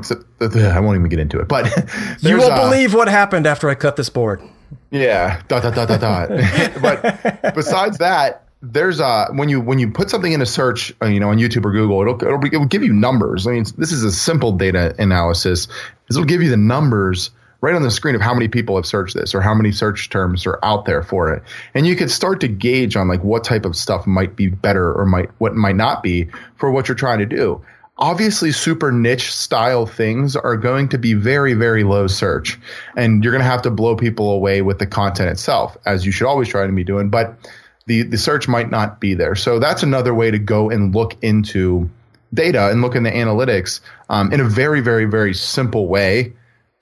I 0.74 0.80
won't 0.80 0.96
even 0.96 1.08
get 1.08 1.18
into 1.18 1.40
it. 1.40 1.48
But 1.48 1.66
you 2.20 2.36
will 2.36 2.52
uh, 2.52 2.68
believe 2.68 2.94
what 2.94 3.08
happened 3.08 3.46
after 3.46 3.68
I 3.68 3.74
cut 3.74 3.96
this 3.96 4.08
board. 4.08 4.42
Yeah, 4.90 5.42
dot 5.48 5.62
dot 5.62 5.74
dot 5.74 5.88
dot 5.88 6.00
dot. 6.00 6.28
but 6.82 7.54
besides 7.54 7.98
that, 7.98 8.44
there's 8.62 9.00
uh 9.00 9.28
when 9.32 9.48
you 9.48 9.60
when 9.60 9.78
you 9.78 9.90
put 9.90 10.10
something 10.10 10.32
in 10.32 10.40
a 10.40 10.46
search, 10.46 10.92
uh, 11.02 11.06
you 11.06 11.20
know, 11.20 11.30
on 11.30 11.38
YouTube 11.38 11.64
or 11.64 11.72
Google, 11.72 12.00
it'll 12.00 12.22
it'll, 12.22 12.38
be, 12.38 12.48
it'll 12.48 12.66
give 12.66 12.82
you 12.82 12.92
numbers. 12.92 13.46
I 13.46 13.52
mean, 13.52 13.64
this 13.76 13.92
is 13.92 14.04
a 14.04 14.12
simple 14.12 14.52
data 14.52 14.94
analysis. 14.98 15.66
This 16.08 16.16
will 16.16 16.24
give 16.24 16.42
you 16.42 16.50
the 16.50 16.56
numbers 16.56 17.30
right 17.60 17.74
on 17.74 17.82
the 17.82 17.90
screen 17.90 18.14
of 18.14 18.20
how 18.20 18.34
many 18.34 18.48
people 18.48 18.76
have 18.76 18.86
searched 18.86 19.14
this 19.14 19.34
or 19.34 19.40
how 19.40 19.54
many 19.54 19.72
search 19.72 20.10
terms 20.10 20.46
are 20.46 20.58
out 20.62 20.84
there 20.84 21.02
for 21.02 21.32
it. 21.32 21.42
And 21.74 21.86
you 21.86 21.96
can 21.96 22.08
start 22.08 22.40
to 22.40 22.48
gauge 22.48 22.96
on 22.96 23.08
like 23.08 23.24
what 23.24 23.44
type 23.44 23.64
of 23.64 23.74
stuff 23.74 24.06
might 24.06 24.36
be 24.36 24.48
better 24.48 24.92
or 24.92 25.04
might 25.06 25.30
what 25.38 25.54
might 25.54 25.76
not 25.76 26.02
be 26.02 26.28
for 26.56 26.70
what 26.70 26.86
you're 26.86 26.94
trying 26.94 27.18
to 27.18 27.26
do 27.26 27.60
obviously 27.98 28.52
super 28.52 28.92
niche 28.92 29.32
style 29.32 29.86
things 29.86 30.36
are 30.36 30.56
going 30.56 30.88
to 30.88 30.98
be 30.98 31.14
very 31.14 31.54
very 31.54 31.82
low 31.84 32.06
search 32.06 32.58
and 32.96 33.24
you're 33.24 33.32
going 33.32 33.42
to 33.42 33.48
have 33.48 33.62
to 33.62 33.70
blow 33.70 33.96
people 33.96 34.30
away 34.32 34.62
with 34.62 34.78
the 34.78 34.86
content 34.86 35.30
itself 35.30 35.76
as 35.86 36.04
you 36.04 36.12
should 36.12 36.26
always 36.26 36.48
try 36.48 36.66
to 36.66 36.72
be 36.72 36.84
doing 36.84 37.08
but 37.08 37.38
the 37.86 38.02
the 38.02 38.18
search 38.18 38.48
might 38.48 38.70
not 38.70 39.00
be 39.00 39.14
there. 39.14 39.34
So 39.34 39.58
that's 39.58 39.82
another 39.82 40.14
way 40.14 40.30
to 40.30 40.38
go 40.38 40.70
and 40.70 40.94
look 40.94 41.16
into 41.22 41.88
data 42.34 42.68
and 42.70 42.82
look 42.82 42.94
in 42.94 43.04
the 43.04 43.10
analytics 43.10 43.80
um, 44.10 44.32
in 44.32 44.40
a 44.40 44.44
very 44.44 44.80
very 44.80 45.06
very 45.06 45.32
simple 45.32 45.86
way 45.86 46.32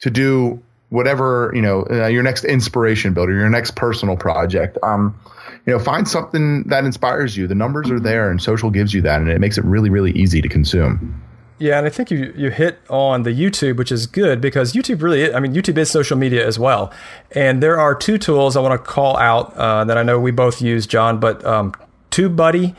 to 0.00 0.10
do 0.10 0.62
whatever 0.88 1.52
you 1.54 1.62
know 1.62 1.86
uh, 1.90 2.06
your 2.06 2.22
next 2.22 2.44
inspiration 2.44 3.14
builder 3.14 3.32
your 3.32 3.50
next 3.50 3.76
personal 3.76 4.16
project. 4.16 4.78
Um, 4.82 5.18
you 5.66 5.72
know, 5.72 5.78
find 5.78 6.06
something 6.06 6.64
that 6.64 6.84
inspires 6.84 7.36
you. 7.36 7.46
The 7.46 7.54
numbers 7.54 7.90
are 7.90 8.00
there, 8.00 8.30
and 8.30 8.40
social 8.40 8.70
gives 8.70 8.92
you 8.92 9.00
that, 9.02 9.20
and 9.20 9.30
it 9.30 9.40
makes 9.40 9.56
it 9.56 9.64
really, 9.64 9.90
really 9.90 10.12
easy 10.12 10.42
to 10.42 10.48
consume. 10.48 11.22
Yeah, 11.58 11.78
and 11.78 11.86
I 11.86 11.90
think 11.90 12.10
you 12.10 12.32
you 12.36 12.50
hit 12.50 12.78
on 12.90 13.22
the 13.22 13.30
YouTube, 13.30 13.76
which 13.76 13.92
is 13.92 14.06
good 14.06 14.40
because 14.40 14.72
YouTube 14.72 15.02
really, 15.02 15.32
I 15.32 15.40
mean, 15.40 15.54
YouTube 15.54 15.78
is 15.78 15.90
social 15.90 16.18
media 16.18 16.46
as 16.46 16.58
well. 16.58 16.92
And 17.30 17.62
there 17.62 17.78
are 17.78 17.94
two 17.94 18.18
tools 18.18 18.56
I 18.56 18.60
want 18.60 18.72
to 18.72 18.90
call 18.90 19.16
out 19.16 19.54
uh, 19.54 19.84
that 19.84 19.96
I 19.96 20.02
know 20.02 20.18
we 20.18 20.32
both 20.32 20.60
use, 20.60 20.86
John, 20.86 21.20
but 21.20 21.44
um, 21.44 21.72
TubeBuddy 22.10 22.74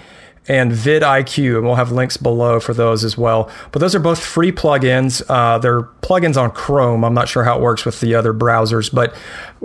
and 0.48 0.72
vidIQ, 0.72 1.58
and 1.58 1.66
we'll 1.66 1.76
have 1.76 1.92
links 1.92 2.18
below 2.18 2.60
for 2.60 2.74
those 2.74 3.04
as 3.04 3.18
well. 3.18 3.50
But 3.72 3.80
those 3.80 3.96
are 3.96 4.00
both 4.00 4.24
free 4.24 4.52
plugins. 4.52 5.24
Uh, 5.28 5.58
they're 5.58 5.82
plugins 5.82 6.40
on 6.40 6.52
Chrome. 6.52 7.04
I'm 7.04 7.14
not 7.14 7.28
sure 7.28 7.44
how 7.44 7.58
it 7.58 7.62
works 7.62 7.86
with 7.86 8.00
the 8.00 8.16
other 8.16 8.34
browsers, 8.34 8.94
but 8.94 9.16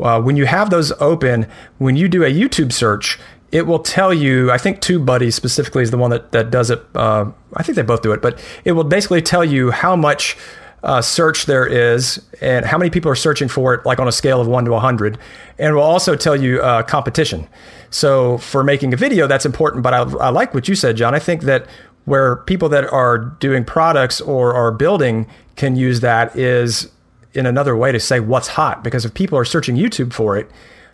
uh, 0.00 0.20
when 0.20 0.36
you 0.36 0.46
have 0.46 0.70
those 0.70 0.92
open, 1.00 1.46
when 1.78 1.96
you 1.96 2.08
do 2.08 2.24
a 2.24 2.32
YouTube 2.32 2.72
search, 2.72 3.18
it 3.52 3.66
will 3.66 3.80
tell 3.80 4.14
you. 4.14 4.50
I 4.50 4.58
think 4.58 4.80
TubeBuddy 4.80 5.32
specifically 5.32 5.82
is 5.82 5.90
the 5.90 5.98
one 5.98 6.10
that 6.10 6.32
that 6.32 6.50
does 6.50 6.70
it. 6.70 6.82
Uh, 6.94 7.30
I 7.54 7.62
think 7.62 7.76
they 7.76 7.82
both 7.82 8.02
do 8.02 8.12
it, 8.12 8.22
but 8.22 8.42
it 8.64 8.72
will 8.72 8.84
basically 8.84 9.22
tell 9.22 9.44
you 9.44 9.70
how 9.70 9.96
much. 9.96 10.36
Uh, 10.82 11.02
search 11.02 11.44
there 11.44 11.66
is 11.66 12.24
and 12.40 12.64
how 12.64 12.78
many 12.78 12.88
people 12.88 13.10
are 13.10 13.16
searching 13.16 13.48
for 13.48 13.74
it, 13.74 13.84
like 13.84 13.98
on 13.98 14.08
a 14.08 14.12
scale 14.12 14.40
of 14.40 14.46
one 14.46 14.64
to 14.64 14.70
100. 14.70 15.18
And 15.58 15.74
we'll 15.74 15.84
also 15.84 16.16
tell 16.16 16.34
you 16.34 16.62
uh, 16.62 16.82
competition. 16.82 17.46
So 17.90 18.38
for 18.38 18.64
making 18.64 18.94
a 18.94 18.96
video, 18.96 19.26
that's 19.26 19.44
important. 19.44 19.82
But 19.82 19.92
I, 19.92 19.98
I 19.98 20.28
like 20.30 20.54
what 20.54 20.68
you 20.68 20.74
said, 20.74 20.96
John. 20.96 21.14
I 21.14 21.18
think 21.18 21.42
that 21.42 21.66
where 22.06 22.36
people 22.36 22.68
that 22.70 22.90
are 22.90 23.18
doing 23.18 23.64
products 23.64 24.20
or 24.20 24.54
are 24.54 24.72
building 24.72 25.26
can 25.56 25.76
use 25.76 26.00
that 26.00 26.34
is 26.34 26.90
in 27.34 27.46
another 27.46 27.76
way 27.76 27.92
to 27.92 28.00
say 28.00 28.20
what's 28.20 28.48
hot. 28.48 28.82
Because 28.82 29.04
if 29.04 29.12
people 29.14 29.38
are 29.38 29.44
searching 29.44 29.76
YouTube 29.76 30.12
for 30.12 30.36
it, 30.36 30.50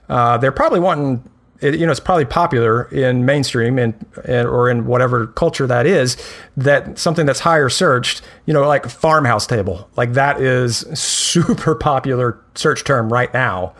uh, 0.08 0.38
they're 0.38 0.52
probably 0.52 0.80
wanting. 0.80 1.22
It, 1.60 1.78
you 1.78 1.86
know, 1.86 1.92
it's 1.92 2.00
probably 2.00 2.24
popular 2.24 2.84
in 2.92 3.24
mainstream 3.24 3.78
and, 3.78 3.94
and 4.24 4.46
or 4.46 4.68
in 4.68 4.86
whatever 4.86 5.26
culture 5.28 5.66
that 5.66 5.86
is. 5.86 6.16
That 6.56 6.98
something 6.98 7.26
that's 7.26 7.40
higher 7.40 7.68
searched, 7.68 8.22
you 8.44 8.52
know, 8.52 8.66
like 8.66 8.86
farmhouse 8.86 9.46
table, 9.46 9.88
like 9.96 10.12
that 10.14 10.40
is 10.40 10.78
super 10.94 11.74
popular 11.80 12.38
search 12.54 12.84
term 12.84 13.12
right 13.12 13.32
now. 13.32 13.74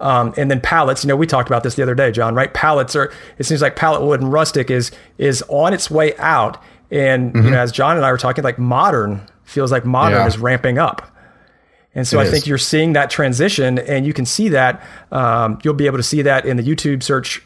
Um, 0.00 0.34
and 0.36 0.50
then 0.50 0.60
pallets, 0.60 1.04
you 1.04 1.08
know, 1.08 1.16
we 1.16 1.26
talked 1.26 1.48
about 1.48 1.62
this 1.62 1.76
the 1.76 1.82
other 1.82 1.94
day, 1.94 2.10
John, 2.10 2.34
right? 2.34 2.52
Pallets 2.52 2.94
are, 2.96 3.12
it 3.38 3.44
seems 3.44 3.62
like 3.62 3.76
pallet 3.76 4.02
wood 4.02 4.20
and 4.20 4.32
rustic 4.32 4.70
is, 4.70 4.90
is 5.18 5.42
on 5.48 5.72
its 5.72 5.90
way 5.90 6.16
out. 6.16 6.62
And, 6.90 7.32
mm-hmm. 7.32 7.44
you 7.44 7.50
know, 7.52 7.58
as 7.58 7.72
John 7.72 7.96
and 7.96 8.04
I 8.04 8.12
were 8.12 8.18
talking, 8.18 8.44
like 8.44 8.58
modern 8.58 9.26
feels 9.44 9.72
like 9.72 9.84
modern 9.84 10.18
yeah. 10.18 10.26
is 10.26 10.36
ramping 10.36 10.78
up. 10.78 11.10
And 11.94 12.06
so 12.06 12.18
it 12.18 12.22
I 12.22 12.24
is. 12.24 12.30
think 12.32 12.46
you're 12.46 12.58
seeing 12.58 12.94
that 12.94 13.10
transition 13.10 13.78
and 13.78 14.04
you 14.04 14.12
can 14.12 14.26
see 14.26 14.48
that, 14.50 14.82
um, 15.12 15.58
you'll 15.62 15.74
be 15.74 15.86
able 15.86 15.98
to 15.98 16.02
see 16.02 16.22
that 16.22 16.44
in 16.44 16.56
the 16.56 16.62
YouTube 16.62 17.02
search 17.02 17.40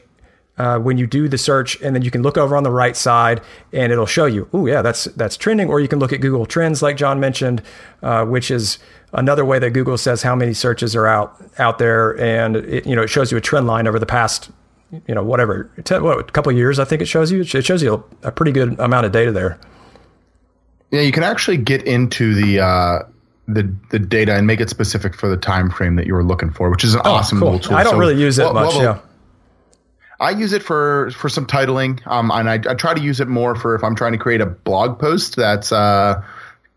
uh, 0.59 0.79
when 0.79 0.99
you 0.99 1.07
do 1.07 1.29
the 1.29 1.39
search, 1.39 1.81
and 1.81 1.95
then 1.95 2.03
you 2.03 2.11
can 2.11 2.23
look 2.23 2.37
over 2.37 2.57
on 2.57 2.65
the 2.65 2.71
right 2.71 2.97
side, 2.97 3.41
and 3.73 3.93
it'll 3.93 4.07
show 4.07 4.27
you, 4.27 4.49
oh 4.53 4.67
yeah, 4.67 4.83
that's 4.83 5.05
that's 5.05 5.37
trending. 5.37 5.69
Or 5.69 5.81
you 5.81 5.89
can 5.89 6.01
look 6.01 6.13
at 6.13 6.21
Google 6.21 6.47
Trends, 6.47 6.83
like 6.83 6.97
John 6.97 7.21
mentioned, 7.21 7.63
uh, 8.03 8.25
which 8.25 8.51
is 8.51 8.79
another 9.13 9.45
way 9.45 9.59
that 9.59 9.71
Google 9.71 9.97
says 9.97 10.23
how 10.23 10.35
many 10.35 10.53
searches 10.53 10.97
are 10.97 11.07
out 11.07 11.41
out 11.59 11.79
there, 11.79 12.19
and 12.21 12.57
it, 12.57 12.87
you 12.87 12.97
know 12.97 13.03
it 13.03 13.09
shows 13.09 13.31
you 13.31 13.39
a 13.39 13.41
trend 13.41 13.67
line 13.67 13.87
over 13.87 13.99
the 13.99 14.07
past 14.07 14.51
you 15.07 15.15
know 15.15 15.23
whatever 15.23 15.71
what, 15.91 16.19
a 16.19 16.25
couple 16.25 16.51
years. 16.53 16.79
I 16.79 16.85
think 16.85 17.03
it 17.03 17.07
shows 17.07 17.31
you 17.31 17.43
it 17.43 17.65
shows 17.65 17.83
you 17.83 18.05
a, 18.23 18.33
pretty 18.33 18.53
good 18.53 18.79
amount 18.81 19.07
of 19.07 19.13
data 19.13 19.31
there. 19.31 19.61
Yeah, 20.91 21.03
you 21.03 21.13
can 21.13 21.23
actually 21.23 21.59
get 21.59 21.83
into 21.85 22.35
the. 22.35 22.61
Uh, 22.61 22.99
the, 23.49 23.75
the 23.91 23.99
data 23.99 24.35
and 24.35 24.47
make 24.47 24.61
it 24.61 24.71
specific 24.71 25.15
for 25.15 25.29
the 25.29 25.37
time 25.37 25.71
frame 25.71 25.97
that 25.97 26.07
you 26.07 26.15
were 26.15 26.25
looking 26.25 26.51
for, 26.51 26.71
which 26.71 26.85
is 26.85 26.95
an 26.95 27.01
oh, 27.05 27.13
awesome 27.13 27.41
cool. 27.41 27.59
tool. 27.59 27.77
I 27.77 27.83
don't 27.83 27.95
so, 27.95 27.99
really 27.99 28.21
use 28.21 28.39
it 28.39 28.45
well, 28.45 28.55
much. 28.55 28.75
Well, 28.75 28.83
yeah. 28.83 29.01
I 30.21 30.31
use 30.31 30.53
it 30.53 30.63
for 30.63 31.11
for 31.13 31.29
some 31.29 31.47
titling, 31.47 32.05
um, 32.07 32.31
and 32.33 32.51
I, 32.51 32.55
I, 32.55 32.75
try 32.75 32.93
to 32.93 33.01
use 33.01 33.21
it 33.21 33.29
more 33.29 33.55
for 33.55 33.77
if 33.77 33.85
I'm 33.85 33.95
trying 33.95 34.13
to 34.13 34.19
create 34.19 34.41
a 34.41 34.47
blog 34.47 34.99
post 34.99 35.37
that's 35.37 35.71
uh, 35.71 36.23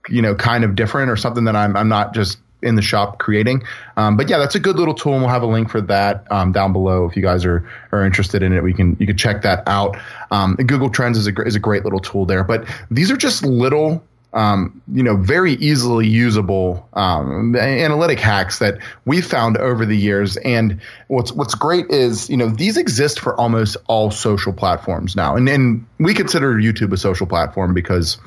you 0.10 0.22
know, 0.22 0.36
kind 0.36 0.64
of 0.64 0.76
different 0.76 1.10
or 1.10 1.16
something 1.16 1.46
that 1.46 1.56
I'm 1.56 1.76
I'm 1.76 1.90
not 1.90 2.14
just 2.14 2.38
in 2.62 2.76
the 2.76 2.82
shop 2.82 3.18
creating. 3.18 3.64
Um, 3.98 4.18
but 4.18 4.30
yeah, 4.30 4.38
that's 4.38 4.56
a 4.56 4.60
good 4.60 4.76
little 4.76 4.94
tool, 4.94 5.14
and 5.14 5.22
we'll 5.22 5.32
have 5.32 5.42
a 5.42 5.48
link 5.48 5.70
for 5.70 5.82
that 5.82 6.32
um, 6.32 6.52
down 6.52 6.74
below 6.74 7.06
if 7.06 7.16
you 7.16 7.22
guys 7.22 7.46
are 7.46 7.68
are 7.92 8.06
interested 8.06 8.44
in 8.44 8.54
it. 8.54 8.64
We 8.64 8.74
can 8.74 8.96
you 9.00 9.08
can 9.08 9.18
check 9.18 9.42
that 9.44 9.64
out. 9.68 9.98
Um, 10.30 10.56
Google 10.56 10.90
Trends 10.90 11.18
is 11.18 11.28
a 11.28 11.42
is 11.42 11.56
a 11.56 11.60
great 11.60 11.84
little 11.84 12.00
tool 12.00 12.26
there. 12.26 12.44
But 12.44 12.68
these 12.90 13.12
are 13.12 13.18
just 13.18 13.44
little. 13.44 14.04
Um, 14.34 14.82
you 14.92 15.04
know, 15.04 15.18
very 15.18 15.54
easily 15.54 16.08
usable 16.08 16.88
um, 16.94 17.54
analytic 17.56 18.20
hacks 18.20 18.60
that 18.60 18.78
we've 19.04 19.26
found 19.26 19.58
over 19.58 19.86
the 19.86 19.98
years. 19.98 20.38
And 20.38 20.80
what's 21.08 21.34
what's 21.34 21.54
great 21.54 21.90
is, 21.90 22.30
you 22.30 22.38
know, 22.38 22.48
these 22.48 22.78
exist 22.78 23.20
for 23.20 23.36
almost 23.36 23.76
all 23.88 24.10
social 24.10 24.54
platforms 24.54 25.16
now, 25.16 25.36
and 25.36 25.50
and 25.50 25.86
we 26.00 26.14
consider 26.14 26.54
YouTube 26.54 26.94
a 26.94 26.98
social 26.98 27.28
platform 27.28 27.74
because 27.74 28.18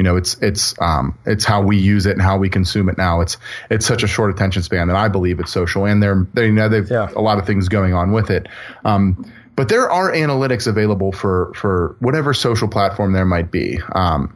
you 0.00 0.04
know 0.04 0.16
it's 0.16 0.34
it's 0.40 0.80
um, 0.80 1.18
it's 1.26 1.44
how 1.44 1.60
we 1.60 1.76
use 1.76 2.06
it 2.06 2.12
and 2.12 2.22
how 2.22 2.38
we 2.38 2.48
consume 2.48 2.88
it 2.88 2.96
now. 2.96 3.20
It's 3.20 3.36
it's 3.68 3.84
such 3.84 4.02
a 4.02 4.06
short 4.06 4.30
attention 4.30 4.62
span 4.62 4.88
that 4.88 4.96
I 4.96 5.08
believe 5.08 5.40
it's 5.40 5.52
social. 5.52 5.84
And 5.84 6.02
they're, 6.02 6.26
they 6.32 6.46
you 6.46 6.52
know 6.52 6.70
they've 6.70 6.90
yeah. 6.90 7.10
a 7.14 7.20
lot 7.20 7.38
of 7.38 7.46
things 7.46 7.68
going 7.68 7.92
on 7.92 8.12
with 8.12 8.30
it. 8.30 8.48
Um, 8.86 9.30
but 9.56 9.68
there 9.68 9.90
are 9.90 10.10
analytics 10.10 10.66
available 10.66 11.12
for 11.12 11.52
for 11.54 11.96
whatever 12.00 12.32
social 12.32 12.66
platform 12.66 13.12
there 13.12 13.26
might 13.26 13.50
be. 13.50 13.78
Um, 13.92 14.34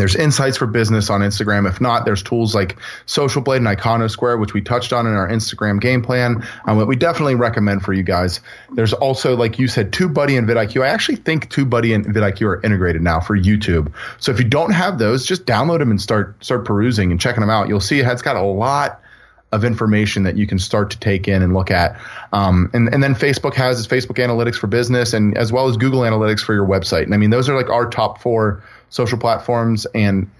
there's 0.00 0.16
insights 0.16 0.56
for 0.56 0.66
business 0.66 1.10
on 1.10 1.20
Instagram. 1.20 1.68
If 1.68 1.80
not, 1.80 2.04
there's 2.04 2.22
tools 2.22 2.54
like 2.54 2.76
Social 3.06 3.42
Blade 3.42 3.58
and 3.58 3.66
Iconosquare, 3.66 4.40
which 4.40 4.54
we 4.54 4.60
touched 4.60 4.92
on 4.92 5.06
in 5.06 5.14
our 5.14 5.28
Instagram 5.28 5.80
game 5.80 6.02
plan, 6.02 6.46
um, 6.66 6.78
that 6.78 6.86
we 6.86 6.96
definitely 6.96 7.34
recommend 7.34 7.82
for 7.82 7.92
you 7.92 8.02
guys. 8.02 8.40
There's 8.74 8.92
also, 8.92 9.36
like 9.36 9.58
you 9.58 9.68
said, 9.68 9.92
TubeBuddy 9.92 10.38
and 10.38 10.48
vidIQ. 10.48 10.82
I 10.82 10.88
actually 10.88 11.16
think 11.16 11.52
TubeBuddy 11.52 11.94
and 11.94 12.06
vidIQ 12.06 12.42
are 12.46 12.62
integrated 12.62 13.02
now 13.02 13.20
for 13.20 13.38
YouTube. 13.38 13.92
So 14.18 14.32
if 14.32 14.38
you 14.38 14.48
don't 14.48 14.72
have 14.72 14.98
those, 14.98 15.26
just 15.26 15.46
download 15.46 15.78
them 15.80 15.90
and 15.90 16.00
start 16.00 16.42
start 16.42 16.64
perusing 16.64 17.10
and 17.10 17.20
checking 17.20 17.40
them 17.40 17.50
out. 17.50 17.68
You'll 17.68 17.80
see 17.80 18.00
it's 18.00 18.22
got 18.22 18.36
a 18.36 18.42
lot 18.42 19.00
of 19.52 19.64
information 19.64 20.22
that 20.22 20.36
you 20.36 20.46
can 20.46 20.58
start 20.58 20.90
to 20.90 20.98
take 20.98 21.26
in 21.26 21.42
and 21.42 21.54
look 21.54 21.70
at. 21.70 22.00
Um, 22.32 22.70
and, 22.72 22.92
and 22.92 23.02
then 23.02 23.14
Facebook 23.14 23.54
has 23.54 23.78
its 23.80 23.88
Facebook 23.88 24.16
Analytics 24.16 24.56
for 24.56 24.68
business 24.68 25.12
and 25.12 25.36
as 25.36 25.52
well 25.52 25.68
as 25.68 25.76
Google 25.76 26.00
Analytics 26.00 26.40
for 26.40 26.54
your 26.54 26.66
website. 26.66 27.02
And 27.02 27.14
I 27.14 27.16
mean, 27.16 27.30
those 27.30 27.48
are 27.48 27.56
like 27.56 27.68
our 27.68 27.88
top 27.88 28.20
four 28.20 28.62
social 28.90 29.18
platforms 29.18 29.86
and 29.94 30.30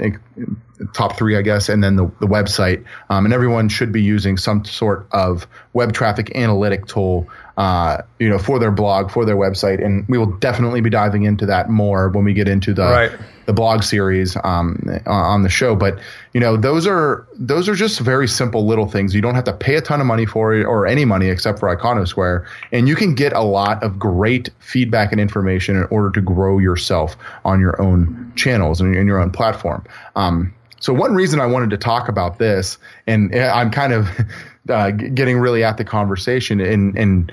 top 0.92 1.16
three, 1.16 1.36
I 1.36 1.42
guess, 1.42 1.68
and 1.68 1.82
then 1.82 1.96
the, 1.96 2.07
the 2.20 2.26
website. 2.26 2.84
Um, 3.09 3.24
and 3.24 3.34
everyone 3.34 3.68
should 3.68 3.92
be 3.92 4.03
using 4.03 4.36
some 4.36 4.64
sort 4.64 5.07
of 5.12 5.46
web 5.72 5.92
traffic 5.92 6.32
analytic 6.34 6.86
tool, 6.86 7.28
uh, 7.61 8.01
you 8.19 8.27
know, 8.27 8.39
for 8.39 8.59
their 8.59 8.71
blog, 8.71 9.11
for 9.11 9.27
their 9.27 9.37
website. 9.37 9.85
And 9.85 10.09
we 10.09 10.17
will 10.17 10.35
definitely 10.39 10.81
be 10.81 10.89
diving 10.89 11.25
into 11.25 11.45
that 11.45 11.69
more 11.69 12.09
when 12.09 12.25
we 12.25 12.33
get 12.33 12.49
into 12.49 12.73
the 12.73 12.85
right. 12.85 13.13
the 13.45 13.53
blog 13.53 13.83
series 13.83 14.35
um, 14.45 14.83
on 15.05 15.43
the 15.43 15.51
show. 15.51 15.77
But 15.77 15.99
you 16.33 16.41
know, 16.41 16.57
those 16.57 16.87
are 16.87 17.29
those 17.35 17.69
are 17.69 17.75
just 17.75 18.01
very 18.01 18.27
simple 18.27 18.67
little 18.67 18.89
things. 18.89 19.15
You 19.15 19.21
don't 19.21 19.35
have 19.35 19.45
to 19.45 19.53
pay 19.53 19.75
a 19.75 19.83
ton 19.83 20.01
of 20.01 20.07
money 20.07 20.25
for 20.25 20.55
it 20.55 20.65
or 20.65 20.87
any 20.87 21.05
money 21.05 21.29
except 21.29 21.59
for 21.59 21.77
Iconosquare, 21.77 22.47
and 22.73 22.89
you 22.89 22.97
can 22.97 23.15
get 23.15 23.35
a 23.35 23.43
lot 23.43 23.83
of 23.83 23.99
great 23.99 24.49
feedback 24.61 25.13
and 25.13 25.21
information 25.21 25.77
in 25.77 25.85
order 25.91 26.11
to 26.13 26.23
grow 26.23 26.57
yourself 26.57 27.15
on 27.45 27.61
your 27.61 27.79
own 27.79 28.33
channels 28.37 28.81
and 28.81 28.97
in 28.97 29.07
your 29.07 29.21
own 29.21 29.31
platform. 29.31 29.85
Um, 30.17 30.55
so 30.79 30.95
one 30.95 31.15
reason 31.15 31.41
I 31.41 31.47
wanted 31.47 31.69
to 31.71 31.77
talk 31.77 32.09
about 32.09 32.39
this, 32.39 32.79
and 33.07 33.35
I'm 33.35 33.71
kind 33.71 33.93
of 33.93 34.09
uh, 34.69 34.91
getting 34.91 35.39
really 35.39 35.65
at 35.65 35.77
the 35.77 35.85
conversation, 35.85 36.61
and 36.61 36.97
and 36.97 37.33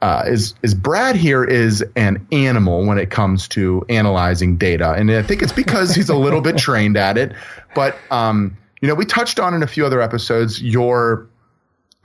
uh, 0.00 0.24
is 0.26 0.54
is 0.62 0.74
Brad 0.74 1.16
here 1.16 1.44
is 1.44 1.84
an 1.96 2.26
animal 2.30 2.86
when 2.86 2.98
it 2.98 3.10
comes 3.10 3.48
to 3.48 3.84
analyzing 3.88 4.56
data, 4.56 4.92
and 4.92 5.10
I 5.10 5.22
think 5.22 5.42
it's 5.42 5.52
because 5.52 5.94
he's 5.94 6.08
a 6.08 6.16
little 6.16 6.40
bit 6.40 6.56
trained 6.56 6.96
at 6.96 7.18
it. 7.18 7.32
But 7.74 7.96
um, 8.10 8.56
you 8.80 8.88
know, 8.88 8.94
we 8.94 9.04
touched 9.04 9.40
on 9.40 9.54
in 9.54 9.62
a 9.62 9.66
few 9.66 9.84
other 9.84 10.00
episodes 10.00 10.62
your 10.62 11.26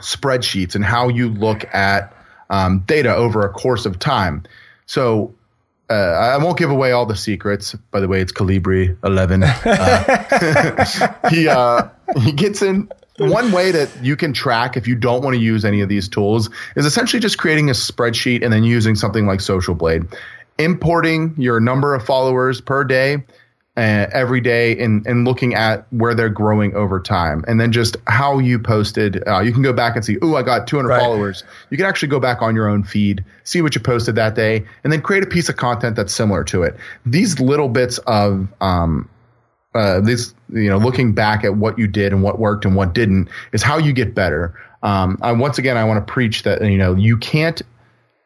spreadsheets 0.01 0.75
and 0.75 0.83
how 0.83 1.07
you 1.07 1.29
look 1.29 1.65
at 1.73 2.15
um, 2.49 2.79
data 2.79 3.15
over 3.15 3.45
a 3.45 3.49
course 3.49 3.85
of 3.85 3.99
time. 3.99 4.43
So 4.85 5.33
uh, 5.89 5.93
I 5.93 6.37
won't 6.37 6.57
give 6.57 6.71
away 6.71 6.91
all 6.91 7.05
the 7.05 7.15
secrets. 7.15 7.75
By 7.91 7.99
the 7.99 8.07
way, 8.07 8.21
it's 8.21 8.31
Calibri 8.31 8.97
11. 9.03 9.43
Uh, 9.43 11.19
he 11.29 11.47
uh, 11.47 11.89
he 12.17 12.31
gets 12.31 12.61
in. 12.61 12.89
One 13.17 13.51
way 13.51 13.71
that 13.71 13.89
you 14.01 14.15
can 14.15 14.33
track 14.33 14.75
if 14.75 14.87
you 14.87 14.95
don't 14.95 15.23
want 15.23 15.35
to 15.35 15.41
use 15.41 15.65
any 15.65 15.81
of 15.81 15.89
these 15.89 16.07
tools 16.09 16.49
is 16.75 16.85
essentially 16.85 17.19
just 17.19 17.37
creating 17.37 17.69
a 17.69 17.73
spreadsheet 17.73 18.43
and 18.43 18.51
then 18.51 18.63
using 18.63 18.95
something 18.95 19.27
like 19.27 19.39
Social 19.39 19.75
Blade, 19.75 20.03
importing 20.57 21.35
your 21.37 21.59
number 21.59 21.93
of 21.93 22.03
followers 22.03 22.59
per 22.59 22.83
day 22.83 23.23
uh, 23.75 24.07
every 24.11 24.41
day 24.41 24.77
and, 24.79 25.05
and 25.07 25.25
looking 25.25 25.55
at 25.55 25.85
where 25.91 26.13
they're 26.13 26.29
growing 26.29 26.75
over 26.75 26.99
time. 26.99 27.43
And 27.47 27.59
then 27.59 27.71
just 27.71 27.97
how 28.07 28.39
you 28.39 28.59
posted 28.59 29.27
uh, 29.27 29.39
you 29.39 29.51
can 29.51 29.63
go 29.63 29.73
back 29.73 29.95
and 29.95 30.05
see 30.05 30.17
oh 30.21 30.35
i 30.35 30.43
got 30.43 30.67
200 30.67 30.89
right. 30.89 30.99
followers. 30.99 31.43
You 31.69 31.77
can 31.77 31.85
actually 31.85 32.09
go 32.09 32.19
back 32.19 32.41
on 32.41 32.55
your 32.55 32.67
own 32.67 32.83
feed 32.83 33.23
see 33.43 33.61
what 33.61 33.75
you 33.75 33.81
posted 33.81 34.15
that 34.15 34.35
day 34.35 34.65
and 34.83 34.93
then 34.93 35.01
create 35.01 35.23
a 35.23 35.27
piece 35.27 35.49
of 35.49 35.57
content 35.57 35.95
that's 35.95 36.13
similar 36.13 36.43
to 36.45 36.63
it. 36.63 36.75
These 37.05 37.39
little 37.39 37.69
bits 37.69 37.99
of 37.99 38.47
um, 38.61 39.09
uh, 39.75 39.99
this 40.01 40.33
you 40.49 40.69
know 40.69 40.77
looking 40.77 41.13
back 41.13 41.43
at 41.43 41.55
what 41.55 41.77
you 41.79 41.87
did 41.87 42.13
and 42.13 42.23
what 42.23 42.39
worked 42.39 42.65
and 42.65 42.75
what 42.75 42.93
didn't 42.93 43.27
is 43.51 43.63
how 43.63 43.77
you 43.77 43.93
get 43.93 44.13
better 44.13 44.59
um, 44.83 45.17
I, 45.21 45.31
once 45.31 45.57
again 45.57 45.77
i 45.77 45.83
want 45.83 46.05
to 46.05 46.13
preach 46.13 46.43
that 46.43 46.61
you 46.63 46.77
know 46.77 46.95
you 46.95 47.17
can't 47.17 47.61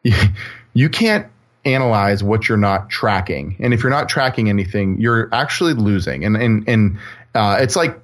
you, 0.74 0.88
can't 0.88 1.26
analyze 1.64 2.22
what 2.22 2.48
you're 2.48 2.58
not 2.58 2.88
tracking. 2.88 3.56
And 3.60 3.74
if 3.74 3.82
you're 3.82 3.90
not 3.90 4.08
tracking 4.08 4.48
anything, 4.48 5.00
you're 5.00 5.28
actually 5.32 5.74
losing. 5.74 6.24
And 6.24 6.36
and 6.36 6.68
and 6.68 6.98
uh, 7.34 7.58
it's 7.60 7.76
like 7.76 8.00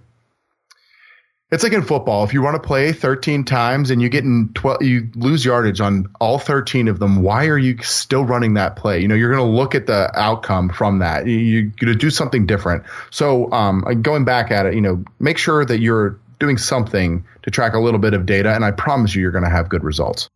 it's 1.55 1.63
like 1.63 1.73
in 1.73 1.83
football. 1.83 2.25
If 2.25 2.35
you 2.35 2.43
run 2.43 2.55
a 2.55 2.61
play 2.61 2.93
13 2.93 3.45
times 3.45 3.91
and 3.91 4.03
you 4.03 4.09
get 4.09 4.25
in 4.25 4.51
12, 4.55 4.83
you 4.83 5.09
lose 5.15 5.45
yardage 5.45 5.81
on 5.81 6.07
all 6.21 6.39
13 6.39 6.89
of 6.89 6.99
them. 6.99 7.23
Why 7.23 7.47
are 7.47 7.59
you 7.59 7.79
still 7.83 8.25
running 8.25 8.55
that 8.55 8.77
play? 8.77 9.01
You 9.01 9.09
know, 9.09 9.15
you're 9.15 9.33
going 9.35 9.47
to 9.47 9.57
look 9.57 9.75
at 9.75 9.87
the 9.87 10.11
outcome 10.19 10.69
from 10.69 10.99
that. 10.99 11.27
You're 11.27 11.63
going 11.63 11.93
to 11.93 11.95
do 11.95 12.11
something 12.11 12.45
different. 12.47 12.85
So, 13.11 13.51
um, 13.53 13.83
going 14.03 14.25
back 14.25 14.51
at 14.51 14.67
it, 14.67 14.75
you 14.75 14.81
know, 14.81 15.05
make 15.21 15.39
sure 15.39 15.65
that 15.65 15.79
you're 15.79 16.19
doing 16.39 16.59
something 16.59 17.25
to 17.43 17.51
track 17.51 17.75
a 17.75 17.79
little 17.79 18.01
bit 18.01 18.15
of 18.15 18.27
data, 18.27 18.55
and 18.55 18.65
I 18.65 18.71
promise 18.71 19.15
you, 19.15 19.23
you're 19.23 19.31
going 19.31 19.45
to 19.45 19.51
have 19.51 19.69
good 19.69 19.85
results. 19.85 20.29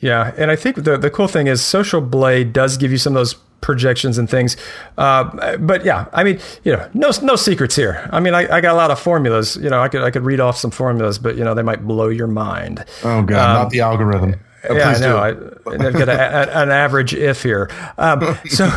Yeah, 0.00 0.32
and 0.38 0.50
I 0.50 0.56
think 0.56 0.84
the 0.84 0.96
the 0.96 1.10
cool 1.10 1.28
thing 1.28 1.46
is 1.46 1.62
Social 1.62 2.00
Blade 2.00 2.54
does 2.54 2.78
give 2.78 2.90
you 2.90 2.96
some 2.96 3.14
of 3.14 3.20
those 3.20 3.34
projections 3.60 4.18
and 4.18 4.28
things. 4.28 4.56
Uh, 4.98 5.56
but 5.58 5.84
yeah, 5.84 6.06
I 6.12 6.24
mean, 6.24 6.38
you 6.64 6.72
know, 6.72 6.88
no 6.94 7.10
no 7.22 7.36
secrets 7.36 7.76
here. 7.76 8.08
I 8.12 8.20
mean, 8.20 8.34
I, 8.34 8.56
I, 8.56 8.60
got 8.60 8.72
a 8.72 8.76
lot 8.76 8.90
of 8.90 8.98
formulas. 8.98 9.56
You 9.56 9.70
know, 9.70 9.80
I 9.80 9.88
could 9.88 10.02
I 10.02 10.10
could 10.10 10.24
read 10.24 10.40
off 10.40 10.56
some 10.56 10.70
formulas, 10.70 11.18
but 11.18 11.36
you 11.36 11.44
know, 11.44 11.54
they 11.54 11.62
might 11.62 11.86
blow 11.86 12.08
your 12.08 12.26
mind. 12.26 12.84
Oh 13.02 13.22
god, 13.22 13.56
um, 13.56 13.62
not 13.62 13.70
the 13.70 13.80
algorithm. 13.80 14.36
Oh, 14.68 14.76
yeah, 14.76 14.90
I 14.90 14.98
know. 14.98 15.16
I, 15.16 15.82
have 15.82 15.94
got 15.94 16.08
a, 16.08 16.58
a, 16.58 16.62
an 16.62 16.70
average 16.70 17.14
if 17.14 17.42
here. 17.42 17.70
Um, 17.98 18.38
so. 18.48 18.70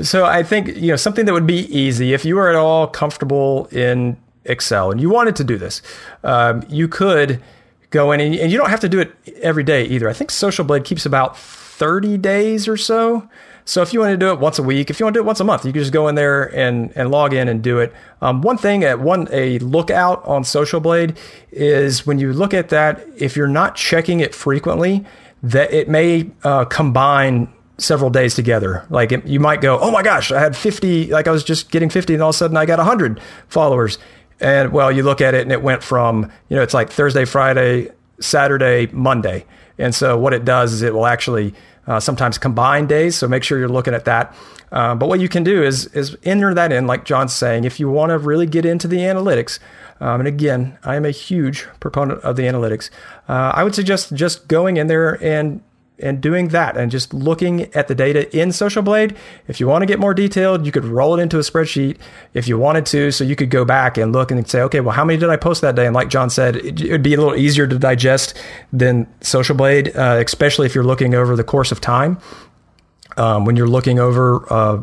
So 0.00 0.24
I 0.24 0.44
think 0.44 0.76
you 0.76 0.92
know 0.92 0.96
something 0.96 1.26
that 1.26 1.32
would 1.32 1.46
be 1.46 1.66
easy 1.76 2.14
if 2.14 2.24
you 2.24 2.36
were 2.36 2.48
at 2.48 2.54
all 2.54 2.86
comfortable 2.86 3.66
in 3.72 4.16
Excel 4.44 4.90
and 4.90 5.00
you 5.00 5.10
wanted 5.10 5.36
to 5.36 5.44
do 5.44 5.58
this, 5.58 5.82
um, 6.24 6.62
you 6.68 6.88
could 6.88 7.42
go 7.90 8.12
in 8.12 8.20
and, 8.20 8.34
and, 8.34 8.52
you 8.52 8.58
don't 8.58 8.70
have 8.70 8.80
to 8.80 8.88
do 8.88 9.00
it 9.00 9.12
every 9.40 9.64
day 9.64 9.84
either. 9.84 10.08
I 10.08 10.12
think 10.12 10.30
Social 10.30 10.64
Blade 10.64 10.84
keeps 10.84 11.06
about 11.06 11.38
30 11.38 12.18
days 12.18 12.68
or 12.68 12.76
so. 12.76 13.28
So 13.68 13.82
if 13.82 13.92
you 13.92 14.00
want 14.00 14.12
to 14.12 14.16
do 14.16 14.30
it 14.30 14.40
once 14.40 14.58
a 14.58 14.62
week, 14.62 14.88
if 14.88 14.98
you 14.98 15.04
want 15.04 15.12
to 15.12 15.18
do 15.18 15.22
it 15.22 15.26
once 15.26 15.40
a 15.40 15.44
month, 15.44 15.66
you 15.66 15.72
can 15.74 15.82
just 15.82 15.92
go 15.92 16.08
in 16.08 16.14
there 16.14 16.44
and, 16.56 16.90
and 16.96 17.10
log 17.10 17.34
in 17.34 17.48
and 17.48 17.62
do 17.62 17.80
it. 17.80 17.92
Um, 18.22 18.40
one 18.40 18.56
thing 18.56 18.82
at 18.82 18.98
one 18.98 19.28
a 19.30 19.58
lookout 19.58 20.24
on 20.24 20.42
Social 20.42 20.80
Blade 20.80 21.18
is 21.52 22.06
when 22.06 22.18
you 22.18 22.32
look 22.32 22.54
at 22.54 22.70
that, 22.70 23.06
if 23.18 23.36
you're 23.36 23.46
not 23.46 23.76
checking 23.76 24.20
it 24.20 24.34
frequently, 24.34 25.04
that 25.42 25.70
it 25.70 25.86
may 25.86 26.30
uh, 26.44 26.64
combine 26.64 27.52
several 27.76 28.08
days 28.08 28.34
together. 28.34 28.86
Like 28.88 29.12
it, 29.12 29.26
you 29.26 29.38
might 29.38 29.60
go, 29.60 29.78
oh 29.78 29.90
my 29.90 30.02
gosh, 30.02 30.32
I 30.32 30.40
had 30.40 30.56
50, 30.56 31.08
like 31.08 31.28
I 31.28 31.30
was 31.30 31.44
just 31.44 31.70
getting 31.70 31.90
50 31.90 32.14
and 32.14 32.22
all 32.22 32.30
of 32.30 32.36
a 32.36 32.38
sudden 32.38 32.56
I 32.56 32.64
got 32.64 32.78
100 32.78 33.20
followers. 33.48 33.98
And 34.40 34.72
well, 34.72 34.90
you 34.90 35.02
look 35.02 35.20
at 35.20 35.34
it 35.34 35.42
and 35.42 35.52
it 35.52 35.62
went 35.62 35.82
from, 35.82 36.32
you 36.48 36.56
know, 36.56 36.62
it's 36.62 36.72
like 36.72 36.88
Thursday, 36.88 37.26
Friday, 37.26 37.90
Saturday, 38.18 38.86
Monday. 38.92 39.44
And 39.76 39.94
so 39.94 40.16
what 40.16 40.32
it 40.32 40.46
does 40.46 40.72
is 40.72 40.80
it 40.80 40.94
will 40.94 41.06
actually 41.06 41.54
uh, 41.88 41.98
sometimes 41.98 42.38
combine 42.38 42.86
days. 42.86 43.16
So 43.16 43.26
make 43.26 43.42
sure 43.42 43.58
you're 43.58 43.68
looking 43.68 43.94
at 43.94 44.04
that. 44.04 44.36
Uh, 44.70 44.94
but 44.94 45.08
what 45.08 45.18
you 45.18 45.28
can 45.28 45.42
do 45.42 45.64
is 45.64 45.86
is 45.86 46.16
enter 46.22 46.54
that 46.54 46.70
in, 46.70 46.86
like 46.86 47.04
John's 47.04 47.32
saying, 47.32 47.64
if 47.64 47.80
you 47.80 47.90
want 47.90 48.10
to 48.10 48.18
really 48.18 48.46
get 48.46 48.64
into 48.64 48.86
the 48.86 48.98
analytics. 48.98 49.58
Um, 50.00 50.20
and 50.20 50.28
again, 50.28 50.78
I 50.84 50.94
am 50.94 51.04
a 51.04 51.10
huge 51.10 51.66
proponent 51.80 52.20
of 52.20 52.36
the 52.36 52.44
analytics. 52.44 52.90
Uh, 53.28 53.50
I 53.54 53.64
would 53.64 53.74
suggest 53.74 54.14
just 54.14 54.46
going 54.46 54.76
in 54.76 54.86
there 54.86 55.20
and 55.24 55.60
and 56.00 56.20
doing 56.20 56.48
that 56.48 56.76
and 56.76 56.90
just 56.90 57.12
looking 57.12 57.62
at 57.74 57.88
the 57.88 57.94
data 57.94 58.34
in 58.36 58.52
Social 58.52 58.82
Blade. 58.82 59.16
If 59.46 59.60
you 59.60 59.66
want 59.66 59.82
to 59.82 59.86
get 59.86 59.98
more 59.98 60.14
detailed, 60.14 60.64
you 60.64 60.72
could 60.72 60.84
roll 60.84 61.18
it 61.18 61.22
into 61.22 61.38
a 61.38 61.40
spreadsheet 61.40 61.98
if 62.34 62.48
you 62.48 62.58
wanted 62.58 62.86
to. 62.86 63.10
So 63.10 63.24
you 63.24 63.36
could 63.36 63.50
go 63.50 63.64
back 63.64 63.98
and 63.98 64.12
look 64.12 64.30
and 64.30 64.48
say, 64.48 64.60
okay, 64.62 64.80
well, 64.80 64.94
how 64.94 65.04
many 65.04 65.18
did 65.18 65.30
I 65.30 65.36
post 65.36 65.62
that 65.62 65.74
day? 65.74 65.86
And 65.86 65.94
like 65.94 66.08
John 66.08 66.30
said, 66.30 66.56
it, 66.56 66.90
would 66.90 67.02
be 67.02 67.14
a 67.14 67.18
little 67.18 67.36
easier 67.36 67.66
to 67.66 67.78
digest 67.78 68.34
than 68.72 69.06
Social 69.20 69.56
Blade, 69.56 69.94
uh, 69.96 70.22
especially 70.24 70.66
if 70.66 70.74
you're 70.74 70.84
looking 70.84 71.14
over 71.14 71.36
the 71.36 71.44
course 71.44 71.72
of 71.72 71.80
time. 71.80 72.18
Um, 73.16 73.44
when 73.44 73.56
you're 73.56 73.66
looking 73.66 73.98
over 73.98 74.46
uh, 74.52 74.80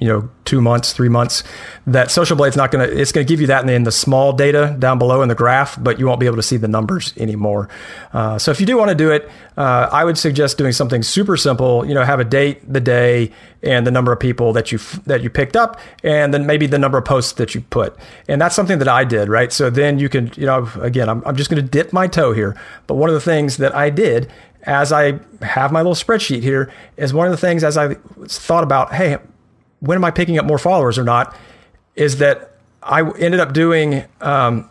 you 0.00 0.08
know 0.08 0.28
two 0.44 0.60
months 0.60 0.92
three 0.92 1.08
months 1.08 1.44
that 1.86 2.10
social 2.10 2.36
blade's 2.36 2.56
not 2.56 2.72
going 2.72 2.86
to 2.86 3.00
it's 3.00 3.12
going 3.12 3.24
to 3.24 3.32
give 3.32 3.40
you 3.40 3.46
that 3.46 3.60
in 3.60 3.66
the, 3.68 3.72
in 3.74 3.84
the, 3.84 3.92
small 3.92 4.32
data 4.32 4.74
down 4.78 4.98
below 4.98 5.22
in 5.22 5.28
the 5.28 5.34
graph 5.34 5.82
but 5.82 5.98
you 5.98 6.06
won't 6.06 6.18
be 6.18 6.26
able 6.26 6.36
to 6.36 6.42
see 6.42 6.56
the 6.56 6.68
numbers 6.68 7.14
anymore. 7.16 7.68
Uh, 8.12 8.38
so 8.38 8.50
if 8.50 8.58
you 8.58 8.66
do 8.66 8.76
want 8.76 8.88
to 8.88 8.94
do 8.94 9.10
it 9.10 9.30
uh, 9.56 9.88
i 9.92 10.04
would 10.04 10.18
suggest 10.18 10.58
doing 10.58 10.72
something 10.72 11.02
super 11.02 11.36
simple 11.36 11.86
you 11.86 11.94
know 11.94 12.02
have 12.02 12.18
a 12.18 12.24
date 12.24 12.60
the 12.70 12.80
day 12.80 13.30
and 13.62 13.86
the 13.86 13.90
number 13.90 14.12
of 14.12 14.18
people 14.18 14.52
that 14.52 14.72
you 14.72 14.78
that 15.06 15.22
you 15.22 15.30
picked 15.30 15.56
up 15.56 15.80
and 16.02 16.34
then 16.34 16.44
maybe 16.44 16.66
the 16.66 16.78
number 16.78 16.98
of 16.98 17.04
posts 17.04 17.32
that 17.32 17.54
you 17.54 17.60
put. 17.60 17.96
And 18.28 18.40
that's 18.40 18.54
something 18.54 18.78
that 18.80 18.88
i 18.88 19.04
did 19.04 19.28
right? 19.28 19.52
So 19.52 19.70
then 19.70 19.98
you 19.98 20.08
can 20.08 20.32
you 20.36 20.46
know 20.46 20.68
again 20.80 21.08
i'm, 21.08 21.22
I'm 21.24 21.36
just 21.36 21.50
going 21.50 21.62
to 21.62 21.68
dip 21.68 21.92
my 21.92 22.08
toe 22.08 22.32
here 22.32 22.56
but 22.88 22.96
one 22.96 23.08
of 23.08 23.14
the 23.14 23.20
things 23.20 23.58
that 23.58 23.74
i 23.74 23.90
did 23.90 24.30
as 24.66 24.92
I 24.92 25.20
have 25.42 25.72
my 25.72 25.80
little 25.80 25.94
spreadsheet 25.94 26.42
here, 26.42 26.72
is 26.96 27.12
one 27.12 27.26
of 27.26 27.30
the 27.32 27.36
things 27.36 27.62
as 27.62 27.76
I 27.76 27.94
thought 28.26 28.64
about, 28.64 28.94
hey, 28.94 29.18
when 29.84 29.96
am 29.96 30.04
I 30.04 30.10
picking 30.10 30.38
up 30.38 30.46
more 30.46 30.58
followers 30.58 30.98
or 30.98 31.04
not, 31.04 31.36
is 31.94 32.18
that 32.18 32.56
I 32.82 33.00
ended 33.18 33.40
up 33.40 33.52
doing 33.52 34.04
um, 34.20 34.68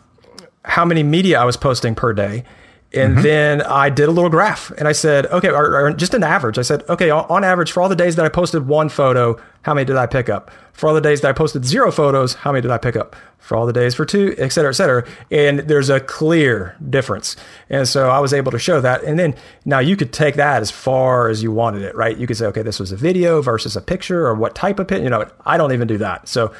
how 0.64 0.84
many 0.84 1.02
media 1.02 1.40
I 1.40 1.44
was 1.44 1.56
posting 1.56 1.94
per 1.94 2.12
day. 2.12 2.44
And 2.92 3.14
mm-hmm. 3.14 3.22
then 3.22 3.62
I 3.62 3.90
did 3.90 4.08
a 4.08 4.12
little 4.12 4.30
graph 4.30 4.70
and 4.78 4.86
I 4.86 4.92
said, 4.92 5.26
okay, 5.26 5.48
or, 5.48 5.86
or, 5.86 5.92
just 5.92 6.14
an 6.14 6.22
average. 6.22 6.58
I 6.58 6.62
said, 6.62 6.84
okay, 6.88 7.10
on 7.10 7.42
average, 7.42 7.72
for 7.72 7.82
all 7.82 7.88
the 7.88 7.96
days 7.96 8.14
that 8.16 8.24
I 8.24 8.28
posted 8.28 8.68
one 8.68 8.88
photo, 8.88 9.40
how 9.64 9.72
many 9.72 9.86
did 9.86 9.96
I 9.96 10.06
pick 10.06 10.28
up? 10.28 10.50
For 10.74 10.88
all 10.88 10.94
the 10.94 11.00
days 11.00 11.22
that 11.22 11.28
I 11.28 11.32
posted 11.32 11.64
zero 11.64 11.90
photos, 11.90 12.34
how 12.34 12.52
many 12.52 12.60
did 12.60 12.70
I 12.70 12.76
pick 12.76 12.96
up? 12.96 13.16
For 13.38 13.56
all 13.56 13.64
the 13.64 13.72
days 13.72 13.94
for 13.94 14.04
two, 14.04 14.34
et 14.36 14.50
cetera, 14.50 14.70
et 14.70 14.74
cetera. 14.74 15.06
And 15.30 15.60
there's 15.60 15.88
a 15.88 16.00
clear 16.00 16.76
difference. 16.90 17.34
And 17.70 17.88
so 17.88 18.10
I 18.10 18.18
was 18.18 18.34
able 18.34 18.52
to 18.52 18.58
show 18.58 18.82
that. 18.82 19.02
And 19.04 19.18
then 19.18 19.34
now 19.64 19.78
you 19.78 19.96
could 19.96 20.12
take 20.12 20.34
that 20.34 20.60
as 20.60 20.70
far 20.70 21.28
as 21.28 21.42
you 21.42 21.50
wanted 21.50 21.80
it, 21.80 21.94
right? 21.94 22.14
You 22.14 22.26
could 22.26 22.36
say, 22.36 22.44
okay, 22.46 22.60
this 22.60 22.78
was 22.78 22.92
a 22.92 22.96
video 22.96 23.40
versus 23.40 23.74
a 23.74 23.80
picture 23.80 24.26
or 24.26 24.34
what 24.34 24.54
type 24.54 24.78
of 24.78 24.86
picture. 24.86 25.04
You 25.04 25.10
know, 25.10 25.26
I 25.46 25.56
don't 25.56 25.72
even 25.72 25.88
do 25.88 25.96
that. 25.96 26.28
So 26.28 26.52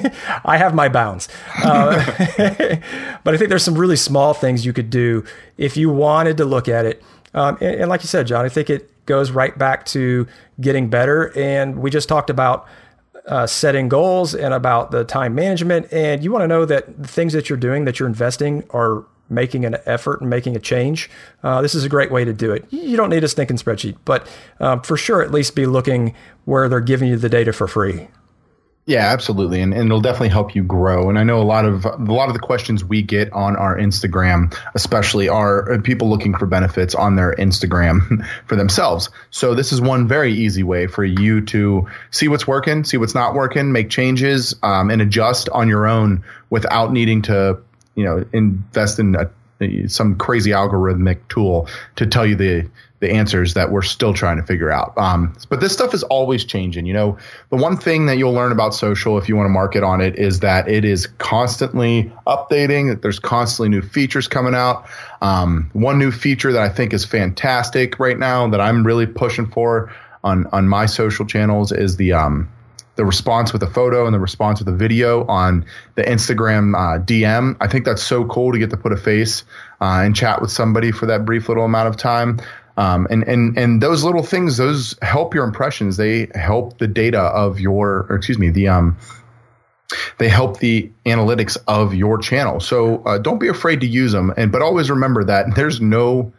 I 0.44 0.56
have 0.56 0.72
my 0.72 0.88
bounds. 0.88 1.28
Uh, 1.64 1.96
but 3.24 3.34
I 3.34 3.36
think 3.36 3.48
there's 3.48 3.64
some 3.64 3.76
really 3.76 3.96
small 3.96 4.34
things 4.34 4.64
you 4.64 4.72
could 4.72 4.90
do 4.90 5.24
if 5.58 5.76
you 5.76 5.90
wanted 5.90 6.36
to 6.36 6.44
look 6.44 6.68
at 6.68 6.86
it. 6.86 7.02
Um, 7.34 7.58
and, 7.60 7.80
and 7.80 7.88
like 7.88 8.02
you 8.02 8.08
said, 8.08 8.28
John, 8.28 8.44
I 8.44 8.48
think 8.48 8.70
it 8.70 8.91
goes 9.06 9.30
right 9.30 9.56
back 9.56 9.86
to 9.86 10.26
getting 10.60 10.88
better. 10.88 11.36
And 11.36 11.78
we 11.78 11.90
just 11.90 12.08
talked 12.08 12.30
about 12.30 12.66
uh, 13.26 13.46
setting 13.46 13.88
goals 13.88 14.34
and 14.34 14.52
about 14.52 14.90
the 14.90 15.04
time 15.04 15.34
management. 15.34 15.92
And 15.92 16.24
you 16.24 16.32
want 16.32 16.42
to 16.42 16.48
know 16.48 16.64
that 16.64 17.02
the 17.02 17.08
things 17.08 17.32
that 17.32 17.48
you're 17.48 17.58
doing, 17.58 17.84
that 17.84 18.00
you're 18.00 18.08
investing, 18.08 18.64
are 18.70 19.04
making 19.28 19.64
an 19.64 19.76
effort 19.86 20.20
and 20.20 20.28
making 20.28 20.56
a 20.56 20.60
change. 20.60 21.10
Uh, 21.42 21.62
this 21.62 21.74
is 21.74 21.84
a 21.84 21.88
great 21.88 22.10
way 22.10 22.24
to 22.24 22.32
do 22.32 22.52
it. 22.52 22.64
You 22.70 22.96
don't 22.96 23.10
need 23.10 23.24
a 23.24 23.28
stinking 23.28 23.56
spreadsheet, 23.56 23.96
but 24.04 24.28
um, 24.60 24.82
for 24.82 24.96
sure, 24.96 25.22
at 25.22 25.30
least 25.30 25.54
be 25.54 25.66
looking 25.66 26.14
where 26.44 26.68
they're 26.68 26.80
giving 26.80 27.08
you 27.08 27.16
the 27.16 27.28
data 27.28 27.52
for 27.52 27.66
free. 27.66 28.08
Yeah, 28.84 29.12
absolutely, 29.12 29.60
and, 29.60 29.72
and 29.72 29.86
it'll 29.86 30.00
definitely 30.00 30.30
help 30.30 30.56
you 30.56 30.64
grow. 30.64 31.08
And 31.08 31.16
I 31.16 31.22
know 31.22 31.40
a 31.40 31.44
lot 31.44 31.64
of 31.64 31.84
a 31.84 31.96
lot 31.98 32.26
of 32.26 32.34
the 32.34 32.40
questions 32.40 32.84
we 32.84 33.00
get 33.00 33.32
on 33.32 33.54
our 33.54 33.78
Instagram, 33.78 34.56
especially, 34.74 35.28
are 35.28 35.78
people 35.82 36.10
looking 36.10 36.34
for 36.36 36.46
benefits 36.46 36.92
on 36.96 37.14
their 37.14 37.32
Instagram 37.36 38.26
for 38.46 38.56
themselves. 38.56 39.08
So 39.30 39.54
this 39.54 39.72
is 39.72 39.80
one 39.80 40.08
very 40.08 40.32
easy 40.32 40.64
way 40.64 40.88
for 40.88 41.04
you 41.04 41.42
to 41.46 41.86
see 42.10 42.26
what's 42.26 42.48
working, 42.48 42.82
see 42.82 42.96
what's 42.96 43.14
not 43.14 43.34
working, 43.34 43.70
make 43.70 43.88
changes, 43.88 44.56
um, 44.64 44.90
and 44.90 45.00
adjust 45.00 45.48
on 45.50 45.68
your 45.68 45.86
own 45.86 46.24
without 46.50 46.92
needing 46.92 47.22
to, 47.22 47.58
you 47.94 48.04
know, 48.04 48.24
invest 48.32 48.98
in 48.98 49.14
a, 49.14 49.88
some 49.88 50.16
crazy 50.16 50.50
algorithmic 50.50 51.20
tool 51.28 51.68
to 51.94 52.06
tell 52.06 52.26
you 52.26 52.34
the 52.34 52.68
the 53.02 53.10
answers 53.10 53.54
that 53.54 53.72
we're 53.72 53.82
still 53.82 54.14
trying 54.14 54.36
to 54.36 54.44
figure 54.44 54.70
out. 54.70 54.96
Um, 54.96 55.34
but 55.48 55.60
this 55.60 55.72
stuff 55.72 55.92
is 55.92 56.04
always 56.04 56.44
changing. 56.44 56.86
You 56.86 56.94
know, 56.94 57.18
the 57.50 57.56
one 57.56 57.76
thing 57.76 58.06
that 58.06 58.16
you'll 58.16 58.32
learn 58.32 58.52
about 58.52 58.74
social 58.74 59.18
if 59.18 59.28
you 59.28 59.34
want 59.34 59.46
to 59.46 59.50
market 59.50 59.82
on 59.82 60.00
it 60.00 60.16
is 60.16 60.38
that 60.38 60.68
it 60.68 60.84
is 60.84 61.08
constantly 61.18 62.12
updating. 62.28 62.90
That 62.90 63.02
there's 63.02 63.18
constantly 63.18 63.70
new 63.70 63.82
features 63.82 64.28
coming 64.28 64.54
out. 64.54 64.88
Um, 65.20 65.68
one 65.72 65.98
new 65.98 66.12
feature 66.12 66.52
that 66.52 66.62
I 66.62 66.68
think 66.68 66.92
is 66.94 67.04
fantastic 67.04 67.98
right 67.98 68.16
now 68.16 68.48
that 68.48 68.60
I'm 68.60 68.86
really 68.86 69.06
pushing 69.06 69.46
for 69.46 69.92
on 70.22 70.46
on 70.52 70.68
my 70.68 70.86
social 70.86 71.26
channels 71.26 71.72
is 71.72 71.96
the 71.96 72.12
um, 72.12 72.48
the 72.94 73.04
response 73.04 73.52
with 73.52 73.62
a 73.62 73.70
photo 73.70 74.04
and 74.04 74.14
the 74.14 74.20
response 74.20 74.60
with 74.60 74.68
a 74.68 74.76
video 74.76 75.26
on 75.26 75.64
the 75.94 76.02
Instagram 76.02 76.76
uh, 76.76 77.02
DM. 77.02 77.56
I 77.60 77.66
think 77.66 77.84
that's 77.84 78.02
so 78.02 78.24
cool 78.26 78.52
to 78.52 78.58
get 78.58 78.70
to 78.70 78.76
put 78.76 78.92
a 78.92 78.96
face 78.96 79.44
uh, 79.80 80.02
and 80.04 80.14
chat 80.14 80.40
with 80.40 80.50
somebody 80.50 80.92
for 80.92 81.06
that 81.06 81.24
brief 81.24 81.48
little 81.48 81.64
amount 81.64 81.88
of 81.88 81.96
time. 81.96 82.40
Um, 82.82 83.06
and 83.10 83.22
and 83.28 83.56
and 83.56 83.80
those 83.80 84.02
little 84.02 84.24
things, 84.24 84.56
those 84.56 84.96
help 85.02 85.34
your 85.34 85.44
impressions. 85.44 85.96
They 85.96 86.28
help 86.34 86.78
the 86.78 86.88
data 86.88 87.20
of 87.20 87.60
your, 87.60 88.06
or 88.08 88.16
excuse 88.16 88.40
me, 88.40 88.50
the 88.50 88.66
um, 88.66 88.98
they 90.18 90.28
help 90.28 90.58
the 90.58 90.90
analytics 91.06 91.56
of 91.68 91.94
your 91.94 92.18
channel. 92.18 92.58
So 92.58 93.00
uh, 93.04 93.18
don't 93.18 93.38
be 93.38 93.46
afraid 93.46 93.82
to 93.82 93.86
use 93.86 94.10
them, 94.10 94.34
and 94.36 94.50
but 94.50 94.62
always 94.62 94.90
remember 94.90 95.22
that 95.22 95.46
there's 95.54 95.80
no, 95.80 96.32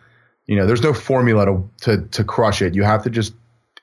you 0.46 0.58
know, 0.58 0.66
there's 0.66 0.82
no 0.82 0.94
formula 0.94 1.46
to 1.46 1.70
to, 1.84 2.02
to 2.10 2.24
crush 2.26 2.62
it. 2.62 2.76
You 2.76 2.84
have 2.84 3.04
to 3.04 3.10
just 3.10 3.34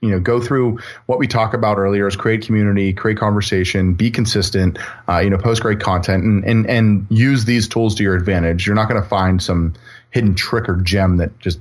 you 0.03 0.11
know 0.11 0.21
go 0.21 0.39
through 0.39 0.81
what 1.07 1.19
we 1.19 1.27
talked 1.27 1.55
about 1.55 1.79
earlier 1.79 2.07
is 2.07 2.17
create 2.17 2.45
community 2.45 2.95
create 2.95 3.19
conversation 3.19 3.93
be 3.93 4.11
consistent 4.11 4.79
uh, 5.11 5.19
you 5.19 5.29
know 5.29 5.37
post 5.37 5.61
great 5.61 5.79
content 5.79 6.25
and, 6.25 6.43
and 6.47 6.67
and 6.71 7.07
use 7.11 7.45
these 7.45 7.69
tools 7.69 7.95
to 7.97 8.03
your 8.03 8.15
advantage 8.15 8.67
you're 8.67 8.75
not 8.75 8.89
going 8.89 9.03
to 9.03 9.07
find 9.07 9.43
some 9.43 9.75
hidden 10.09 10.35
trick 10.35 10.71
or 10.71 10.77
gem 10.77 11.19
that 11.19 11.39
just 11.39 11.61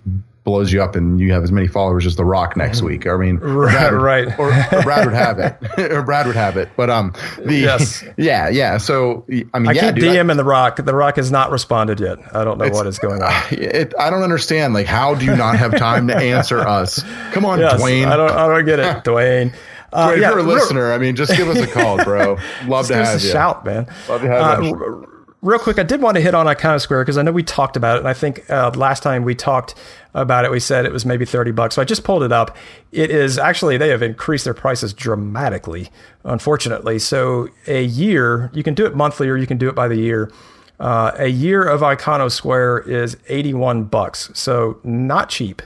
blows 0.49 0.73
you 0.73 0.81
up 0.81 0.95
and 0.95 1.19
you 1.19 1.31
have 1.31 1.43
as 1.43 1.51
many 1.51 1.67
followers 1.67 2.07
as 2.07 2.15
The 2.15 2.25
Rock 2.25 2.57
next 2.57 2.81
week. 2.81 3.05
I 3.05 3.15
mean, 3.17 3.37
right, 3.37 3.91
would, 3.91 4.01
right. 4.01 4.39
Or, 4.39 4.47
or, 4.49 4.81
Brad 4.81 5.05
would 5.05 5.13
have 5.13 5.37
it, 5.37 5.91
or 5.91 6.01
Brad 6.05 6.25
would 6.25 6.35
have 6.35 6.57
it. 6.57 6.69
But 6.75 6.89
um, 6.89 7.13
the 7.37 7.55
yes. 7.55 8.03
yeah, 8.17 8.49
yeah. 8.49 8.77
So 8.77 9.25
I 9.53 9.59
mean, 9.59 9.69
I 9.69 9.71
yeah, 9.73 9.91
keep 9.91 10.01
dude, 10.01 10.15
DM 10.15 10.31
in 10.31 10.37
The 10.37 10.43
Rock. 10.43 10.77
The 10.77 10.95
Rock 10.95 11.17
has 11.17 11.31
not 11.31 11.51
responded 11.51 11.99
yet. 11.99 12.17
I 12.35 12.43
don't 12.43 12.57
know 12.57 12.67
what 12.69 12.87
is 12.87 12.97
going 12.99 13.21
on. 13.21 13.29
It, 13.59 13.93
I 13.99 14.09
don't 14.09 14.23
understand. 14.23 14.73
Like, 14.73 14.87
how 14.87 15.13
do 15.13 15.25
you 15.25 15.35
not 15.35 15.57
have 15.57 15.77
time 15.77 16.07
to 16.07 16.15
answer 16.15 16.59
us? 16.59 17.03
Come 17.31 17.45
on, 17.45 17.59
yes, 17.59 17.79
Dwayne. 17.79 18.07
I 18.07 18.17
don't. 18.17 18.31
I 18.31 18.47
don't 18.47 18.65
get 18.65 18.79
it, 18.79 18.85
Dwayne. 19.03 19.53
Uh, 19.93 20.09
Dwayne, 20.09 20.21
yeah, 20.21 20.29
if 20.29 20.29
you're 20.31 20.39
a 20.39 20.43
listener, 20.43 20.91
I 20.91 20.97
mean, 20.97 21.15
just 21.15 21.35
give 21.35 21.49
us 21.49 21.59
a 21.59 21.67
call, 21.67 22.03
bro. 22.03 22.37
Love 22.65 22.87
to 22.87 22.95
have 22.95 23.21
you. 23.21 23.29
Shout, 23.29 23.65
man. 23.65 23.85
Love 24.07 24.21
to 24.21 24.27
have 24.27 24.59
uh, 24.59 24.61
you 24.61 25.18
real 25.41 25.59
quick, 25.59 25.79
I 25.79 25.83
did 25.83 26.01
want 26.01 26.15
to 26.15 26.21
hit 26.21 26.35
on 26.35 26.45
Iconosquare 26.45 27.01
because 27.01 27.17
I 27.17 27.21
know 27.21 27.31
we 27.31 27.43
talked 27.43 27.77
about 27.77 27.97
it, 27.97 27.99
and 27.99 28.07
I 28.07 28.13
think 28.13 28.49
uh, 28.49 28.71
last 28.75 29.03
time 29.03 29.23
we 29.23 29.35
talked 29.35 29.75
about 30.13 30.45
it, 30.45 30.51
we 30.51 30.59
said 30.59 30.85
it 30.85 30.91
was 30.91 31.05
maybe 31.05 31.25
thirty 31.25 31.51
bucks. 31.51 31.75
So 31.75 31.81
I 31.81 31.85
just 31.85 32.03
pulled 32.03 32.23
it 32.23 32.31
up. 32.31 32.55
It 32.91 33.11
is 33.11 33.37
actually 33.37 33.77
they 33.77 33.89
have 33.89 34.01
increased 34.01 34.45
their 34.45 34.53
prices 34.53 34.93
dramatically, 34.93 35.89
unfortunately. 36.23 36.99
So 36.99 37.49
a 37.67 37.83
year, 37.83 38.51
you 38.53 38.63
can 38.63 38.73
do 38.73 38.85
it 38.85 38.95
monthly 38.95 39.29
or 39.29 39.37
you 39.37 39.47
can 39.47 39.57
do 39.57 39.69
it 39.69 39.75
by 39.75 39.87
the 39.87 39.97
year. 39.97 40.31
Uh, 40.79 41.11
a 41.17 41.27
year 41.27 41.63
of 41.63 41.81
Iconosquare 41.81 42.87
is 42.87 43.17
eighty-one 43.27 43.83
bucks, 43.85 44.31
so 44.33 44.79
not 44.83 45.29
cheap. 45.29 45.61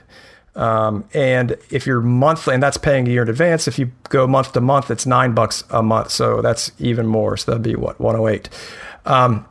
Um, 0.56 1.06
and 1.16 1.58
if 1.72 1.88
you're 1.88 2.02
monthly, 2.02 2.54
and 2.54 2.62
that's 2.62 2.78
paying 2.78 3.08
a 3.08 3.12
year 3.12 3.24
in 3.24 3.30
advance. 3.30 3.68
If 3.68 3.80
you 3.80 3.92
go 4.10 4.28
month 4.28 4.54
to 4.54 4.62
month, 4.62 4.92
it's 4.92 5.08
nine 5.08 5.34
bucks 5.34 5.64
a 5.72 5.82
month, 5.82 6.12
so 6.12 6.44
that's 6.44 6.72
even 6.78 7.08
more. 7.08 7.38
So 7.38 7.52
that'd 7.52 7.64
be 7.64 7.76
what 7.76 8.00
one 8.00 8.16
hundred 8.16 8.30
eight. 8.30 8.50
Um, 9.06 9.46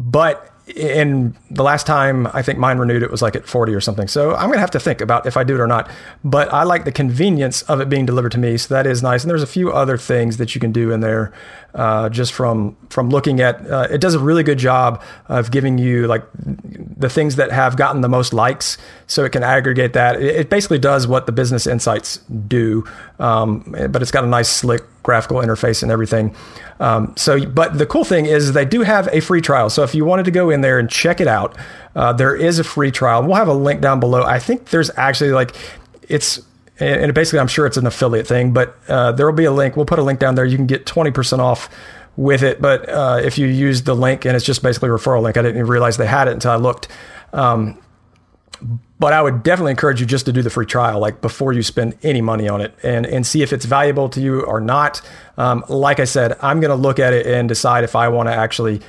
but 0.00 0.50
in 0.74 1.36
the 1.50 1.62
last 1.62 1.86
time 1.86 2.26
I 2.28 2.42
think 2.42 2.58
mine 2.58 2.78
renewed, 2.78 3.02
it 3.02 3.10
was 3.10 3.22
like 3.22 3.36
at 3.36 3.46
40 3.46 3.74
or 3.74 3.80
something. 3.80 4.08
So 4.08 4.34
I'm 4.34 4.46
going 4.46 4.56
to 4.56 4.60
have 4.60 4.70
to 4.70 4.80
think 4.80 5.00
about 5.00 5.26
if 5.26 5.36
I 5.36 5.44
do 5.44 5.54
it 5.54 5.60
or 5.60 5.66
not. 5.66 5.90
But 6.24 6.52
I 6.52 6.62
like 6.62 6.84
the 6.84 6.92
convenience 6.92 7.62
of 7.62 7.80
it 7.80 7.88
being 7.88 8.06
delivered 8.06 8.32
to 8.32 8.38
me. 8.38 8.56
So 8.56 8.72
that 8.74 8.86
is 8.86 9.02
nice. 9.02 9.22
And 9.22 9.30
there's 9.30 9.42
a 9.42 9.48
few 9.48 9.72
other 9.72 9.98
things 9.98 10.36
that 10.38 10.54
you 10.54 10.60
can 10.60 10.72
do 10.72 10.90
in 10.90 11.00
there 11.00 11.32
uh, 11.74 12.08
just 12.08 12.32
from 12.32 12.76
from 12.88 13.10
looking 13.10 13.40
at 13.40 13.64
uh, 13.70 13.86
it 13.90 14.00
does 14.00 14.14
a 14.14 14.18
really 14.18 14.42
good 14.42 14.58
job 14.58 15.02
of 15.28 15.50
giving 15.50 15.78
you 15.78 16.06
like 16.06 16.24
the 16.34 17.08
things 17.08 17.36
that 17.36 17.52
have 17.52 17.76
gotten 17.76 18.00
the 18.00 18.08
most 18.08 18.32
likes 18.32 18.76
so 19.06 19.24
it 19.24 19.30
can 19.30 19.42
aggregate 19.42 19.92
that 19.92 20.20
it, 20.20 20.50
basically 20.50 20.78
does 20.78 21.06
what 21.06 21.26
the 21.26 21.32
business 21.32 21.66
insights 21.66 22.16
do 22.48 22.84
um, 23.20 23.60
but 23.90 24.02
it's 24.02 24.10
got 24.10 24.24
a 24.24 24.26
nice 24.26 24.48
slick 24.48 24.82
graphical 25.02 25.38
interface 25.38 25.82
and 25.82 25.90
everything 25.90 26.34
um, 26.80 27.12
so 27.16 27.44
but 27.46 27.78
the 27.78 27.86
cool 27.86 28.04
thing 28.04 28.26
is 28.26 28.52
they 28.52 28.64
do 28.64 28.82
have 28.82 29.08
a 29.12 29.20
free 29.20 29.40
trial 29.40 29.70
so 29.70 29.82
if 29.82 29.94
you 29.94 30.04
wanted 30.04 30.24
to 30.24 30.30
go 30.30 30.50
in 30.50 30.60
there 30.60 30.78
and 30.78 30.90
check 30.90 31.20
it 31.20 31.28
out 31.28 31.56
uh, 31.96 32.12
there 32.12 32.34
is 32.34 32.58
a 32.58 32.64
free 32.64 32.90
trial 32.90 33.22
we'll 33.22 33.36
have 33.36 33.48
a 33.48 33.54
link 33.54 33.80
down 33.80 34.00
below 34.00 34.22
i 34.22 34.38
think 34.38 34.70
there's 34.70 34.90
actually 34.96 35.32
like 35.32 35.54
it's 36.08 36.40
and 36.80 37.12
basically 37.14 37.40
I'm 37.40 37.48
sure 37.48 37.66
it's 37.66 37.76
an 37.76 37.86
affiliate 37.86 38.26
thing, 38.26 38.52
but 38.52 38.76
uh, 38.88 39.12
there 39.12 39.26
will 39.26 39.36
be 39.36 39.44
a 39.44 39.52
link. 39.52 39.76
We'll 39.76 39.86
put 39.86 39.98
a 39.98 40.02
link 40.02 40.18
down 40.18 40.34
there. 40.34 40.44
You 40.44 40.56
can 40.56 40.66
get 40.66 40.86
20% 40.86 41.38
off 41.38 41.68
with 42.16 42.42
it. 42.42 42.60
But 42.60 42.88
uh, 42.88 43.20
if 43.22 43.38
you 43.38 43.46
use 43.46 43.82
the 43.82 43.94
link 43.94 44.24
and 44.24 44.36
it's 44.36 44.44
just 44.44 44.62
basically 44.62 44.88
a 44.88 44.92
referral 44.92 45.22
link, 45.22 45.36
I 45.36 45.42
didn't 45.42 45.56
even 45.56 45.70
realize 45.70 45.96
they 45.96 46.06
had 46.06 46.28
it 46.28 46.32
until 46.32 46.52
I 46.52 46.56
looked. 46.56 46.88
Um, 47.32 47.78
but 48.98 49.12
I 49.12 49.22
would 49.22 49.42
definitely 49.42 49.70
encourage 49.70 50.00
you 50.00 50.06
just 50.06 50.26
to 50.26 50.32
do 50.32 50.42
the 50.42 50.50
free 50.50 50.66
trial, 50.66 51.00
like 51.00 51.20
before 51.20 51.52
you 51.52 51.62
spend 51.62 51.96
any 52.02 52.20
money 52.20 52.48
on 52.48 52.60
it, 52.60 52.74
and 52.82 53.06
and 53.06 53.26
see 53.26 53.42
if 53.42 53.52
it's 53.52 53.64
valuable 53.64 54.08
to 54.10 54.20
you 54.20 54.42
or 54.42 54.60
not. 54.60 55.00
Um, 55.38 55.64
like 55.68 56.00
I 56.00 56.04
said, 56.04 56.36
I'm 56.40 56.60
going 56.60 56.70
to 56.70 56.76
look 56.76 56.98
at 56.98 57.12
it 57.12 57.26
and 57.26 57.48
decide 57.48 57.84
if 57.84 57.96
I 57.96 58.08
want 58.08 58.28
to 58.28 58.34
actually 58.34 58.80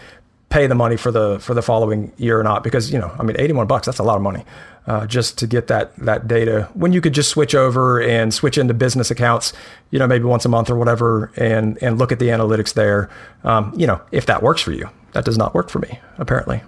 pay 0.51 0.67
the 0.67 0.75
money 0.75 0.97
for 0.97 1.11
the 1.11 1.39
for 1.39 1.53
the 1.53 1.61
following 1.61 2.11
year 2.17 2.39
or 2.39 2.43
not 2.43 2.61
because 2.61 2.91
you 2.91 2.99
know 2.99 3.09
I 3.17 3.23
mean 3.23 3.37
81 3.39 3.67
bucks 3.67 3.85
that's 3.85 3.99
a 3.99 4.03
lot 4.03 4.17
of 4.17 4.21
money 4.21 4.43
uh, 4.85 5.07
just 5.07 5.37
to 5.39 5.47
get 5.47 5.67
that 5.67 5.95
that 5.95 6.27
data. 6.27 6.69
When 6.73 6.91
you 6.91 6.99
could 6.99 7.13
just 7.13 7.29
switch 7.29 7.55
over 7.55 8.01
and 8.01 8.33
switch 8.33 8.57
into 8.57 8.73
business 8.73 9.09
accounts 9.09 9.53
you 9.91 9.97
know 9.97 10.07
maybe 10.07 10.25
once 10.25 10.45
a 10.45 10.49
month 10.49 10.69
or 10.69 10.75
whatever 10.75 11.31
and 11.37 11.81
and 11.81 11.97
look 11.97 12.11
at 12.11 12.19
the 12.19 12.27
analytics 12.27 12.73
there. 12.73 13.09
Um, 13.43 13.73
you 13.75 13.87
know 13.87 14.01
if 14.11 14.25
that 14.27 14.43
works 14.43 14.61
for 14.61 14.73
you. 14.73 14.89
That 15.13 15.25
does 15.25 15.37
not 15.37 15.53
work 15.53 15.69
for 15.69 15.79
me 15.79 15.99
apparently 16.17 16.61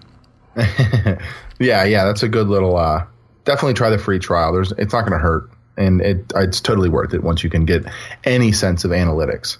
yeah 1.59 1.83
yeah 1.83 2.05
that's 2.05 2.23
a 2.23 2.29
good 2.29 2.47
little 2.47 2.77
uh, 2.77 3.05
definitely 3.45 3.73
try 3.73 3.89
the 3.89 3.97
free 3.97 4.19
trial 4.19 4.53
there's 4.53 4.71
it's 4.73 4.93
not 4.93 5.01
going 5.01 5.13
to 5.13 5.19
hurt 5.19 5.49
and 5.77 6.01
it 6.01 6.31
it's 6.35 6.61
totally 6.61 6.89
worth 6.89 7.13
it 7.13 7.23
once 7.23 7.43
you 7.43 7.49
can 7.49 7.65
get 7.65 7.83
any 8.23 8.51
sense 8.51 8.83
of 8.83 8.91
analytics 8.91 9.57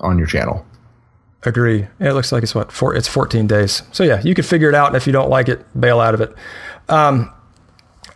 on 0.00 0.18
your 0.18 0.26
channel 0.26 0.64
Agree. 1.46 1.86
It 2.00 2.12
looks 2.12 2.32
like 2.32 2.42
it's 2.42 2.56
what 2.56 2.72
four, 2.72 2.94
it's 2.96 3.06
14 3.06 3.46
days. 3.46 3.82
So 3.92 4.02
yeah, 4.02 4.20
you 4.22 4.34
could 4.34 4.44
figure 4.44 4.68
it 4.68 4.74
out, 4.74 4.88
and 4.88 4.96
if 4.96 5.06
you 5.06 5.12
don't 5.12 5.30
like 5.30 5.48
it, 5.48 5.64
bail 5.80 6.00
out 6.00 6.12
of 6.12 6.20
it. 6.20 6.34
Um, 6.88 7.32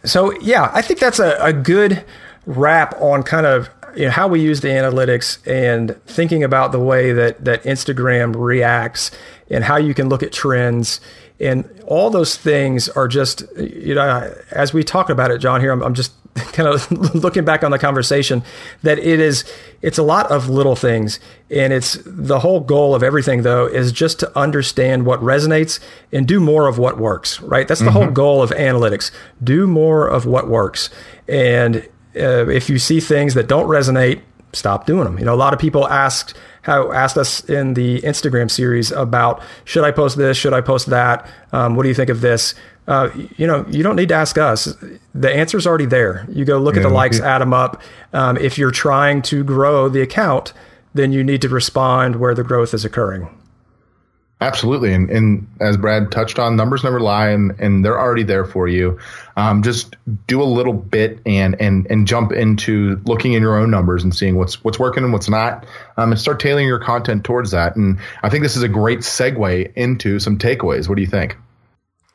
so 0.05 0.33
yeah, 0.41 0.69
I 0.75 0.83
think 0.83 0.99
that's 0.99 1.21
a, 1.21 1.37
a 1.41 1.53
good 1.53 2.05
wrap 2.45 3.01
on 3.01 3.23
kind 3.23 3.47
of 3.47 3.71
you 3.95 4.07
know, 4.07 4.11
how 4.11 4.27
we 4.27 4.41
use 4.41 4.63
the 4.63 4.69
analytics 4.69 5.39
and 5.47 5.97
thinking 6.07 6.43
about 6.43 6.73
the 6.73 6.81
way 6.81 7.13
that 7.13 7.45
that 7.45 7.63
Instagram 7.63 8.35
reacts 8.37 9.13
and 9.49 9.63
how 9.63 9.77
you 9.77 9.95
can 9.95 10.09
look 10.09 10.25
at 10.25 10.33
trends 10.33 11.01
and 11.41 11.69
all 11.87 12.11
those 12.11 12.37
things 12.37 12.89
are 12.91 13.09
just 13.09 13.45
you 13.57 13.95
know 13.95 14.33
as 14.51 14.73
we 14.73 14.85
talk 14.85 15.11
about 15.11 15.31
it, 15.31 15.39
John. 15.39 15.61
Here, 15.61 15.73
I'm, 15.73 15.83
I'm 15.83 15.95
just 15.95 16.13
kind 16.53 16.69
of 16.69 16.91
looking 17.15 17.45
back 17.45 17.65
on 17.65 17.71
the 17.71 17.79
conversation 17.79 18.43
that 18.83 18.99
it 18.99 19.21
is 19.21 19.45
it's 19.83 19.99
a 19.99 20.03
lot 20.03 20.31
of 20.31 20.49
little 20.49 20.77
things 20.77 21.19
and 21.51 21.73
it's 21.73 21.99
the 22.05 22.39
whole 22.39 22.61
goal 22.61 22.95
of 22.95 23.03
everything 23.03 23.43
though 23.43 23.67
is 23.67 23.91
just 23.91 24.21
to 24.21 24.39
understand 24.39 25.05
what 25.05 25.21
resonates 25.21 25.81
and 26.13 26.29
do 26.29 26.39
more 26.39 26.69
of 26.69 26.79
what 26.79 26.99
works 26.99 27.41
right 27.41 27.67
that's 27.67 27.81
the 27.81 27.87
mm-hmm. 27.87 27.95
whole 27.95 28.11
goal 28.11 28.43
of 28.43 28.51
analytics 28.51 29.11
do 29.43 29.67
more 29.67 30.07
of 30.07 30.25
what 30.25 30.49
works 30.49 30.89
and 31.29 31.89
uh, 32.17 32.49
if 32.49 32.71
you 32.71 32.79
see 32.79 33.01
things 33.01 33.35
that 33.35 33.49
don't 33.49 33.67
resonate 33.67 34.21
stop 34.53 34.87
doing 34.87 35.05
them 35.05 35.19
you 35.19 35.25
know 35.25 35.35
a 35.35 35.37
lot 35.37 35.53
of 35.53 35.59
people 35.59 35.87
asked 35.89 36.37
how 36.63 36.93
asked 36.93 37.17
us 37.17 37.49
in 37.49 37.75
the 37.75 38.01
instagram 38.03 38.51
series 38.51 38.91
about 38.93 39.43
should 39.65 39.85
i 39.85 39.91
post 39.91 40.17
this 40.17 40.37
should 40.37 40.53
i 40.53 40.61
post 40.61 40.87
that 40.87 41.29
um, 41.53 41.77
what 41.77 41.83
do 41.83 41.89
you 41.89 41.95
think 41.95 42.11
of 42.11 42.21
this 42.21 42.55
uh, 42.91 43.09
you 43.37 43.47
know, 43.47 43.65
you 43.69 43.85
don't 43.85 43.95
need 43.95 44.09
to 44.09 44.17
ask 44.17 44.37
us. 44.37 44.75
The 45.15 45.33
answer's 45.33 45.65
already 45.65 45.87
there. 45.87 46.27
You 46.29 46.45
go 46.45 46.59
look 46.59 46.75
yeah, 46.75 46.81
at 46.81 46.89
the 46.89 46.93
likes, 46.93 47.21
add 47.21 47.39
them 47.39 47.55
up. 47.55 47.81
Um, 48.13 48.37
if 48.39 48.59
you're 48.59 48.73
trying 48.73 49.23
to 49.23 49.45
grow 49.45 49.89
the 49.89 50.01
account, 50.01 50.53
then 50.93 51.13
you 51.13 51.23
need 51.23 51.41
to 51.43 51.49
respond 51.49 52.17
where 52.17 52.35
the 52.35 52.43
growth 52.43 52.75
is 52.75 52.85
occurring. 52.85 53.29
Absolutely, 54.43 54.95
and, 54.95 55.11
and 55.11 55.47
as 55.61 55.77
Brad 55.77 56.11
touched 56.11 56.39
on, 56.39 56.57
numbers 56.57 56.83
never 56.83 56.99
lie, 56.99 57.29
and, 57.29 57.61
and 57.61 57.85
they're 57.85 58.01
already 58.01 58.23
there 58.23 58.47
for 58.47 58.67
you. 58.67 58.99
Um, 59.37 59.63
just 59.63 59.97
do 60.27 60.43
a 60.43 60.45
little 60.45 60.73
bit 60.73 61.21
and 61.27 61.61
and 61.61 61.87
and 61.91 62.07
jump 62.07 62.33
into 62.33 63.03
looking 63.05 63.35
in 63.35 63.43
your 63.43 63.59
own 63.59 63.71
numbers 63.71 64.03
and 64.03 64.15
seeing 64.15 64.37
what's 64.37 64.65
what's 64.65 64.79
working 64.79 65.05
and 65.05 65.13
what's 65.13 65.29
not, 65.29 65.67
um, 65.99 66.13
and 66.13 66.19
start 66.19 66.41
tailoring 66.41 66.67
your 66.67 66.79
content 66.79 67.23
towards 67.23 67.51
that. 67.51 67.77
And 67.77 67.99
I 68.23 68.31
think 68.31 68.43
this 68.43 68.57
is 68.57 68.63
a 68.63 68.69
great 68.69 69.01
segue 69.01 69.75
into 69.77 70.19
some 70.19 70.39
takeaways. 70.39 70.89
What 70.89 70.95
do 70.97 71.03
you 71.03 71.09
think? 71.09 71.37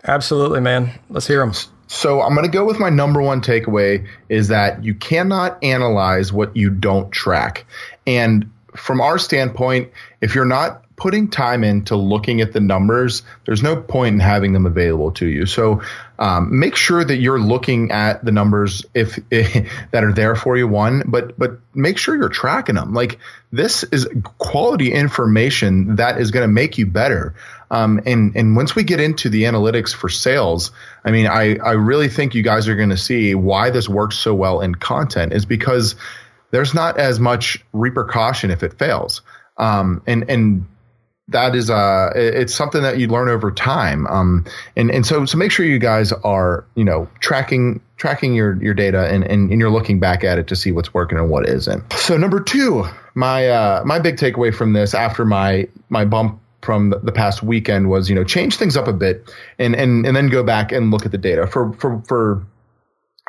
Absolutely, 0.03 0.61
man. 0.61 0.91
Let's 1.09 1.28
hear 1.28 1.39
them. 1.39 1.53
So 1.88 2.21
I'm 2.23 2.34
going 2.34 2.45
to 2.45 2.51
go 2.51 2.65
with 2.65 2.80
my 2.80 2.89
number 2.89 3.21
one 3.21 3.41
takeaway 3.41 4.07
is 4.30 4.47
that 4.47 4.84
you 4.84 4.95
cannot 4.95 5.63
analyze 5.63 6.34
what 6.34 6.55
you 6.57 6.71
don't 6.71 7.11
track. 7.11 7.67
And 8.07 8.49
from 8.76 8.99
our 8.99 9.19
standpoint, 9.19 9.91
if 10.21 10.34
you're 10.34 10.45
not 10.45 10.84
putting 10.97 11.27
time 11.27 11.63
into 11.63 11.95
looking 11.95 12.41
at 12.41 12.53
the 12.53 12.59
numbers, 12.59 13.23
there's 13.45 13.61
no 13.61 13.75
point 13.75 14.13
in 14.13 14.19
having 14.19 14.53
them 14.53 14.65
available 14.65 15.11
to 15.11 15.25
you. 15.25 15.45
So 15.45 15.81
um, 16.17 16.57
make 16.59 16.75
sure 16.75 17.03
that 17.03 17.17
you're 17.17 17.39
looking 17.39 17.91
at 17.91 18.23
the 18.23 18.31
numbers 18.31 18.85
if, 18.93 19.19
if, 19.29 19.69
that 19.91 20.03
are 20.03 20.13
there 20.13 20.35
for 20.35 20.55
you. 20.55 20.67
One, 20.67 21.03
but 21.05 21.37
but 21.37 21.59
make 21.73 21.97
sure 21.97 22.15
you're 22.15 22.29
tracking 22.29 22.75
them. 22.75 22.93
Like 22.93 23.19
this 23.51 23.83
is 23.83 24.07
quality 24.37 24.91
information 24.91 25.97
that 25.97 26.19
is 26.19 26.31
going 26.31 26.47
to 26.47 26.51
make 26.53 26.77
you 26.77 26.85
better. 26.85 27.35
Um, 27.71 28.01
and 28.05 28.35
and 28.35 28.55
once 28.55 28.75
we 28.75 28.83
get 28.83 28.99
into 28.99 29.29
the 29.29 29.43
analytics 29.43 29.93
for 29.93 30.07
sales, 30.07 30.71
I 31.03 31.11
mean, 31.11 31.27
I 31.27 31.57
I 31.57 31.71
really 31.71 32.07
think 32.07 32.35
you 32.35 32.43
guys 32.43 32.67
are 32.67 32.75
going 32.75 32.89
to 32.89 32.97
see 32.97 33.35
why 33.35 33.69
this 33.69 33.89
works 33.89 34.17
so 34.17 34.33
well 34.33 34.61
in 34.61 34.75
content 34.75 35.33
is 35.33 35.45
because 35.45 35.95
there's 36.51 36.73
not 36.73 36.97
as 36.97 37.19
much 37.19 37.63
repercussion 37.73 38.51
if 38.51 38.63
it 38.63 38.77
fails. 38.79 39.21
Um, 39.57 40.01
and 40.05 40.29
and 40.29 40.65
that 41.28 41.55
is 41.55 41.69
uh 41.69 42.11
it's 42.15 42.53
something 42.53 42.84
that 42.84 42.99
you 42.99 43.07
learn 43.07 43.30
over 43.30 43.51
time 43.51 44.05
um 44.07 44.45
and 44.76 44.91
and 44.91 45.05
so 45.05 45.26
so 45.26 45.38
make 45.38 45.51
sure 45.51 45.65
you 45.65 45.80
guys 45.80 46.11
are 46.11 46.65
you 46.76 46.84
know 46.84 47.09
tracking 47.19 47.82
tracking 47.97 48.36
your 48.36 48.61
your 48.61 48.73
data 48.73 49.07
and 49.07 49.23
and, 49.23 49.49
and 49.49 49.59
you're 49.59 49.71
looking 49.71 49.99
back 49.99 50.23
at 50.23 50.38
it 50.38 50.47
to 50.47 50.55
see 50.55 50.71
what's 50.71 50.93
working 50.93 51.17
and 51.17 51.30
what 51.30 51.47
isn't. 51.47 51.93
So 51.93 52.17
number 52.17 52.39
two 52.39 52.86
my 53.15 53.47
uh 53.47 53.84
my 53.86 53.99
big 53.99 54.17
takeaway 54.17 54.53
from 54.53 54.73
this 54.73 54.93
after 54.93 55.26
my 55.26 55.67
my 55.89 56.05
bump 56.05 56.39
from 56.61 56.93
the 57.03 57.11
past 57.11 57.43
weekend 57.43 57.89
was 57.89 58.09
you 58.09 58.15
know 58.15 58.23
change 58.23 58.57
things 58.57 58.76
up 58.76 58.88
a 58.88 58.93
bit 58.93 59.32
and 59.59 59.76
and 59.76 60.05
and 60.05 60.15
then 60.15 60.28
go 60.28 60.43
back 60.43 60.71
and 60.71 60.91
look 60.91 61.05
at 61.05 61.11
the 61.11 61.17
data. 61.17 61.47
For 61.47 61.73
for 61.73 62.01
for 62.07 62.45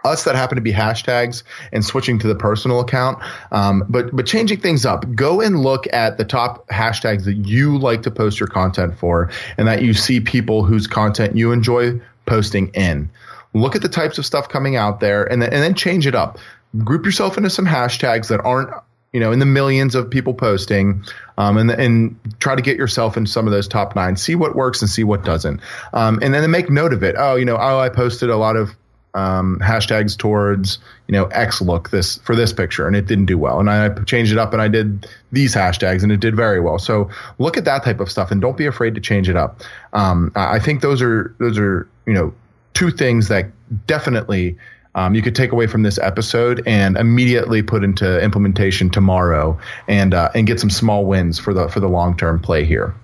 us 0.07 0.25
that 0.25 0.35
happen 0.35 0.57
to 0.57 0.63
be 0.63 0.73
hashtags 0.73 1.43
and 1.73 1.85
switching 1.85 2.19
to 2.21 2.29
the 2.29 2.35
personal 2.35 2.81
account. 2.81 3.19
Um, 3.51 3.85
but 3.89 4.15
but 4.15 4.27
changing 4.27 4.61
things 4.61 4.87
up, 4.87 5.05
go 5.15 5.41
and 5.41 5.61
look 5.61 5.87
at 5.93 6.17
the 6.17 6.25
top 6.25 6.67
hashtags 6.69 7.25
that 7.25 7.35
you 7.35 7.79
like 7.79 8.03
to 8.03 8.11
post 8.11 8.41
your 8.41 8.49
content 8.49 8.97
for, 8.99 9.31
and 9.59 9.69
that 9.69 9.83
you 9.83 9.93
see 9.93 10.21
people 10.21 10.65
whose 10.65 10.87
content 10.87 11.37
you 11.37 11.53
enjoy 11.53 12.01
posting 12.27 12.69
in. 12.75 13.11
look 13.55 13.75
at 13.75 13.83
the 13.83 13.89
types 13.89 14.19
of 14.19 14.27
stuff 14.27 14.49
coming 14.49 14.77
out 14.77 15.01
there, 15.01 15.25
and 15.25 15.43
then 15.43 15.53
and 15.53 15.63
then 15.63 15.75
change 15.75 16.07
it 16.07 16.15
up. 16.15 16.39
Group 16.85 17.05
yourself 17.05 17.37
into 17.37 17.51
some 17.51 17.67
hashtags 17.67 18.29
that 18.29 18.41
aren't 18.45 18.71
you 19.13 19.21
know 19.21 19.33
in 19.33 19.39
the 19.39 19.47
millions 19.47 19.95
of 19.95 20.11
people 20.11 20.35
posting, 20.35 21.03
um, 21.39 21.57
and 21.57 21.71
and 21.71 22.19
try 22.39 22.55
to 22.55 22.63
get 22.63 22.77
yourself 22.77 23.17
in 23.17 23.27
some 23.27 23.47
of 23.47 23.53
those 23.53 23.67
top 23.67 23.97
nine. 23.97 24.17
See 24.17 24.35
what 24.35 24.55
works 24.55 24.83
and 24.83 24.91
see 24.91 25.05
what 25.05 25.25
doesn't, 25.25 25.61
um, 25.93 26.19
and 26.23 26.35
then 26.35 26.51
make 26.51 26.69
note 26.69 26.93
of 26.93 27.03
it. 27.03 27.15
Oh, 27.17 27.37
you 27.37 27.45
know, 27.45 27.57
oh, 27.57 27.79
I 27.79 27.89
posted 27.89 28.29
a 28.29 28.37
lot 28.37 28.57
of 28.57 28.77
um, 29.17 29.59
hashtags 29.61 30.17
towards 30.17 30.79
you 31.09 31.13
know 31.13 31.25
X 31.27 31.61
look 31.63 31.91
this 31.91 32.19
for 32.19 32.37
this 32.37 32.53
picture 32.53 32.87
and 32.87 32.95
it 32.95 33.07
didn't 33.07 33.27
do 33.27 33.39
well. 33.39 33.59
And 33.59 33.71
I 33.71 33.89
changed 34.05 34.31
it 34.31 34.39
up 34.39 34.53
and 34.53 34.61
I 34.61 34.69
did 34.69 35.09
these 35.33 35.55
hashtags 35.55 36.03
and 36.03 36.13
it 36.13 36.21
did 36.21 36.37
very 36.37 36.61
well. 36.61 36.79
So 36.79 37.11
look 37.39 37.57
at 37.57 37.65
that 37.65 37.83
type 37.83 37.99
of 37.99 38.11
stuff 38.11 38.31
and 38.31 38.41
don't 38.41 38.57
be 38.57 38.67
afraid 38.67 38.95
to 38.95 39.01
change 39.01 39.29
it 39.29 39.37
up. 39.37 39.63
Um, 39.95 40.31
I 40.37 40.59
think 40.59 40.83
those 40.83 41.01
are 41.01 41.35
those 41.39 41.59
are 41.59 41.89
you 42.07 42.13
know 42.13 42.35
two 42.75 42.91
things 42.91 43.29
that 43.29 43.47
definitely 43.87 44.59
um, 44.95 45.15
you 45.15 45.23
could 45.23 45.35
take 45.35 45.53
away 45.53 45.67
from 45.67 45.83
this 45.83 45.99
episode 45.99 46.63
and 46.67 46.97
immediately 46.99 47.63
put 47.63 47.85
into 47.85 48.23
implementation 48.23 48.91
tomorrow 48.91 49.59
and 49.89 50.13
uh, 50.13 50.31
and 50.35 50.47
get 50.47 50.61
some 50.61 50.71
small 50.71 51.07
wins 51.07 51.39
for 51.39 51.55
the 51.55 51.69
for 51.69 51.81
the 51.81 51.89
long 51.89 52.17
term 52.17 52.39
play 52.39 52.67
here. 52.67 52.95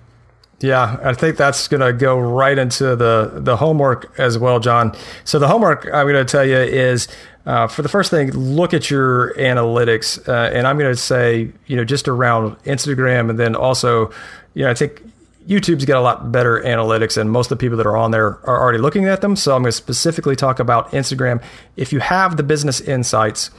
Yeah, 0.63 0.97
I 1.03 1.11
think 1.13 1.35
that's 1.35 1.67
going 1.67 1.81
to 1.81 1.91
go 1.91 2.17
right 2.17 2.57
into 2.57 2.95
the 2.95 3.33
the 3.35 3.57
homework 3.57 4.17
as 4.17 4.37
well, 4.37 4.61
John. 4.61 4.95
So 5.25 5.37
the 5.37 5.49
homework 5.49 5.85
I'm 5.87 6.07
going 6.07 6.13
to 6.15 6.23
tell 6.23 6.45
you 6.45 6.55
is 6.55 7.09
uh, 7.45 7.67
for 7.67 7.81
the 7.81 7.89
first 7.89 8.09
thing, 8.09 8.31
look 8.31 8.73
at 8.73 8.89
your 8.89 9.33
analytics, 9.33 10.25
uh, 10.25 10.55
and 10.55 10.65
I'm 10.65 10.77
going 10.77 10.89
to 10.89 10.95
say 10.95 11.51
you 11.67 11.75
know 11.75 11.83
just 11.83 12.07
around 12.07 12.55
Instagram, 12.63 13.29
and 13.29 13.37
then 13.37 13.57
also 13.57 14.09
you 14.53 14.63
know 14.63 14.71
I 14.71 14.73
think 14.73 15.03
YouTube's 15.49 15.83
got 15.83 15.97
a 15.97 16.01
lot 16.01 16.31
better 16.31 16.61
analytics, 16.61 17.17
and 17.17 17.29
most 17.29 17.51
of 17.51 17.57
the 17.57 17.61
people 17.61 17.75
that 17.75 17.85
are 17.85 17.97
on 17.97 18.11
there 18.11 18.39
are 18.47 18.61
already 18.61 18.79
looking 18.79 19.05
at 19.05 19.19
them. 19.19 19.35
So 19.35 19.57
I'm 19.57 19.63
going 19.63 19.67
to 19.67 19.73
specifically 19.73 20.37
talk 20.37 20.59
about 20.61 20.91
Instagram. 20.91 21.43
If 21.75 21.91
you 21.91 21.99
have 21.99 22.37
the 22.37 22.43
business 22.43 22.79
insights, 22.79 23.51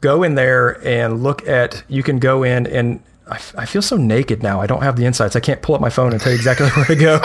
go 0.00 0.22
in 0.22 0.36
there 0.36 0.82
and 0.86 1.22
look 1.22 1.46
at. 1.46 1.84
You 1.86 2.02
can 2.02 2.18
go 2.18 2.44
in 2.44 2.66
and 2.66 3.02
I, 3.30 3.36
f- 3.36 3.54
I 3.56 3.64
feel 3.64 3.82
so 3.82 3.96
naked 3.96 4.42
now. 4.42 4.60
I 4.60 4.66
don't 4.66 4.82
have 4.82 4.96
the 4.96 5.06
insights. 5.06 5.36
I 5.36 5.40
can't 5.40 5.62
pull 5.62 5.74
up 5.74 5.80
my 5.80 5.90
phone 5.90 6.12
and 6.12 6.20
tell 6.20 6.32
you 6.32 6.36
exactly 6.36 6.68
where 6.70 6.84
to 6.86 6.96
go. 6.96 7.20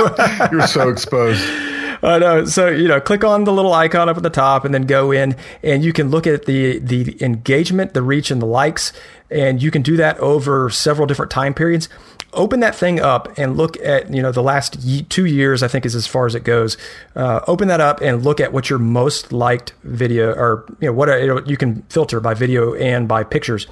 You're 0.51 0.67
so 0.67 0.89
exposed. 0.89 1.43
I 2.03 2.19
know. 2.19 2.45
So 2.45 2.67
you 2.67 2.87
know, 2.87 3.01
click 3.01 3.23
on 3.23 3.45
the 3.45 3.53
little 3.53 3.73
icon 3.73 4.09
up 4.09 4.17
at 4.17 4.23
the 4.23 4.29
top, 4.29 4.65
and 4.65 4.73
then 4.73 4.83
go 4.83 5.11
in, 5.11 5.35
and 5.63 5.83
you 5.83 5.93
can 5.93 6.09
look 6.09 6.27
at 6.27 6.45
the 6.45 6.79
the 6.79 7.17
engagement, 7.21 7.93
the 7.93 8.01
reach, 8.01 8.31
and 8.31 8.41
the 8.41 8.45
likes, 8.45 8.93
and 9.31 9.61
you 9.61 9.71
can 9.71 9.81
do 9.81 9.97
that 9.97 10.17
over 10.19 10.69
several 10.69 11.07
different 11.07 11.31
time 11.31 11.53
periods. 11.53 11.89
Open 12.33 12.59
that 12.59 12.75
thing 12.75 12.99
up 12.99 13.37
and 13.37 13.55
look 13.55 13.77
at 13.77 14.13
you 14.13 14.21
know 14.21 14.31
the 14.31 14.43
last 14.43 14.77
two 15.09 15.25
years. 15.25 15.63
I 15.63 15.67
think 15.67 15.85
is 15.85 15.95
as 15.95 16.05
far 16.05 16.25
as 16.25 16.35
it 16.35 16.43
goes. 16.43 16.77
Uh, 17.15 17.39
open 17.47 17.69
that 17.69 17.81
up 17.81 18.01
and 18.01 18.23
look 18.23 18.39
at 18.39 18.51
what 18.51 18.69
your 18.69 18.79
most 18.79 19.31
liked 19.31 19.73
video, 19.83 20.33
or 20.33 20.65
you 20.81 20.87
know 20.87 20.93
what 20.93 21.07
you, 21.21 21.41
you 21.45 21.57
can 21.57 21.81
filter 21.83 22.19
by 22.19 22.33
video 22.33 22.75
and 22.75 23.07
by 23.07 23.23
pictures 23.23 23.67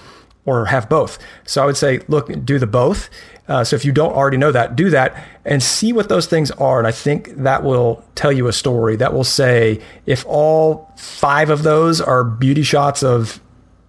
or 0.46 0.66
have 0.66 0.90
both. 0.90 1.20
So 1.46 1.64
I 1.64 1.66
would 1.66 1.78
say, 1.78 2.02
look, 2.08 2.46
do 2.46 2.60
the 2.60 2.68
both. 2.68 3.10
Uh, 3.48 3.64
so 3.64 3.76
if 3.76 3.84
you 3.84 3.92
don't 3.92 4.14
already 4.14 4.38
know 4.38 4.52
that, 4.52 4.76
do 4.76 4.90
that 4.90 5.26
and 5.46 5.62
see 5.62 5.92
what 5.94 6.10
those 6.10 6.28
things 6.28 6.52
are. 6.52 6.80
And 6.80 6.88
I 6.88 6.92
think 6.92 7.36
that 7.36 7.64
will 7.64 8.04
tell 8.16 8.32
you 8.32 8.48
a 8.48 8.54
story 8.54 8.96
that 8.98 9.14
will 9.14 9.24
say 9.24 9.82
if 10.06 10.26
all 10.28 10.92
five 10.98 11.50
of 11.50 11.64
those 11.64 12.00
are 12.00 12.24
beauty 12.24 12.64
shots 12.64 13.04
of 13.04 13.42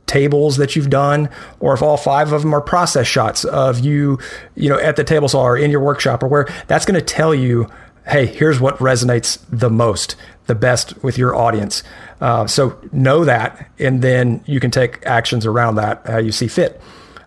tables 0.07 0.57
that 0.59 0.76
you've 0.76 0.90
done, 0.90 1.28
or 1.61 1.74
if 1.74 1.82
all 1.82 1.96
five 1.96 2.32
of 2.32 2.42
them 2.42 2.55
are 2.55 2.61
process 2.61 3.07
shots 3.07 3.44
of 3.44 3.80
you, 3.80 4.18
you 4.55 4.68
know, 4.68 4.78
at 4.78 4.96
the 4.96 5.05
table 5.05 5.28
saw 5.28 5.42
or 5.42 5.57
in 5.57 5.70
your 5.70 5.80
workshop 5.80 6.22
or 6.22 6.28
where, 6.28 6.46
that's 6.66 6.84
going 6.84 6.98
to 6.98 7.05
tell 7.05 7.34
you, 7.34 7.68
hey, 8.07 8.26
here's 8.26 8.61
what 8.61 8.76
resonates 8.78 9.38
the 9.50 9.70
most, 9.70 10.14
the 10.47 10.55
best 10.55 11.03
with 11.03 11.18
your 11.18 11.34
audience. 11.34 11.82
Uh, 12.20 12.47
so 12.47 12.78
know 12.92 13.24
that, 13.24 13.70
and 13.78 14.03
then 14.03 14.42
you 14.47 14.61
can 14.61 14.70
take 14.70 15.05
actions 15.07 15.47
around 15.47 15.76
that 15.76 16.07
how 16.07 16.18
you 16.18 16.32
see 16.32 16.49
fit. 16.49 16.80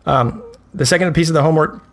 Um, 0.05 0.43
the 0.73 0.85
second 0.85 1.13
piece 1.13 1.29
of 1.29 1.33
the 1.33 1.41
homework 1.41 1.83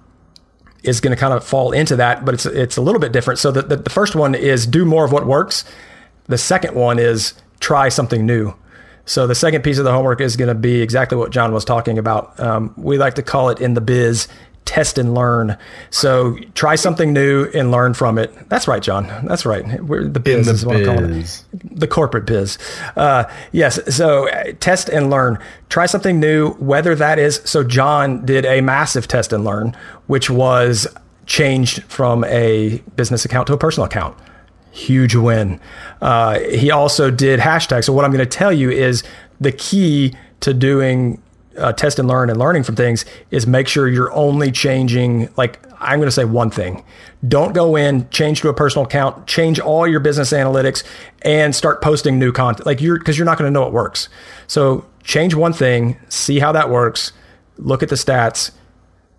is 0.83 1.01
going 1.01 1.15
to 1.15 1.21
kind 1.21 1.33
of 1.33 1.43
fall 1.43 1.73
into 1.73 1.97
that, 1.97 2.25
but 2.25 2.35
it's 2.35 2.47
it's 2.47 2.77
a 2.77 2.83
little 2.83 3.01
bit 3.01 3.13
different. 3.13 3.41
So 3.41 3.51
the, 3.51 3.63
the, 3.63 3.77
the 3.77 3.91
first 3.91 4.15
one 4.15 4.35
is 4.35 4.67
do 4.67 4.85
more 4.85 5.05
of 5.05 5.13
what 5.13 5.27
works. 5.27 5.65
The 6.27 6.39
second 6.39 6.75
one 6.75 6.99
is 6.99 7.35
try 7.61 7.89
something 7.89 8.25
new. 8.27 8.55
So 9.07 9.27
the 9.27 9.35
second 9.35 9.63
piece 9.63 9.79
of 9.79 9.85
the 9.85 9.93
homework 9.93 10.21
is 10.21 10.37
going 10.37 10.49
to 10.49 10.55
be 10.55 10.81
exactly 10.81 11.19
what 11.19 11.31
John 11.31 11.53
was 11.53 11.65
talking 11.65 11.99
about. 11.99 12.39
Um, 12.41 12.73
we 12.77 12.97
like 12.97 13.15
to 13.15 13.23
call 13.23 13.51
it 13.51 13.61
in 13.61 13.75
the 13.75 13.81
biz 13.81 14.29
test 14.65 14.99
and 14.99 15.15
learn. 15.15 15.57
So 15.91 16.37
try 16.55 16.75
something 16.75 17.13
new 17.13 17.51
and 17.55 17.71
learn 17.71 17.95
from 17.95 18.19
it. 18.19 18.49
That's 18.49 18.67
right, 18.67 18.83
John. 18.83 19.07
That's 19.27 19.45
right. 19.45 19.83
We're, 19.83 20.09
the 20.09 20.21
biz 20.21 20.47
the 20.47 20.53
is 20.53 20.67
what 20.67 20.79
biz. 20.79 20.89
I'm 20.89 20.97
calling 20.97 21.13
it. 21.13 21.45
The 21.79 21.87
corporate 21.87 22.27
biz. 22.27 22.59
Uh, 22.97 23.25
yes. 23.53 23.79
So 23.95 24.29
uh, 24.29 24.53
test 24.61 24.89
and 24.89 25.11
learn. 25.11 25.39
Try 25.69 25.87
something 25.87 26.19
new, 26.19 26.53
whether 26.55 26.95
that 26.95 27.19
is. 27.19 27.41
So 27.45 27.63
John 27.63 28.25
did 28.25 28.47
a 28.47 28.61
massive 28.61 29.07
test 29.09 29.33
and 29.33 29.45
learn, 29.45 29.77
which 30.07 30.31
was 30.31 30.87
changed 31.27 31.83
from 31.85 32.25
a 32.25 32.79
business 32.97 33.25
account 33.25 33.47
to 33.49 33.53
a 33.53 33.59
personal 33.59 33.87
account. 33.87 34.17
Huge 34.73 35.15
win. 35.15 35.61
Uh, 36.01 36.41
he 36.41 36.71
also 36.71 37.11
did 37.11 37.39
hashtags. 37.39 37.85
So 37.85 37.93
what 37.93 38.05
I'm 38.05 38.11
going 38.11 38.25
to 38.25 38.39
tell 38.39 38.53
you 38.53 38.71
is 38.71 39.05
the 39.41 39.53
key 39.53 40.17
to 40.41 40.53
doing 40.53 41.23
uh, 41.57 41.73
test 41.73 41.99
and 41.99 42.09
learn 42.09 42.31
and 42.31 42.39
learning 42.39 42.63
from 42.63 42.77
things 42.77 43.05
is 43.31 43.47
make 43.47 43.69
sure 43.69 43.89
you're 43.89 44.13
only 44.13 44.51
changing 44.51 45.29
like 45.37 45.65
i'm 45.85 45.99
going 45.99 46.07
to 46.07 46.13
say 46.13 46.25
one 46.25 46.51
thing. 46.51 46.85
Don't 47.27 47.55
go 47.55 47.77
in 47.77 48.09
change 48.11 48.41
to 48.41 48.49
a 48.49 48.55
personal 48.55 48.87
account 48.87 49.27
change 49.27 49.61
all 49.61 49.87
your 49.87 50.01
business 50.01 50.33
analytics 50.33 50.83
and 51.23 51.55
start 51.55 51.83
posting 51.83 52.19
new 52.19 52.33
content. 52.33 52.67
Like 52.67 52.81
you're 52.81 52.99
because 52.99 53.19
you're 53.19 53.27
not 53.27 53.39
going 53.39 53.49
to 53.49 53.53
know 53.53 53.67
it 53.67 53.73
works. 53.73 54.09
So 54.47 54.87
change 55.03 55.35
one 55.35 55.53
thing 55.53 55.99
see 56.09 56.39
how 56.39 56.53
that 56.53 56.71
works 56.71 57.13
look 57.59 57.83
at 57.83 57.89
the 57.89 57.95
stats 57.95 58.51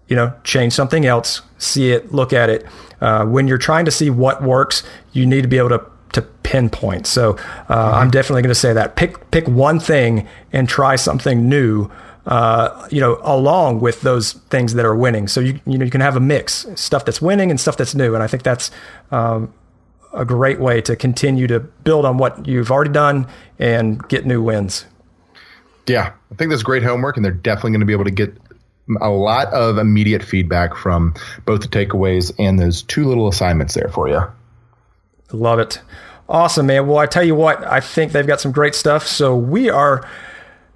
you 0.07 0.15
know 0.15 0.33
change 0.43 0.73
something 0.73 1.05
else 1.05 1.41
see 1.57 1.91
it 1.91 2.11
look 2.11 2.33
at 2.33 2.49
it. 2.49 2.65
Uh, 3.01 3.25
when 3.25 3.47
you're 3.47 3.57
trying 3.57 3.85
to 3.85 3.91
see 3.91 4.09
what 4.09 4.41
works 4.41 4.83
you 5.13 5.25
need 5.25 5.41
to 5.41 5.47
be 5.47 5.57
able 5.57 5.69
to 5.69 5.85
to 6.13 6.21
pinpoint. 6.21 7.05
So 7.07 7.31
uh, 7.31 7.33
mm-hmm. 7.35 7.95
i'm 7.95 8.11
definitely 8.11 8.41
going 8.41 8.49
to 8.49 8.55
say 8.55 8.73
that. 8.73 8.95
Pick 8.95 9.31
pick 9.31 9.47
one 9.47 9.79
thing 9.79 10.27
and 10.51 10.67
try 10.67 10.95
something 10.95 11.47
new 11.49 11.89
uh, 12.25 12.87
you 12.91 12.99
know, 12.99 13.19
along 13.21 13.81
with 13.81 14.01
those 14.01 14.33
things 14.33 14.73
that 14.73 14.85
are 14.85 14.95
winning. 14.95 15.27
So 15.27 15.39
you 15.39 15.59
you 15.65 15.77
know 15.77 15.85
you 15.85 15.91
can 15.91 16.01
have 16.01 16.15
a 16.15 16.19
mix, 16.19 16.65
stuff 16.75 17.05
that's 17.05 17.21
winning 17.21 17.51
and 17.51 17.59
stuff 17.59 17.77
that's 17.77 17.95
new, 17.95 18.13
and 18.13 18.23
I 18.23 18.27
think 18.27 18.43
that's 18.43 18.71
um, 19.11 19.53
a 20.13 20.25
great 20.25 20.59
way 20.59 20.81
to 20.81 20.95
continue 20.95 21.47
to 21.47 21.59
build 21.59 22.05
on 22.05 22.17
what 22.17 22.47
you've 22.47 22.71
already 22.71 22.91
done 22.91 23.27
and 23.59 24.05
get 24.07 24.25
new 24.25 24.41
wins. 24.41 24.85
Yeah, 25.87 26.13
I 26.31 26.35
think 26.35 26.49
that's 26.49 26.63
great 26.63 26.83
homework, 26.83 27.15
and 27.15 27.23
they're 27.23 27.31
definitely 27.31 27.71
going 27.71 27.81
to 27.81 27.85
be 27.85 27.93
able 27.93 28.05
to 28.05 28.11
get 28.11 28.35
a 29.01 29.09
lot 29.09 29.47
of 29.53 29.77
immediate 29.77 30.23
feedback 30.23 30.75
from 30.75 31.13
both 31.45 31.61
the 31.61 31.67
takeaways 31.67 32.31
and 32.39 32.59
those 32.59 32.81
two 32.83 33.05
little 33.05 33.27
assignments 33.27 33.73
there 33.73 33.89
for 33.89 34.07
you. 34.07 34.21
Love 35.31 35.59
it. 35.59 35.81
Awesome, 36.27 36.67
man. 36.67 36.87
Well, 36.87 36.97
I 36.97 37.05
tell 37.05 37.23
you 37.23 37.35
what, 37.35 37.63
I 37.63 37.79
think 37.79 38.11
they've 38.11 38.25
got 38.25 38.41
some 38.41 38.51
great 38.51 38.73
stuff. 38.73 39.05
So 39.05 39.35
we 39.35 39.69
are 39.69 40.07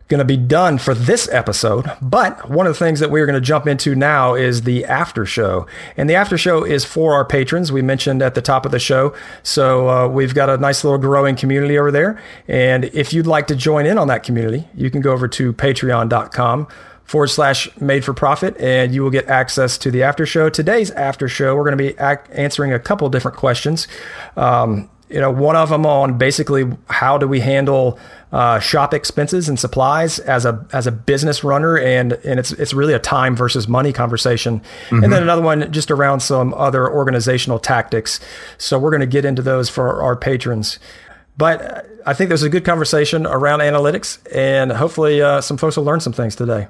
going 0.10 0.20
to 0.20 0.26
be 0.26 0.38
done 0.38 0.80
for 0.80 0.94
this 0.94 1.30
episode. 1.32 1.90
But 2.02 2.50
one 2.50 2.66
of 2.66 2.74
the 2.74 2.80
things 2.80 3.00
that 3.00 3.12
we're 3.12 3.28
going 3.28 3.36
to 3.36 3.42
jump 3.42 3.68
into 3.68 3.96
now 3.96 4.34
is 4.34 4.64
the 4.64 4.84
after 4.86 5.26
show. 5.26 5.68
And 5.96 6.10
the 6.10 6.16
after 6.16 6.38
show 6.38 6.64
is 6.64 6.84
for 6.84 7.14
our 7.14 7.24
patrons. 7.24 7.72
We 7.72 7.84
mentioned 7.84 8.22
at 8.24 8.34
the 8.34 8.42
top 8.42 8.66
of 8.66 8.72
the 8.72 8.80
show. 8.80 9.16
So 9.44 9.88
uh, 9.88 10.08
we've 10.08 10.34
got 10.34 10.50
a 10.50 10.58
nice 10.58 10.84
little 10.84 10.98
growing 10.98 11.36
community 11.36 11.78
over 11.78 11.92
there. 11.92 12.20
And 12.48 12.86
if 12.86 13.14
you'd 13.14 13.28
like 13.28 13.48
to 13.48 13.56
join 13.56 13.86
in 13.86 14.00
on 14.00 14.08
that 14.08 14.24
community, 14.24 14.68
you 14.74 14.90
can 14.90 15.02
go 15.02 15.14
over 15.14 15.28
to 15.28 15.54
patreon.com 15.54 16.68
forward 17.04 17.28
slash 17.28 17.70
made 17.80 18.04
for 18.04 18.14
profit 18.14 18.56
and 18.58 18.94
you 18.94 19.04
will 19.04 19.10
get 19.10 19.28
access 19.28 19.80
to 19.80 19.90
the 19.90 20.04
after 20.04 20.28
show 20.28 20.48
today's 20.48 20.92
after 20.92 21.28
show 21.28 21.56
we're 21.56 21.64
going 21.64 21.76
to 21.76 21.84
be 21.84 22.00
ac- 22.00 22.22
answering 22.32 22.72
a 22.72 22.78
couple 22.78 23.10
different 23.10 23.36
questions 23.36 23.88
um, 24.38 24.88
you 25.10 25.20
know 25.20 25.32
one 25.32 25.56
of 25.56 25.70
them 25.70 25.86
on 25.86 26.18
basically 26.18 26.70
how 26.88 27.18
do 27.18 27.28
we 27.28 27.40
handle 27.40 28.00
uh, 28.32 28.60
shop 28.60 28.94
expenses 28.94 29.50
and 29.50 29.60
supplies 29.60 30.20
as 30.20 30.46
a 30.46 30.66
as 30.72 30.86
a 30.86 30.92
business 30.92 31.44
runner, 31.44 31.78
and 31.78 32.14
and 32.14 32.40
it's 32.40 32.52
it's 32.54 32.74
really 32.74 32.94
a 32.94 33.00
time 33.00 33.36
versus 33.36 33.68
money 33.68 33.92
conversation. 33.92 34.60
Mm-hmm. 34.60 35.04
And 35.04 35.14
then 35.14 35.24
another 35.24 35.42
one 35.42 35.72
just 35.72 35.90
around 35.90 36.20
some 36.20 36.54
other 36.54 36.90
organizational 36.90 37.60
tactics. 37.60 38.20
So 38.58 38.78
we're 38.78 38.92
going 38.92 39.02
to 39.02 39.08
get 39.08 39.26
into 39.26 39.42
those 39.42 39.70
for 39.70 40.02
our 40.02 40.16
patrons. 40.16 40.80
But 41.38 41.88
I 42.06 42.14
think 42.14 42.28
there's 42.28 42.44
a 42.44 42.50
good 42.50 42.66
conversation 42.66 43.26
around 43.26 43.60
analytics, 43.60 44.20
and 44.36 44.72
hopefully 44.72 45.22
uh, 45.22 45.42
some 45.42 45.58
folks 45.58 45.78
will 45.78 45.86
learn 45.86 46.02
some 46.02 46.14
things 46.14 46.36
today. 46.36 46.68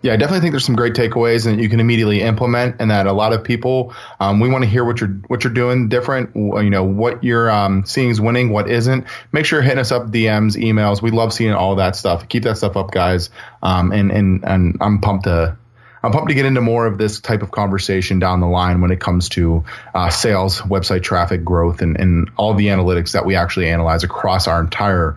Yeah, 0.00 0.12
I 0.12 0.16
definitely 0.16 0.40
think 0.40 0.52
there's 0.52 0.64
some 0.64 0.76
great 0.76 0.94
takeaways 0.94 1.44
that 1.44 1.58
you 1.58 1.68
can 1.68 1.80
immediately 1.80 2.20
implement, 2.22 2.76
and 2.78 2.90
that 2.90 3.06
a 3.06 3.12
lot 3.12 3.32
of 3.32 3.42
people 3.42 3.94
um, 4.20 4.38
we 4.38 4.48
want 4.48 4.62
to 4.62 4.70
hear 4.70 4.84
what 4.84 5.00
you're 5.00 5.10
what 5.26 5.42
you're 5.42 5.52
doing 5.52 5.88
different. 5.88 6.36
You 6.36 6.70
know 6.70 6.84
what 6.84 7.24
you're 7.24 7.50
um, 7.50 7.84
seeing 7.84 8.10
is 8.10 8.20
winning, 8.20 8.50
what 8.50 8.70
isn't. 8.70 9.06
Make 9.32 9.44
sure 9.44 9.58
you're 9.58 9.64
hitting 9.64 9.80
us 9.80 9.90
up 9.90 10.06
DMs, 10.06 10.56
emails. 10.56 11.02
We 11.02 11.10
love 11.10 11.32
seeing 11.32 11.52
all 11.52 11.74
that 11.76 11.96
stuff. 11.96 12.28
Keep 12.28 12.44
that 12.44 12.56
stuff 12.56 12.76
up, 12.76 12.92
guys. 12.92 13.30
Um, 13.62 13.90
and 13.90 14.12
and 14.12 14.44
and 14.44 14.76
I'm 14.80 15.00
pumped 15.00 15.24
to 15.24 15.56
I'm 16.02 16.12
pumped 16.12 16.28
to 16.28 16.34
get 16.34 16.46
into 16.46 16.60
more 16.60 16.86
of 16.86 16.98
this 16.98 17.20
type 17.20 17.42
of 17.42 17.50
conversation 17.50 18.18
down 18.18 18.40
the 18.40 18.46
line 18.46 18.80
when 18.80 18.90
it 18.90 19.00
comes 19.00 19.28
to 19.30 19.64
uh, 19.94 20.10
sales, 20.10 20.60
website 20.60 21.02
traffic 21.02 21.44
growth, 21.44 21.82
and, 21.82 21.98
and 21.98 22.30
all 22.36 22.54
the 22.54 22.68
analytics 22.68 23.12
that 23.12 23.26
we 23.26 23.34
actually 23.34 23.68
analyze 23.68 24.04
across 24.04 24.46
our 24.46 24.60
entire 24.60 25.16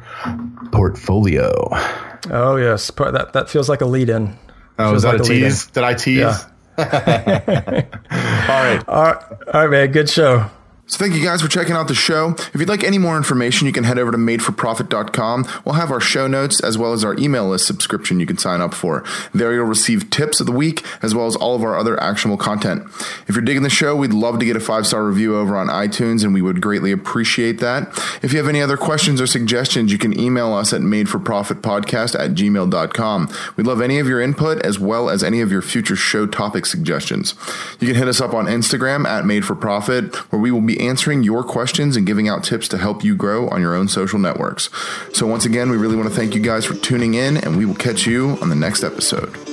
portfolio. 0.72 1.70
Oh 2.32 2.56
yes, 2.56 2.90
that 2.98 3.34
that 3.34 3.50
feels 3.50 3.70
like 3.70 3.82
a 3.82 3.86
lead 3.86 4.10
in. 4.10 4.38
Oh, 4.82 4.96
is 4.96 5.04
that 5.04 5.14
like 5.14 5.22
a 5.22 5.24
tease? 5.24 5.68
Did 5.68 5.84
I 5.84 5.94
tease? 5.94 6.18
Yeah. 6.18 6.38
all 6.78 6.86
right. 8.64 8.88
All 8.88 9.04
right. 9.04 9.24
All 9.54 9.62
right, 9.62 9.70
man. 9.70 9.92
Good 9.92 10.10
show. 10.10 10.50
So 10.92 10.98
thank 10.98 11.16
you 11.16 11.24
guys 11.24 11.42
for 11.42 11.48
checking 11.48 11.74
out 11.74 11.88
the 11.88 11.96
show. 11.96 12.36
If 12.54 12.56
you'd 12.56 12.68
like 12.68 12.84
any 12.84 12.98
more 12.98 13.16
information, 13.16 13.66
you 13.66 13.72
can 13.72 13.86
head 13.86 13.98
over 13.98 14.12
to 14.12 14.18
madeforprofit.com. 14.18 15.48
We'll 15.64 15.76
have 15.76 15.90
our 15.90 16.02
show 16.02 16.28
notes 16.28 16.60
as 16.60 16.78
well 16.78 16.92
as 16.92 17.06
our 17.06 17.18
email 17.18 17.48
list 17.48 17.66
subscription 17.66 18.20
you 18.20 18.26
can 18.26 18.38
sign 18.38 18.60
up 18.60 18.74
for. 18.74 19.06
There 19.34 19.54
you'll 19.54 19.64
receive 19.68 20.10
tips 20.10 20.42
of 20.42 20.48
the 20.48 20.52
week 20.52 20.86
as 21.02 21.16
well 21.16 21.28
as 21.28 21.38
all 21.38 21.56
of 21.56 21.64
our 21.64 21.78
other 21.78 21.98
actionable 22.04 22.36
content. 22.38 22.84
If 23.26 23.36
you're 23.36 23.42
digging 23.42 23.64
the 23.64 23.70
show, 23.70 23.96
we'd 23.96 24.12
love 24.12 24.40
to 24.40 24.46
get 24.46 24.58
a 24.58 24.60
five-star 24.60 25.06
review 25.06 25.38
over 25.38 25.56
on 25.56 25.68
iTunes 25.68 26.26
and 26.26 26.34
we 26.34 26.42
would 26.42 26.60
greatly 26.60 26.92
appreciate 26.92 27.62
that. 27.62 27.88
If 28.22 28.34
you 28.34 28.40
have 28.40 28.50
any 28.50 28.62
other 28.62 28.76
questions 28.76 29.22
or 29.22 29.28
suggestions, 29.28 29.94
you 29.94 29.98
can 29.98 30.20
email 30.20 30.52
us 30.52 30.74
at 30.74 30.82
madeforprofitpodcast 30.82 32.20
at 32.20 32.32
gmail.com. 32.32 33.30
We'd 33.56 33.66
love 33.66 33.80
any 33.80 34.00
of 34.00 34.10
your 34.10 34.20
input 34.20 34.62
as 34.66 34.78
well 34.78 35.10
as 35.10 35.24
any 35.24 35.40
of 35.40 35.54
your 35.54 35.62
future 35.62 35.96
show 35.96 36.26
topic 36.26 36.66
suggestions. 36.66 37.34
You 37.80 37.88
can 37.88 37.96
hit 37.96 38.10
us 38.10 38.20
up 38.20 38.34
on 38.34 38.48
Instagram 38.48 39.08
at 39.08 39.24
madeforprofit 39.24 40.16
where 40.32 40.42
we 40.42 40.52
will 40.52 40.60
be 40.60 40.81
answering 40.82 41.24
your 41.24 41.44
questions 41.44 41.96
and 41.96 42.06
giving 42.06 42.28
out 42.28 42.44
tips 42.44 42.68
to 42.70 42.78
help 42.78 43.04
you 43.04 43.16
grow 43.16 43.48
on 43.50 43.62
your 43.62 43.76
own 43.76 43.88
social 43.88 44.20
networks. 44.20 44.70
So, 45.14 45.28
once 45.28 45.46
again, 45.46 45.70
we 45.70 45.78
really 45.78 45.96
want 45.96 46.10
to 46.10 46.16
thank 46.16 46.36
you 46.36 46.42
guys 46.42 46.66
for 46.66 46.74
tuning 46.76 47.14
in, 47.14 47.38
and 47.38 47.58
we 47.58 47.66
will 47.66 47.76
catch 47.76 48.06
you 48.06 48.38
on 48.42 48.50
the 48.50 48.56
next 48.56 48.84
episode. 48.84 49.51